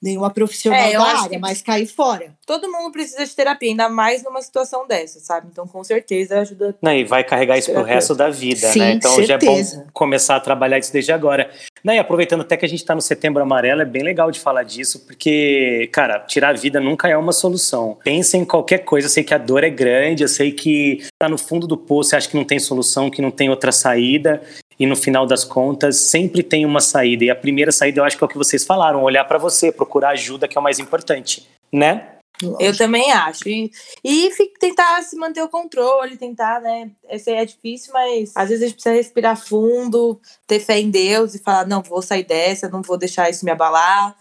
nenhuma 0.05 0.29
profissional 0.31 0.79
É, 0.81 0.93
da 0.93 1.03
área, 1.03 1.29
que- 1.31 1.39
mas 1.39 1.63
cair 1.63 1.87
fora. 1.87 2.35
Todo 2.47 2.71
mundo 2.71 2.93
precisa 2.93 3.25
de 3.25 3.35
terapia, 3.35 3.71
ainda 3.71 3.89
mais 3.89 4.23
numa 4.23 4.43
situação 4.43 4.87
dessa, 4.87 5.19
sabe? 5.19 5.49
Então, 5.51 5.67
com 5.67 5.83
certeza, 5.83 6.41
ajuda. 6.41 6.77
Né, 6.83 6.99
e 6.99 7.05
vai 7.05 7.25
carregar 7.25 7.57
isso 7.57 7.67
pro 7.69 7.77
Terapeuta. 7.77 7.95
resto 7.95 8.15
da 8.15 8.29
vida, 8.29 8.69
Sim, 8.69 8.79
né? 8.81 8.93
Então 8.93 9.15
já 9.23 9.37
é 9.37 9.41
certeza. 9.41 9.79
bom 9.79 9.85
começar 9.95 10.37
a 10.37 10.41
trabalhar 10.41 10.79
isso 10.79 10.93
desde 10.93 11.11
agora. 11.11 11.51
Né, 11.83 11.97
e 11.97 11.99
aproveitando 11.99 12.43
até 12.43 12.57
que 12.57 12.65
a 12.65 12.69
gente 12.69 12.81
está 12.81 12.95
no 12.95 13.01
setembro 13.01 13.43
amarelo, 13.43 13.81
é 13.81 13.85
bem 13.87 14.03
legal 14.03 14.31
de 14.31 14.39
falar 14.41 14.63
disso, 14.63 15.07
porque, 15.07 15.89
cara, 15.93 16.19
tirar 16.21 16.51
a 16.51 16.53
vida 16.53 16.81
nunca 16.81 17.09
é 17.09 17.17
uma 17.17 17.33
solução. 17.33 17.99
Pensa 18.05 18.37
em 18.37 18.45
qualquer 18.45 18.79
coisa, 18.79 19.07
eu 19.07 19.11
sei 19.11 19.25
que 19.25 19.33
a 19.35 19.39
dor 19.39 19.65
é 19.65 19.71
grande, 19.71 20.23
eu 20.23 20.29
sei 20.29 20.53
que 20.53 21.03
tá 21.19 21.29
no 21.29 21.39
fundo 21.39 21.67
do 21.67 21.77
poço, 21.79 22.11
você 22.11 22.17
acha 22.17 22.29
que 22.29 22.37
não 22.37 22.45
tem 22.45 22.59
solução, 22.59 23.11
que 23.11 23.23
não 23.23 23.31
tem 23.31 23.49
outra 23.49 23.73
saída. 23.73 24.43
E 24.79 24.87
no 24.87 24.97
final 24.97 25.27
das 25.27 25.45
contas, 25.45 25.97
sempre 25.97 26.43
tem 26.43 26.67
uma 26.67 26.81
saída. 26.81 27.25
E 27.25 27.31
a 27.31 27.37
primeira 27.37 27.71
saída, 27.71 28.01
eu 28.01 28.05
acho 28.05 28.17
que 28.19 28.25
é 28.25 28.27
o 28.27 28.29
que 28.29 28.39
vocês 28.39 28.65
falaram: 28.65 29.03
olhar 29.03 29.25
para 29.25 29.39
você, 29.39 29.71
procurar 29.71 30.11
ajuda, 30.11 30.49
que 30.49 30.59
é 30.59 30.61
o 30.61 30.65
mais 30.65 30.79
importante, 30.79 31.49
né? 31.73 32.11
Eu 32.59 32.77
também 32.77 33.13
acho. 33.13 33.49
E, 33.49 33.71
e 34.03 34.29
tentar 34.59 35.01
se 35.03 35.17
manter 35.17 35.41
o 35.43 35.49
controle, 35.49 36.17
tentar, 36.17 36.61
né? 36.61 36.91
Esse 37.09 37.31
aí 37.31 37.37
é 37.37 37.45
difícil, 37.45 37.93
mas 37.93 38.33
às 38.35 38.49
vezes 38.49 38.65
a 38.65 38.67
gente 38.67 38.75
precisa 38.75 38.95
respirar 38.95 39.37
fundo, 39.37 40.21
ter 40.47 40.59
fé 40.59 40.81
em 40.81 40.91
Deus 40.91 41.35
e 41.35 41.39
falar: 41.39 41.67
não, 41.67 41.81
vou 41.81 42.03
sair 42.03 42.25
dessa, 42.25 42.69
não 42.69 42.83
vou 42.83 42.99
deixar 42.99 43.31
isso 43.31 43.45
me 43.45 43.53
abalar, 43.53 44.17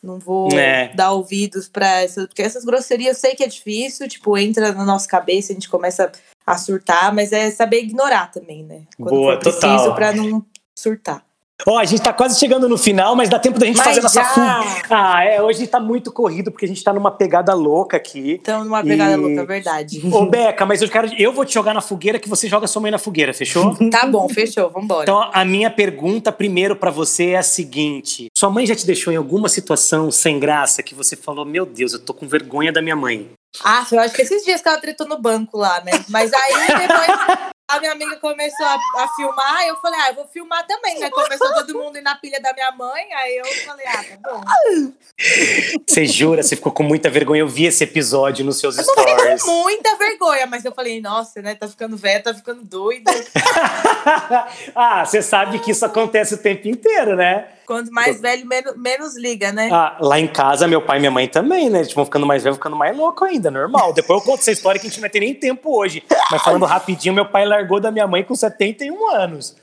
não 0.00 0.18
vou 0.20 0.56
É. 0.56 0.92
dar 0.94 1.10
ouvidos 1.10 1.68
pra 1.68 2.02
essas. 2.02 2.26
Porque 2.26 2.42
essas 2.42 2.64
grosserias 2.64 3.16
eu 3.16 3.20
sei 3.20 3.34
que 3.34 3.42
é 3.42 3.48
difícil, 3.48 4.08
tipo, 4.08 4.38
entra 4.38 4.72
na 4.72 4.84
nossa 4.84 5.08
cabeça, 5.08 5.52
a 5.52 5.54
gente 5.54 5.68
começa 5.68 6.12
a 6.46 6.56
surtar, 6.56 7.12
mas 7.14 7.32
é 7.32 7.50
saber 7.50 7.80
ignorar 7.82 8.30
também, 8.30 8.62
né? 8.62 8.82
Quando 8.96 9.10
Boa, 9.10 9.32
for 9.34 9.40
preciso, 9.40 9.62
total. 9.78 9.94
pra 9.94 10.12
não 10.12 10.44
surtar. 10.78 11.24
Ó, 11.66 11.78
a 11.78 11.86
gente 11.86 12.02
tá 12.02 12.12
quase 12.12 12.38
chegando 12.38 12.68
no 12.68 12.76
final, 12.76 13.16
mas 13.16 13.30
dá 13.30 13.38
tempo 13.38 13.58
da 13.58 13.64
gente 13.64 13.78
Mas 13.78 13.86
fazer 13.86 14.02
nossa 14.02 14.20
já! 14.22 14.26
fuga. 14.28 14.82
Ah, 14.90 15.24
é, 15.24 15.40
hoje 15.40 15.66
tá 15.66 15.80
muito 15.80 16.12
corrido, 16.12 16.52
porque 16.52 16.66
a 16.66 16.68
gente 16.68 16.84
tá 16.84 16.92
numa 16.92 17.10
pegada 17.10 17.54
louca 17.54 17.96
aqui. 17.96 18.32
Então, 18.32 18.62
numa 18.62 18.82
pegada 18.84 19.14
E- 19.14 19.16
louca, 19.16 19.40
é 19.40 19.46
verdade. 19.46 20.02
Ô, 20.12 20.26
Beca, 20.26 20.66
mas 20.66 20.82
eu 20.82 20.88
quero. 20.90 21.08
Eu 21.18 21.32
vou 21.32 21.46
te 21.46 21.54
jogar 21.54 21.72
na 21.72 21.80
fogueira 21.80 22.18
que 22.18 22.28
você 22.28 22.46
joga 22.46 22.66
sua 22.66 22.82
mãe 22.82 22.90
na 22.90 22.98
fogueira, 22.98 23.32
fechou? 23.32 23.74
Tá 23.90 24.04
bom, 24.06 24.28
fechou, 24.28 24.68
vambora. 24.68 25.04
Então, 25.04 25.30
a 25.32 25.44
minha 25.46 25.70
pergunta 25.70 26.30
primeiro 26.30 26.76
pra 26.76 26.90
você 26.90 27.30
é 27.30 27.38
a 27.38 27.42
seguinte: 27.42 28.26
Sua 28.36 28.50
mãe 28.50 28.66
já 28.66 28.74
te 28.76 28.84
deixou 28.86 29.10
em 29.10 29.16
alguma 29.16 29.48
situação 29.48 30.10
sem 30.10 30.38
graça 30.38 30.82
que 30.82 30.94
você 30.94 31.16
falou, 31.16 31.46
meu 31.46 31.64
Deus, 31.64 31.94
eu 31.94 32.04
tô 32.04 32.12
com 32.12 32.28
vergonha 32.28 32.70
da 32.70 32.82
minha 32.82 32.94
mãe? 32.96 33.30
Ah, 33.64 33.86
eu 33.90 34.00
acho 34.00 34.14
que 34.14 34.22
esses 34.22 34.44
dias 34.44 34.60
que 34.60 34.68
ela 34.68 34.80
tretou 34.80 35.06
no 35.06 35.18
banco 35.18 35.56
lá, 35.56 35.80
né? 35.82 35.92
Mas 36.08 36.32
aí 36.32 36.52
depois 36.78 37.52
a 37.68 37.80
minha 37.80 37.92
amiga 37.92 38.16
começou 38.16 38.64
a, 38.64 38.74
a 38.74 39.08
filmar, 39.16 39.66
eu 39.66 39.76
falei, 39.76 39.98
ah, 40.00 40.08
eu 40.10 40.14
vou 40.14 40.28
filmar 40.28 40.64
também, 40.66 41.00
né? 41.00 41.10
Começou 41.10 41.52
todo 41.52 41.74
mundo 41.74 41.98
ir 41.98 42.02
na 42.02 42.14
pilha 42.14 42.40
da 42.40 42.52
minha 42.52 42.70
mãe, 42.70 43.12
aí 43.12 43.38
eu 43.38 43.44
falei, 43.44 43.86
ah, 43.86 44.04
tá 44.04 44.30
bom. 44.30 44.92
Você 45.86 46.06
jura? 46.06 46.42
Você 46.42 46.54
ficou 46.54 46.70
com 46.70 46.84
muita 46.84 47.10
vergonha? 47.10 47.40
Eu 47.40 47.48
vi 47.48 47.66
esse 47.66 47.82
episódio 47.82 48.44
nos 48.44 48.60
seus 48.60 48.76
stories. 48.76 49.44
Muita 49.44 49.96
vergonha, 49.96 50.46
mas 50.46 50.64
eu 50.64 50.72
falei, 50.72 51.00
nossa, 51.00 51.42
né? 51.42 51.56
Tá 51.56 51.66
ficando 51.66 51.96
velha, 51.96 52.22
tá 52.22 52.32
ficando 52.32 52.62
doida. 52.62 53.10
ah, 54.74 55.04
você 55.04 55.20
sabe 55.20 55.58
que 55.58 55.72
isso 55.72 55.84
acontece 55.84 56.34
o 56.34 56.38
tempo 56.38 56.68
inteiro, 56.68 57.16
né? 57.16 57.48
Quanto 57.66 57.92
mais 57.92 58.20
velho, 58.20 58.46
menos, 58.46 58.76
menos 58.76 59.16
liga, 59.16 59.52
né? 59.52 59.68
Ah, 59.72 59.96
lá 60.00 60.20
em 60.20 60.28
casa, 60.28 60.68
meu 60.68 60.80
pai 60.80 60.98
e 60.98 61.00
minha 61.00 61.10
mãe 61.10 61.26
também, 61.26 61.68
né? 61.68 61.80
Eles 61.80 61.92
vão 61.92 62.04
ficando 62.04 62.24
mais 62.24 62.42
velhos, 62.42 62.56
ficando 62.56 62.76
mais 62.76 62.96
louco 62.96 63.24
ainda, 63.24 63.50
normal. 63.50 63.92
Depois 63.92 64.20
eu 64.20 64.24
conto 64.24 64.40
essa 64.40 64.52
história 64.52 64.80
que 64.80 64.86
a 64.86 64.90
gente 64.90 64.98
não 64.98 65.02
vai 65.02 65.10
ter 65.10 65.20
nem 65.20 65.34
tempo 65.34 65.76
hoje. 65.76 66.02
Mas 66.30 66.42
falando 66.42 66.64
rapidinho, 66.64 67.14
meu 67.14 67.26
pai 67.26 67.44
largou 67.44 67.80
da 67.80 67.90
minha 67.90 68.06
mãe 68.06 68.22
com 68.22 68.34
71 68.34 69.10
anos. 69.10 69.56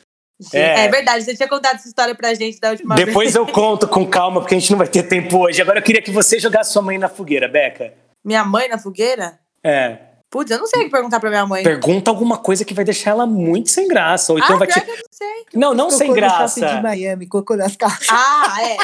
É. 0.51 0.85
é. 0.85 0.87
verdade, 0.89 1.23
você 1.23 1.35
tinha 1.35 1.47
contado 1.47 1.75
essa 1.75 1.87
história 1.87 2.13
pra 2.13 2.33
gente 2.33 2.59
da 2.59 2.71
última 2.71 2.95
vez. 2.95 3.07
Depois 3.07 3.35
eu 3.35 3.45
conto 3.47 3.87
com 3.87 4.05
calma, 4.05 4.41
porque 4.41 4.55
a 4.55 4.59
gente 4.59 4.71
não 4.71 4.77
vai 4.77 4.87
ter 4.87 5.03
tempo 5.03 5.37
hoje. 5.39 5.61
Agora 5.61 5.79
eu 5.79 5.83
queria 5.83 6.01
que 6.01 6.11
você 6.11 6.39
jogasse 6.39 6.73
sua 6.73 6.81
mãe 6.81 6.97
na 6.97 7.07
fogueira, 7.07 7.47
Beca. 7.47 7.93
Minha 8.23 8.43
mãe 8.43 8.67
na 8.67 8.77
fogueira? 8.77 9.39
É. 9.63 10.12
Putz, 10.33 10.49
eu 10.49 10.57
não 10.57 10.65
sei 10.65 10.81
o 10.81 10.85
que 10.85 10.89
perguntar 10.89 11.19
pra 11.19 11.29
minha 11.29 11.45
mãe. 11.45 11.61
Pergunta 11.61 12.09
alguma 12.09 12.39
coisa 12.39 12.65
que 12.65 12.73
vai 12.73 12.83
deixar 12.83 13.11
ela 13.11 13.27
muito 13.27 13.69
sem 13.69 13.87
graça. 13.87 14.33
Ou 14.33 14.39
então 14.39 14.55
ah, 14.55 14.57
vai 14.57 14.67
te. 14.67 14.79
eu 14.79 14.87
não 14.87 14.95
sei. 15.11 15.45
Não, 15.53 15.73
não 15.75 15.91
sem 15.91 16.07
Cocô 16.07 16.21
shopping 16.21 16.61
graça. 16.61 16.75
de 16.75 16.81
Miami, 16.81 17.27
cocô 17.27 17.55
nas 17.55 17.75
calças. 17.75 18.07
Ah, 18.09 18.55
é. 18.63 18.77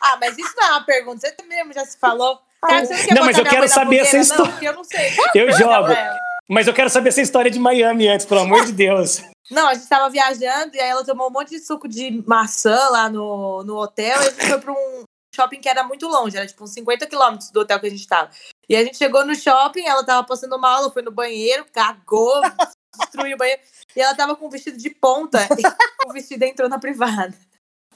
Ah, 0.00 0.16
mas 0.20 0.36
isso 0.36 0.52
não 0.56 0.66
é 0.66 0.70
uma 0.70 0.80
pergunta. 0.80 1.20
Você 1.20 1.32
mesmo 1.48 1.72
já 1.72 1.84
se 1.84 1.96
falou. 1.96 2.40
Cara, 2.60 2.84
você 2.84 2.94
não, 2.94 3.04
quer 3.04 3.14
Não, 3.14 3.24
mas 3.24 3.38
eu 3.38 3.44
quero 3.44 3.68
saber 3.68 3.98
essa 3.98 4.18
história. 4.18 4.52
Não, 4.52 4.62
eu 4.62 4.74
não 4.74 4.82
sei. 4.82 5.12
Eu 5.32 5.46
Não, 5.46 5.52
jogo. 5.56 5.92
é. 5.92 6.18
Mas 6.48 6.66
eu 6.66 6.74
quero 6.74 6.90
saber 6.90 7.10
essa 7.10 7.20
história 7.20 7.52
de 7.52 7.60
Miami 7.60 8.08
antes, 8.08 8.26
pelo 8.26 8.40
amor 8.40 8.64
de 8.64 8.72
Deus. 8.72 9.22
Não, 9.48 9.68
a 9.68 9.74
gente 9.74 9.88
tava 9.88 10.10
viajando 10.10 10.74
e 10.74 10.80
aí 10.80 10.90
ela 10.90 11.04
tomou 11.04 11.28
um 11.28 11.30
monte 11.30 11.50
de 11.50 11.60
suco 11.60 11.86
de 11.86 12.20
maçã 12.26 12.88
lá 12.90 13.08
no, 13.08 13.62
no 13.62 13.76
hotel 13.76 14.20
e 14.22 14.26
a 14.26 14.30
gente 14.30 14.48
foi 14.48 14.58
pra 14.58 14.72
um 14.72 15.04
shopping 15.40 15.60
que 15.60 15.68
era 15.68 15.82
muito 15.84 16.06
longe, 16.06 16.36
era 16.36 16.46
tipo 16.46 16.64
uns 16.64 16.72
50 16.72 17.06
quilômetros 17.06 17.50
do 17.50 17.60
hotel 17.60 17.80
que 17.80 17.86
a 17.86 17.90
gente 17.90 18.06
tava. 18.06 18.30
E 18.68 18.76
a 18.76 18.84
gente 18.84 18.96
chegou 18.96 19.24
no 19.24 19.34
shopping, 19.34 19.84
ela 19.86 20.04
tava 20.04 20.26
passando 20.26 20.58
mal, 20.58 20.80
ela 20.82 20.90
foi 20.90 21.02
no 21.02 21.10
banheiro, 21.10 21.64
cagou, 21.72 22.40
destruiu 23.00 23.34
o 23.34 23.38
banheiro. 23.38 23.60
E 23.96 24.00
ela 24.00 24.14
tava 24.14 24.36
com 24.36 24.46
um 24.46 24.50
vestido 24.50 24.76
de 24.78 24.90
ponta 24.90 25.40
e 25.58 26.08
o 26.08 26.12
vestido 26.12 26.42
entrou 26.44 26.68
na 26.68 26.78
privada. 26.78 27.34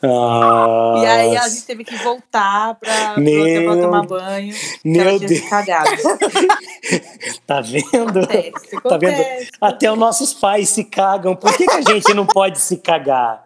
Ah, 0.02 0.94
E 0.98 1.06
aí 1.06 1.36
a 1.36 1.48
gente 1.48 1.64
teve 1.64 1.82
que 1.84 1.96
voltar 1.96 2.74
pra, 2.74 3.12
hotel 3.12 3.14
pra 3.14 3.22
Meu- 3.22 3.80
tomar 3.80 4.06
banho. 4.06 4.54
Meu 4.84 5.18
Deus. 5.18 5.48
cagado. 5.48 5.90
Tá 7.46 7.60
vendo? 7.60 8.18
Acontece, 8.20 8.80
Tá 8.82 8.96
vendo? 8.98 9.12
acontece. 9.14 9.50
Até 9.60 9.90
os 9.92 9.98
nossos 9.98 10.34
pais 10.34 10.68
se 10.68 10.84
cagam. 10.84 11.34
Por 11.36 11.56
que, 11.56 11.64
que 11.66 11.72
a 11.76 11.80
gente 11.80 12.12
não 12.12 12.26
pode 12.26 12.58
se 12.58 12.76
cagar? 12.78 13.44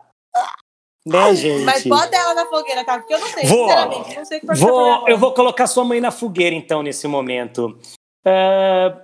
Né, 1.09 1.35
gente? 1.35 1.65
Mas 1.65 1.85
bota 1.85 2.17
ela 2.17 2.35
na 2.35 2.47
fogueira, 2.47 2.85
cara, 2.85 3.01
porque 3.01 3.15
eu 3.15 3.19
não 3.21 3.29
sei, 3.29 3.45
Vou. 3.47 3.69
sinceramente. 3.69 4.17
Não 4.17 4.25
sei 4.25 4.39
o 4.39 4.41
que 4.41 4.47
minha 4.47 4.57
Vou, 4.67 5.09
eu 5.09 5.19
vou 5.19 5.33
colocar 5.33 5.67
sua 5.67 5.85
mãe 5.85 6.01
na 6.01 6.11
fogueira, 6.11 6.55
então, 6.55 6.83
nesse 6.83 7.07
momento. 7.09 7.79
É, 8.25 8.95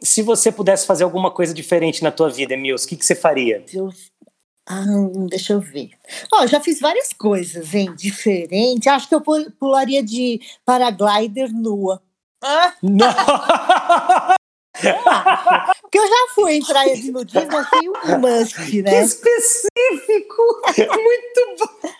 se 0.00 0.22
você 0.22 0.50
pudesse 0.52 0.86
fazer 0.86 1.04
alguma 1.04 1.30
coisa 1.30 1.52
diferente 1.54 2.02
na 2.02 2.10
tua 2.10 2.28
vida, 2.30 2.54
Emils, 2.54 2.84
o 2.84 2.88
que, 2.88 2.96
que 2.96 3.04
você 3.04 3.14
faria? 3.14 3.64
Eu- 3.72 3.90
Ah, 4.70 4.84
deixa 5.30 5.54
eu 5.54 5.60
ver. 5.60 5.90
Ó, 6.32 6.46
já 6.46 6.60
fiz 6.60 6.78
várias 6.78 7.08
coisas, 7.14 7.74
hein? 7.74 7.94
Diferente. 7.96 8.88
Acho 8.88 9.08
que 9.08 9.14
eu 9.14 9.20
pu- 9.22 9.50
pularia 9.58 10.02
de 10.02 10.40
paraglider 10.64 11.50
nua. 11.52 12.02
Ah, 12.44 12.74
Não! 12.82 13.06
Porque 15.82 15.98
eu 15.98 16.06
já 16.08 16.26
fui 16.34 16.54
em 16.54 16.64
praia 16.64 16.94
de 16.96 17.10
nudismo, 17.10 17.56
achei 17.56 17.88
um 17.88 18.18
must, 18.18 18.70
Que 18.70 18.82
né? 18.82 19.02
específico! 19.02 20.42
Muito 20.76 21.56
bom! 21.58 21.90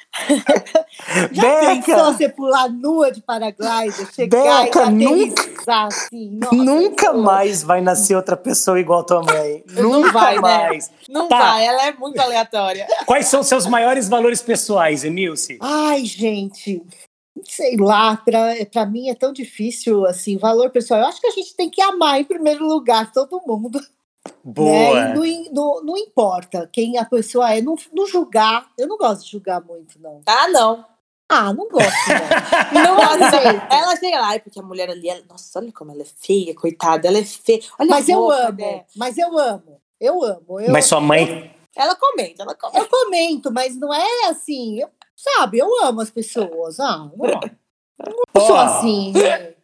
Já 1.32 1.60
pensou 1.60 1.76
Beca, 1.76 2.04
você 2.12 2.28
pular 2.28 2.68
nua 2.68 3.10
de 3.12 3.20
paraglider, 3.22 4.12
chegar 4.12 4.64
Beca, 4.64 4.84
e 4.84 4.90
nunca- 4.90 5.42
assim? 5.86 6.30
Nossa, 6.40 6.54
nunca 6.56 7.10
que 7.12 7.16
mais 7.18 7.62
vai 7.62 7.80
nascer 7.80 8.16
outra 8.16 8.36
pessoa 8.36 8.80
igual 8.80 9.04
tua 9.04 9.22
mãe. 9.22 9.62
Não 9.70 9.82
nunca 10.00 10.12
vai, 10.12 10.34
né? 10.34 10.40
mais. 10.40 10.90
não 11.08 11.28
Tá. 11.28 11.38
vai, 11.38 11.64
ela 11.66 11.86
é 11.86 11.92
muito 11.92 12.18
aleatória. 12.20 12.86
Quais 13.06 13.26
são 13.26 13.42
seus 13.42 13.66
maiores 13.66 14.08
valores 14.08 14.42
pessoais, 14.42 15.04
Emilce? 15.04 15.56
Ai, 15.60 16.04
gente, 16.04 16.82
sei 17.44 17.76
lá, 17.76 18.16
pra, 18.16 18.54
pra 18.70 18.86
mim 18.86 19.08
é 19.08 19.14
tão 19.14 19.32
difícil, 19.32 20.04
assim, 20.06 20.36
valor 20.36 20.70
pessoal. 20.70 21.00
Eu 21.00 21.06
acho 21.06 21.20
que 21.20 21.26
a 21.26 21.32
gente 21.32 21.54
tem 21.54 21.68
que 21.70 21.80
amar 21.82 22.20
em 22.20 22.24
primeiro 22.24 22.66
lugar 22.66 23.12
todo 23.12 23.40
mundo. 23.46 23.80
Boa. 24.44 24.94
Né? 25.08 25.14
Não, 25.14 25.52
não, 25.52 25.84
não 25.84 25.96
importa 25.96 26.68
quem 26.72 26.98
a 26.98 27.04
pessoa 27.04 27.52
é, 27.54 27.60
não, 27.60 27.74
não 27.92 28.06
julgar. 28.06 28.68
Eu 28.76 28.86
não 28.86 28.96
gosto 28.98 29.24
de 29.24 29.30
julgar 29.32 29.60
muito, 29.64 30.00
não. 30.00 30.20
Ah, 30.26 30.48
não. 30.48 30.84
Ah, 31.30 31.52
não 31.52 31.68
gosto, 31.68 31.90
não. 32.72 32.82
Não 32.82 32.96
gosto. 32.96 33.22
aceito. 33.24 33.62
Ela 33.70 33.96
chega 33.96 34.18
lá, 34.18 34.28
"Ai, 34.28 34.40
porque 34.40 34.58
a 34.58 34.62
mulher 34.62 34.88
ali, 34.88 35.10
ela- 35.10 35.22
nossa, 35.28 35.58
olha 35.58 35.70
como 35.72 35.92
ela 35.92 36.00
é 36.00 36.06
feia, 36.06 36.54
coitada, 36.54 37.06
ela 37.06 37.18
é 37.18 37.24
feia. 37.24 37.60
Olha 37.78 37.90
Mas 37.90 38.08
a 38.08 38.12
eu 38.12 38.30
amo, 38.30 38.52
dela. 38.52 38.84
mas 38.96 39.18
eu 39.18 39.38
amo. 39.38 39.78
Eu 40.00 40.24
amo. 40.24 40.58
Eu, 40.60 40.72
Mas 40.72 40.86
sua 40.86 41.02
mãe. 41.02 41.54
Ela 41.76 41.94
comenta, 41.94 42.42
ela 42.44 42.54
comenta. 42.54 42.78
eu 42.78 42.88
comento, 42.88 43.52
mas 43.52 43.76
não 43.76 43.92
é 43.92 44.28
assim. 44.30 44.80
eu- 44.80 44.88
sabe, 45.18 45.58
eu 45.58 45.68
amo 45.84 46.00
as 46.00 46.10
pessoas. 46.10 46.78
Ah, 46.80 46.96
não, 46.98 47.12
não 48.36 48.46
sou 48.46 48.56
assim. 48.56 49.12
né? 49.12 49.54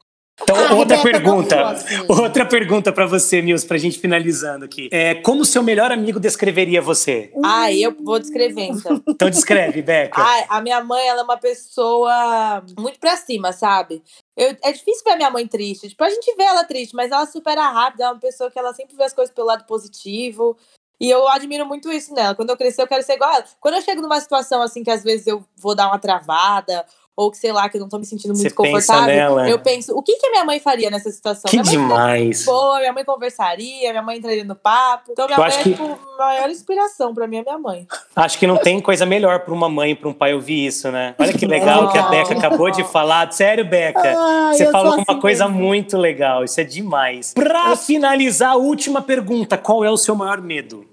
Então, 0.43 0.57
Ah, 0.57 0.75
outra 0.75 0.97
Rebeca, 0.97 1.19
pergunta. 1.21 1.69
assim. 1.71 1.95
Outra 2.09 2.45
pergunta 2.45 2.93
pra 2.93 3.07
você, 3.07 3.40
Mills, 3.40 3.64
pra 3.64 3.79
gente 3.79 4.01
finalizando 4.01 4.64
aqui. 4.64 4.88
É, 4.90 5.14
como 5.14 5.45
seu 5.45 5.62
melhor 5.62 5.93
amigo 5.93 6.19
descreveria 6.19 6.83
você? 6.83 7.33
Ai, 7.45 7.79
eu 7.79 7.95
vou 8.03 8.19
descrever, 8.19 8.62
então. 8.64 9.01
Então 9.09 9.31
descreve, 9.31 9.81
Beca. 9.81 10.19
Ai, 10.21 10.45
a 10.49 10.61
minha 10.61 10.83
mãe, 10.83 11.07
ela 11.07 11.21
é 11.21 11.23
uma 11.23 11.37
pessoa 11.37 12.64
muito 12.77 12.99
pra 12.99 13.17
cima, 13.17 13.53
sabe? 13.53 14.03
Eu, 14.37 14.57
é 14.64 14.73
difícil 14.73 15.05
ver 15.05 15.12
a 15.12 15.17
minha 15.17 15.31
mãe 15.31 15.47
triste. 15.47 15.88
Tipo, 15.88 16.03
a 16.03 16.11
gente 16.11 16.35
vê 16.35 16.43
ela 16.43 16.64
triste, 16.64 16.97
mas 16.97 17.12
ela 17.12 17.27
supera 17.27 17.69
rápido. 17.71 18.03
É 18.03 18.07
uma 18.11 18.19
pessoa 18.19 18.51
que 18.51 18.59
ela 18.59 18.75
sempre 18.75 18.97
vê 18.97 19.05
as 19.05 19.12
coisas 19.14 19.33
pelo 19.33 19.47
lado 19.47 19.64
positivo. 19.67 20.57
E 21.01 21.11
eu 21.11 21.27
admiro 21.29 21.67
muito 21.67 21.91
isso 21.93 22.15
nela. 22.15 22.35
Quando 22.35 22.51
eu 22.51 22.57
crescer, 22.57 22.83
eu 22.83 22.87
quero 22.87 23.03
ser 23.03 23.15
igual 23.15 23.31
a 23.31 23.37
ela. 23.37 23.45
Quando 23.61 23.75
eu 23.75 23.83
chego 23.83 24.01
numa 24.01 24.21
situação 24.21 24.63
assim 24.63 24.83
que 24.83 24.91
às 24.91 25.03
vezes 25.03 25.27
eu 25.27 25.45
vou 25.57 25.75
dar 25.75 25.89
uma 25.89 25.99
travada, 25.99 26.87
ou 27.16 27.31
que 27.31 27.37
sei 27.38 27.53
lá, 27.53 27.68
que 27.68 27.77
eu 27.77 27.81
não 27.81 27.88
tô 27.88 27.98
me 27.98 28.05
sentindo 28.05 28.35
Você 28.35 28.42
muito 28.44 28.57
pensa 28.57 28.92
confortável, 28.92 29.14
nela. 29.14 29.48
eu 29.48 29.59
penso, 29.61 29.96
o 29.96 30.03
que, 30.03 30.16
que 30.16 30.27
a 30.27 30.31
minha 30.31 30.44
mãe 30.44 30.59
faria 30.59 30.90
nessa 30.90 31.11
situação? 31.11 31.48
que 31.50 31.57
minha 31.61 31.70
demais. 31.70 32.44
boa, 32.44 32.79
minha 32.81 32.92
mãe 32.92 33.05
conversaria, 33.05 33.90
minha 33.90 34.03
mãe 34.03 34.18
entraria 34.18 34.42
no 34.44 34.57
papo. 34.57 35.12
Então, 35.12 35.27
minha 35.27 35.37
Eu 35.37 35.40
mãe 35.40 35.48
acho 35.48 35.59
é, 35.61 35.62
que- 35.62 35.70
tipo, 35.70 35.85
a 35.85 36.16
maior 36.27 36.50
inspiração 36.50 37.14
pra 37.14 37.27
mim 37.29 37.37
é 37.37 37.42
minha 37.42 37.59
mãe. 37.59 37.87
Acho 38.16 38.38
que 38.38 38.46
não 38.46 38.57
tem 38.57 38.81
coisa 38.81 39.07
melhor 39.07 39.40
pra 39.40 39.55
uma 39.55 39.68
mãe 39.68 39.92
e 39.92 39.94
pra 39.94 40.09
um 40.09 40.12
pai 40.12 40.35
ouvir 40.35 40.66
isso, 40.66 40.90
né? 40.90 41.14
Olha 41.18 41.33
que 41.33 41.46
legal 41.46 41.90
que 41.92 41.98
a 41.98 42.03
Não. 42.03 42.11
Beca 42.11 42.35
acabou 42.35 42.70
de 42.70 42.83
falar. 42.85 43.31
Sério, 43.33 43.64
Beca? 43.64 44.00
Ai, 44.16 44.55
Você 44.57 44.66
eu 44.66 44.70
falou 44.72 44.92
sou 44.92 44.98
uma 45.00 45.05
assim 45.09 45.20
coisa 45.20 45.46
mesmo. 45.48 45.62
muito 45.62 45.96
legal. 45.96 46.42
Isso 46.44 46.61
é 46.61 46.64
demais. 46.64 47.33
Pra 47.33 47.77
finalizar, 47.77 48.50
a 48.53 48.57
última 48.57 49.00
pergunta: 49.00 49.57
qual 49.57 49.85
é 49.85 49.90
o 49.90 49.96
seu 49.96 50.14
maior 50.16 50.40
medo? 50.40 50.85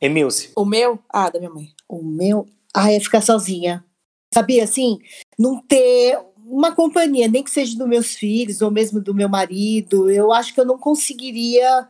Emilce. 0.00 0.52
O 0.56 0.64
meu? 0.64 0.98
Ah, 1.08 1.28
da 1.30 1.38
minha 1.38 1.50
mãe. 1.50 1.68
O 1.88 2.02
meu. 2.02 2.46
Ah, 2.74 2.92
é 2.92 3.00
ficar 3.00 3.20
sozinha. 3.20 3.84
Sabia, 4.32 4.62
assim, 4.64 4.98
não 5.38 5.60
ter 5.60 6.18
uma 6.46 6.72
companhia, 6.74 7.28
nem 7.28 7.42
que 7.42 7.50
seja 7.50 7.76
dos 7.76 7.86
meus 7.86 8.14
filhos 8.14 8.62
ou 8.62 8.70
mesmo 8.70 9.00
do 9.00 9.14
meu 9.14 9.28
marido. 9.28 10.10
Eu 10.10 10.32
acho 10.32 10.54
que 10.54 10.60
eu 10.60 10.64
não 10.64 10.78
conseguiria. 10.78 11.88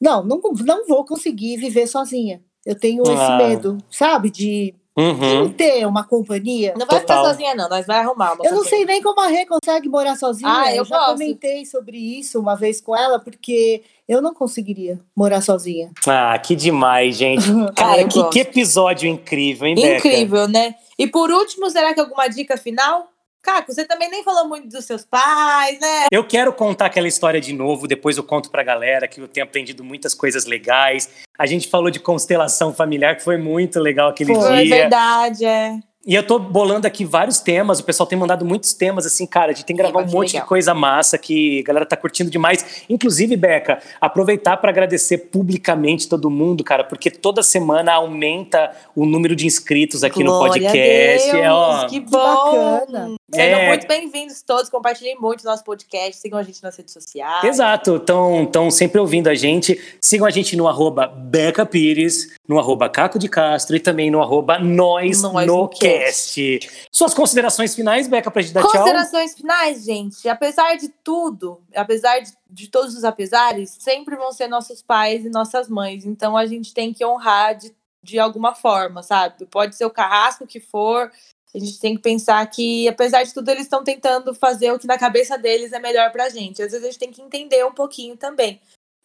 Não, 0.00 0.24
não, 0.24 0.40
não 0.64 0.86
vou 0.86 1.04
conseguir 1.04 1.56
viver 1.56 1.86
sozinha. 1.86 2.42
Eu 2.66 2.78
tenho 2.78 3.02
Ah. 3.06 3.12
esse 3.12 3.36
medo, 3.48 3.78
sabe? 3.90 4.30
De 4.30 4.74
Uhum. 4.96 5.50
ter 5.52 5.86
uma 5.86 6.04
companhia. 6.04 6.74
Não 6.78 6.86
vai 6.86 7.00
Total. 7.00 7.18
ficar 7.18 7.30
sozinha, 7.30 7.54
não. 7.54 7.68
Nós 7.68 7.86
vai 7.86 7.98
arrumar 7.98 8.34
uma 8.34 8.44
Eu 8.44 8.52
não 8.52 8.64
sei 8.64 8.84
nem 8.84 9.02
como 9.02 9.20
a 9.20 9.26
Rê 9.28 9.46
consegue 9.46 9.88
morar 9.88 10.16
sozinha. 10.16 10.50
Ah, 10.52 10.74
eu 10.74 10.84
já 10.84 10.96
gosto. 10.96 11.12
comentei 11.12 11.64
sobre 11.64 11.96
isso 11.96 12.38
uma 12.38 12.54
vez 12.54 12.80
com 12.80 12.94
ela, 12.94 13.18
porque 13.18 13.82
eu 14.08 14.20
não 14.20 14.34
conseguiria 14.34 15.00
morar 15.16 15.40
sozinha. 15.40 15.90
Ah, 16.06 16.38
que 16.38 16.54
demais, 16.54 17.16
gente. 17.16 17.42
Ah, 17.68 17.72
Cara, 17.74 18.00
eu 18.02 18.08
que, 18.08 18.22
que 18.28 18.40
episódio 18.40 19.08
incrível, 19.08 19.66
hein, 19.66 19.74
Beca? 19.74 19.96
Incrível, 20.08 20.46
né? 20.48 20.74
E 20.98 21.06
por 21.06 21.30
último, 21.30 21.70
será 21.70 21.94
que 21.94 22.00
alguma 22.00 22.28
dica 22.28 22.56
final? 22.56 23.08
Caco, 23.42 23.72
você 23.72 23.84
também 23.84 24.08
nem 24.08 24.22
falou 24.22 24.48
muito 24.48 24.68
dos 24.68 24.84
seus 24.84 25.04
pais, 25.04 25.78
né? 25.80 26.06
Eu 26.12 26.24
quero 26.24 26.52
contar 26.52 26.86
aquela 26.86 27.08
história 27.08 27.40
de 27.40 27.52
novo, 27.52 27.88
depois 27.88 28.16
eu 28.16 28.22
conto 28.22 28.50
pra 28.50 28.62
galera 28.62 29.08
que 29.08 29.20
eu 29.20 29.26
tenho 29.26 29.44
aprendido 29.44 29.82
muitas 29.82 30.14
coisas 30.14 30.46
legais. 30.46 31.10
A 31.36 31.44
gente 31.44 31.68
falou 31.68 31.90
de 31.90 31.98
constelação 31.98 32.72
familiar, 32.72 33.16
que 33.16 33.24
foi 33.24 33.36
muito 33.36 33.80
legal 33.80 34.10
aquele 34.10 34.32
Foi, 34.34 34.64
dia. 34.64 34.76
verdade, 34.76 35.44
é. 35.44 35.76
E 36.04 36.16
eu 36.16 36.26
tô 36.26 36.36
bolando 36.36 36.84
aqui 36.84 37.04
vários 37.04 37.38
temas, 37.38 37.78
o 37.78 37.84
pessoal 37.84 38.08
tem 38.08 38.18
mandado 38.18 38.44
muitos 38.44 38.72
temas, 38.74 39.06
assim, 39.06 39.24
cara, 39.24 39.52
a 39.52 39.54
gente 39.54 39.64
tem 39.64 39.76
que 39.76 39.82
gravar 39.82 40.00
um 40.00 40.06
monte 40.10 40.32
legal. 40.32 40.42
de 40.42 40.48
coisa 40.48 40.74
massa 40.74 41.16
que 41.16 41.60
a 41.60 41.62
galera 41.62 41.86
tá 41.86 41.96
curtindo 41.96 42.28
demais. 42.28 42.82
Inclusive, 42.90 43.36
Beca, 43.36 43.80
aproveitar 44.00 44.56
para 44.56 44.70
agradecer 44.70 45.18
publicamente 45.18 46.08
todo 46.08 46.28
mundo, 46.28 46.64
cara, 46.64 46.82
porque 46.82 47.08
toda 47.08 47.40
semana 47.40 47.92
aumenta 47.92 48.72
o 48.96 49.06
número 49.06 49.36
de 49.36 49.46
inscritos 49.46 50.02
aqui 50.02 50.24
no 50.24 50.32
Glória 50.32 50.68
a 50.68 50.72
podcast. 50.72 51.30
Deus, 51.30 51.44
É, 51.44 51.52
ó, 51.52 51.86
que 51.86 52.00
bom! 52.00 52.80
bacana. 52.82 53.14
Sejam 53.34 53.60
É. 53.60 53.68
muito 53.68 53.86
bem-vindos 53.86 54.42
todos, 54.42 54.68
compartilhem 54.68 55.18
muito 55.18 55.40
o 55.40 55.44
nosso 55.46 55.64
podcast, 55.64 56.20
sigam 56.20 56.38
a 56.38 56.42
gente 56.42 56.62
nas 56.62 56.76
redes 56.76 56.92
sociais. 56.92 57.44
Exato, 57.44 57.96
estão 57.96 58.70
sempre 58.70 59.00
ouvindo 59.00 59.28
a 59.28 59.34
gente. 59.34 59.80
Sigam 60.02 60.26
a 60.26 60.30
gente 60.30 60.54
no 60.54 60.68
arroba 60.68 61.06
Beca 61.06 61.64
Pires, 61.64 62.36
no 62.46 62.58
arroba 62.58 62.90
Caco 62.90 63.18
de 63.18 63.30
Castro 63.30 63.74
e 63.74 63.80
também 63.80 64.10
no 64.10 64.20
arroba 64.20 64.58
Nós, 64.58 65.22
Nós 65.22 65.46
no 65.46 65.66
Cast. 65.68 66.60
Suas 66.92 67.14
considerações 67.14 67.74
finais, 67.74 68.06
Beca, 68.06 68.30
pra 68.30 68.42
gente 68.42 68.52
dar 68.52 68.62
tchau? 68.62 68.72
Considerações 68.72 69.34
finais, 69.34 69.82
gente. 69.84 70.28
Apesar 70.28 70.76
de 70.76 70.88
tudo, 71.02 71.58
apesar 71.74 72.20
de, 72.20 72.32
de 72.50 72.68
todos 72.68 72.94
os 72.94 73.02
apesares, 73.02 73.70
sempre 73.80 74.14
vão 74.14 74.30
ser 74.32 74.46
nossos 74.46 74.82
pais 74.82 75.24
e 75.24 75.30
nossas 75.30 75.70
mães. 75.70 76.04
Então 76.04 76.36
a 76.36 76.44
gente 76.44 76.74
tem 76.74 76.92
que 76.92 77.02
honrar 77.02 77.56
de, 77.56 77.74
de 78.02 78.18
alguma 78.18 78.54
forma, 78.54 79.02
sabe? 79.02 79.46
Pode 79.46 79.74
ser 79.74 79.86
o 79.86 79.90
carrasco 79.90 80.46
que 80.46 80.60
for. 80.60 81.10
A 81.54 81.58
gente 81.58 81.78
tem 81.78 81.94
que 81.94 82.00
pensar 82.02 82.44
que, 82.46 82.88
apesar 82.88 83.22
de 83.24 83.34
tudo, 83.34 83.48
eles 83.50 83.64
estão 83.64 83.84
tentando 83.84 84.34
fazer 84.34 84.72
o 84.72 84.78
que 84.78 84.86
na 84.86 84.96
cabeça 84.96 85.36
deles 85.36 85.72
é 85.72 85.78
melhor 85.78 86.10
pra 86.10 86.28
gente. 86.30 86.62
Às 86.62 86.72
vezes 86.72 86.82
a 86.86 86.90
gente 86.90 86.98
tem 86.98 87.10
que 87.10 87.20
entender 87.20 87.64
um 87.66 87.72
pouquinho 87.72 88.16
também. 88.16 88.58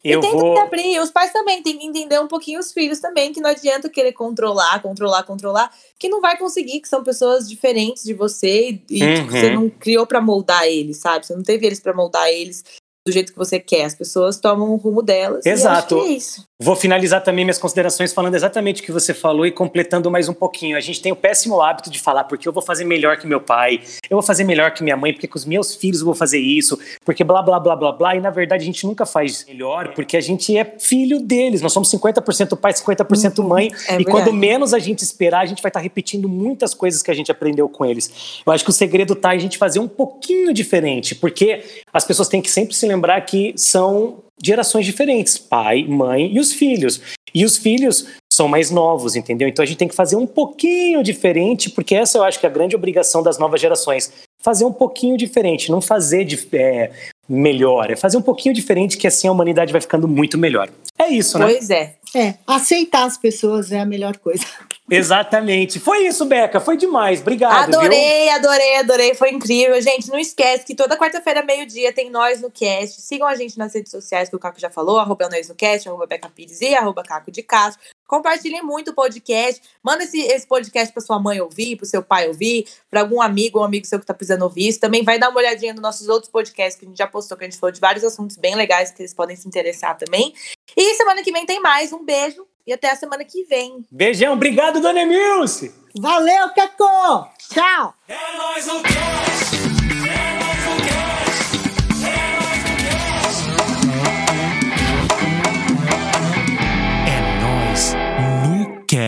Eu 0.03 0.19
e 0.19 0.21
tem 0.21 0.31
vou. 0.31 0.53
que 0.53 0.60
abrir, 0.60 0.99
os 1.01 1.10
pais 1.12 1.33
também 1.33 1.62
têm 1.62 1.77
que 1.77 1.86
entender 1.86 2.19
um 2.21 2.27
pouquinho 2.27 2.60
os 2.60 2.71
filhos 2.71 2.99
também, 2.99 3.33
que 3.33 3.41
não 3.41 3.49
adianta 3.49 3.89
querer 3.89 4.13
controlar, 4.13 4.81
controlar, 4.81 5.23
controlar, 5.23 5.73
que 5.99 6.07
não 6.07 6.21
vai 6.21 6.38
conseguir, 6.38 6.79
que 6.79 6.88
são 6.88 7.03
pessoas 7.03 7.49
diferentes 7.49 8.03
de 8.03 8.13
você 8.13 8.79
e 8.89 9.03
Uhum. 9.03 9.15
tipo, 9.15 9.31
você 9.31 9.49
não 9.49 9.69
criou 9.69 10.05
pra 10.05 10.21
moldar 10.21 10.65
eles, 10.65 10.97
sabe? 10.97 11.25
Você 11.25 11.36
não 11.36 11.43
teve 11.43 11.65
eles 11.65 11.79
pra 11.79 11.93
moldar 11.93 12.29
eles 12.29 12.63
do 13.05 13.12
jeito 13.12 13.33
que 13.33 13.38
você 13.38 13.60
quer. 13.60 13.86
As 13.86 13.95
pessoas 13.95 14.39
tomam 14.39 14.71
o 14.71 14.75
rumo 14.75 15.01
delas. 15.01 15.45
e 15.45 15.49
Exato. 15.49 15.95
acho 15.97 16.05
que 16.05 16.12
é 16.12 16.13
isso. 16.15 16.46
Vou 16.60 16.76
finalizar 16.76 17.24
também 17.24 17.46
minhas 17.46 17.60
considerações 17.60 18.12
falando 18.12 18.34
exatamente 18.34 18.82
o 18.82 18.86
que 18.86 18.91
você 18.91 19.13
falou 19.13 19.46
e 19.46 19.52
completando 19.52 20.10
mais 20.10 20.28
um 20.28 20.34
pouquinho. 20.34 20.76
A 20.76 20.80
gente 20.80 21.00
tem 21.00 21.12
o 21.12 21.15
péssimo 21.15 21.62
hábito 21.62 21.91
de 21.91 22.00
falar 22.00 22.24
porque 22.24 22.48
eu 22.48 22.52
vou 22.52 22.63
fazer 22.63 22.84
melhor 22.84 23.17
que 23.17 23.28
meu 23.28 23.39
pai, 23.39 23.80
eu 24.10 24.17
vou 24.17 24.24
fazer 24.24 24.43
melhor 24.43 24.72
que 24.72 24.82
minha 24.82 24.98
mãe, 24.98 25.13
porque 25.13 25.28
com 25.28 25.38
os 25.38 25.46
meus 25.46 25.76
filhos 25.76 26.00
eu 26.00 26.06
vou 26.06 26.15
fazer 26.15 26.39
isso, 26.39 26.80
porque 27.06 27.24
blá 27.24 27.43
blá 27.43 27.60
blá 27.60 27.76
blá 27.76 27.91
blá. 27.91 28.15
E 28.15 28.20
na 28.20 28.32
verdade 28.32 28.63
a 28.63 28.65
gente 28.65 28.88
nunca 28.88 29.06
faz 29.06 29.46
melhor 29.46 29.93
porque 29.93 30.17
a 30.17 30.22
gente 30.22 30.58
é 30.58 30.65
filho 30.80 31.20
deles. 31.20 31.62
Nós 31.62 31.72
somos 31.72 31.91
50% 31.91 32.58
pai, 32.58 32.74
50% 32.74 33.43
mãe. 33.48 33.67
É 33.67 33.93
e 33.93 33.98
verdade. 33.98 34.06
quando 34.06 34.34
menos 34.34 34.74
a 34.74 34.80
gente 34.80 35.04
esperar, 35.04 35.41
a 35.41 35.46
gente 35.46 35.62
vai 35.62 35.70
estar 35.70 35.80
repetindo 35.80 36.28
muitas 36.28 36.74
coisas 36.74 37.04
que 37.04 37.12
a 37.12 37.13
gente 37.13 37.32
aprendeu 37.32 37.70
com 37.70 37.86
eles. 37.86 38.41
Eu 38.43 38.52
acho 38.52 38.63
que 38.63 38.72
o 38.72 38.74
segredo 38.74 39.15
tá 39.15 39.36
em 39.36 39.38
a 39.38 39.39
gente 39.39 39.60
fazer 39.60 39.78
um 39.78 39.88
pouquinho 39.88 40.52
diferente, 40.52 41.13
porque 41.13 41.63
as 41.93 42.04
pessoas 42.04 42.28
têm 42.28 42.41
que 42.41 42.50
sempre 42.50 42.74
se 42.74 42.88
lembrar 42.88 43.22
que 43.22 43.54
são 43.56 44.24
gerações 44.41 44.86
diferentes, 44.86 45.38
pai, 45.38 45.84
mãe 45.84 46.32
e 46.34 46.39
os 46.39 46.54
filhos. 46.54 47.02
E 47.34 47.43
os 47.43 47.58
filhos 47.58 48.08
são 48.32 48.47
mais 48.47 48.71
novos, 48.71 49.15
entendeu? 49.15 49.47
Então 49.47 49.63
a 49.63 49.65
gente 49.65 49.78
tem 49.78 49.88
que 49.88 49.95
fazer 49.95 50.15
um 50.15 50.28
pouquinho 50.28 51.04
diferente, 51.04 51.69
porque 51.69 51.95
essa 51.95 52.17
eu 52.17 52.23
acho 52.23 52.39
que 52.39 52.45
é 52.45 52.50
a 52.50 52.52
grande 52.52 52.76
obrigação 52.76 53.21
das 53.23 53.38
novas 53.38 53.60
gerações. 53.60 54.12
Fazer 54.39 54.65
um 54.65 54.71
pouquinho 54.71 55.17
diferente, 55.17 55.71
não 55.71 55.82
fazer 55.82 56.23
de, 56.23 56.47
é, 56.54 56.91
melhor, 57.28 57.91
é 57.91 57.95
fazer 57.95 58.17
um 58.17 58.21
pouquinho 58.21 58.54
diferente, 58.54 58.97
que 58.97 59.08
assim 59.08 59.28
a 59.28 59.32
humanidade 59.32 59.71
vai 59.71 59.82
ficando 59.82 60.08
muito 60.08 60.38
melhor. 60.38 60.69
É 60.97 61.07
isso, 61.10 61.38
né? 61.38 61.45
Pois 61.45 61.69
é. 61.69 61.95
É, 62.15 62.36
aceitar 62.47 63.03
as 63.03 63.17
pessoas 63.17 63.71
é 63.71 63.79
a 63.79 63.86
melhor 63.86 64.17
coisa. 64.17 64.45
Exatamente. 64.89 65.79
Foi 65.79 66.07
isso, 66.07 66.25
Beca. 66.25 66.60
Foi 66.60 66.77
demais. 66.77 67.19
Obrigado. 67.19 67.67
viu? 67.67 67.79
Adorei, 67.79 68.29
adorei, 68.29 68.75
adorei. 68.77 69.13
Foi 69.13 69.29
incrível. 69.31 69.79
Gente, 69.81 70.10
não 70.10 70.17
esquece 70.17 70.65
que 70.65 70.73
toda 70.73 70.97
quarta-feira, 70.97 71.43
meio-dia, 71.43 71.91
tem 71.91 72.10
Nós 72.10 72.41
no 72.41 72.49
Cast. 72.49 73.01
Sigam 73.01 73.27
a 73.27 73.36
gente 73.36 73.57
nas 73.57 73.73
redes 73.73 73.91
sociais 73.91 74.29
que 74.29 74.36
o 74.36 74.39
Caco 74.39 74.60
já 74.60 74.69
falou, 74.69 74.97
arroba 74.97 75.29
Nós 75.29 75.49
no 75.49 75.55
Cast, 75.55 75.88
arroba 75.88 76.07
Beca 76.07 76.29
Pires 76.29 76.62
e 76.62 76.73
arroba 76.73 77.03
Caco 77.03 77.29
de 77.29 77.43
Castro. 77.43 77.81
Compartilhem 78.08 78.63
muito 78.63 78.91
o 78.91 78.93
podcast. 78.93 79.62
Manda 79.84 80.04
esse, 80.04 80.20
esse 80.20 80.48
podcast 80.48 80.93
para 80.93 81.04
sua 81.04 81.20
mãe 81.20 81.41
ouvir, 81.41 81.76
para 81.76 81.86
seu 81.86 82.02
pai 82.02 82.28
ouvir, 82.28 82.67
para 82.89 83.02
algum 83.02 83.22
amigo 83.22 83.60
ou 83.60 83.65
amigo 83.65 83.86
seu 83.86 84.00
que 84.00 84.06
tá 84.06 84.13
precisando 84.13 84.43
ouvir 84.43 84.70
isso. 84.70 84.80
Também 84.80 85.04
vai 85.04 85.20
dar 85.20 85.30
uma 85.30 85.39
olhadinha 85.39 85.74
nos 85.74 85.82
nossos 85.82 86.08
outros 86.08 86.32
podcasts 86.32 86.80
que 86.80 86.86
a 86.86 86.88
gente 86.88 86.98
já 86.98 87.08
postou, 87.08 87.38
que 87.38 87.43
a 87.43 87.50
gente 87.50 87.60
falou 87.60 87.72
de 87.72 87.82
vários 87.82 88.04
assuntos 88.04 88.38
bem 88.38 88.56
legais 88.56 88.91
que 88.91 89.02
eles 89.02 89.13
podem 89.13 89.36
se 89.36 89.48
interessar 89.48 89.98
também. 89.98 90.34
E 90.76 90.96
semana 90.96 91.22
que 91.22 91.32
vem 91.32 91.46
tem 91.46 91.60
mais. 91.60 91.91
Um 91.91 92.04
beijo 92.04 92.46
e 92.65 92.74
até 92.74 92.91
a 92.91 92.96
semana 92.96 93.24
que 93.24 93.43
vem. 93.46 93.86
Beijão. 93.91 94.34
Obrigado, 94.34 94.82
Dona 94.82 95.02
Emilce. 95.02 95.74
Valeu, 95.98 96.50
Caco! 96.54 97.30
Tchau! 97.50 97.93
É 98.08 98.38
nóis. 98.38 99.76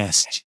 best. 0.09 0.48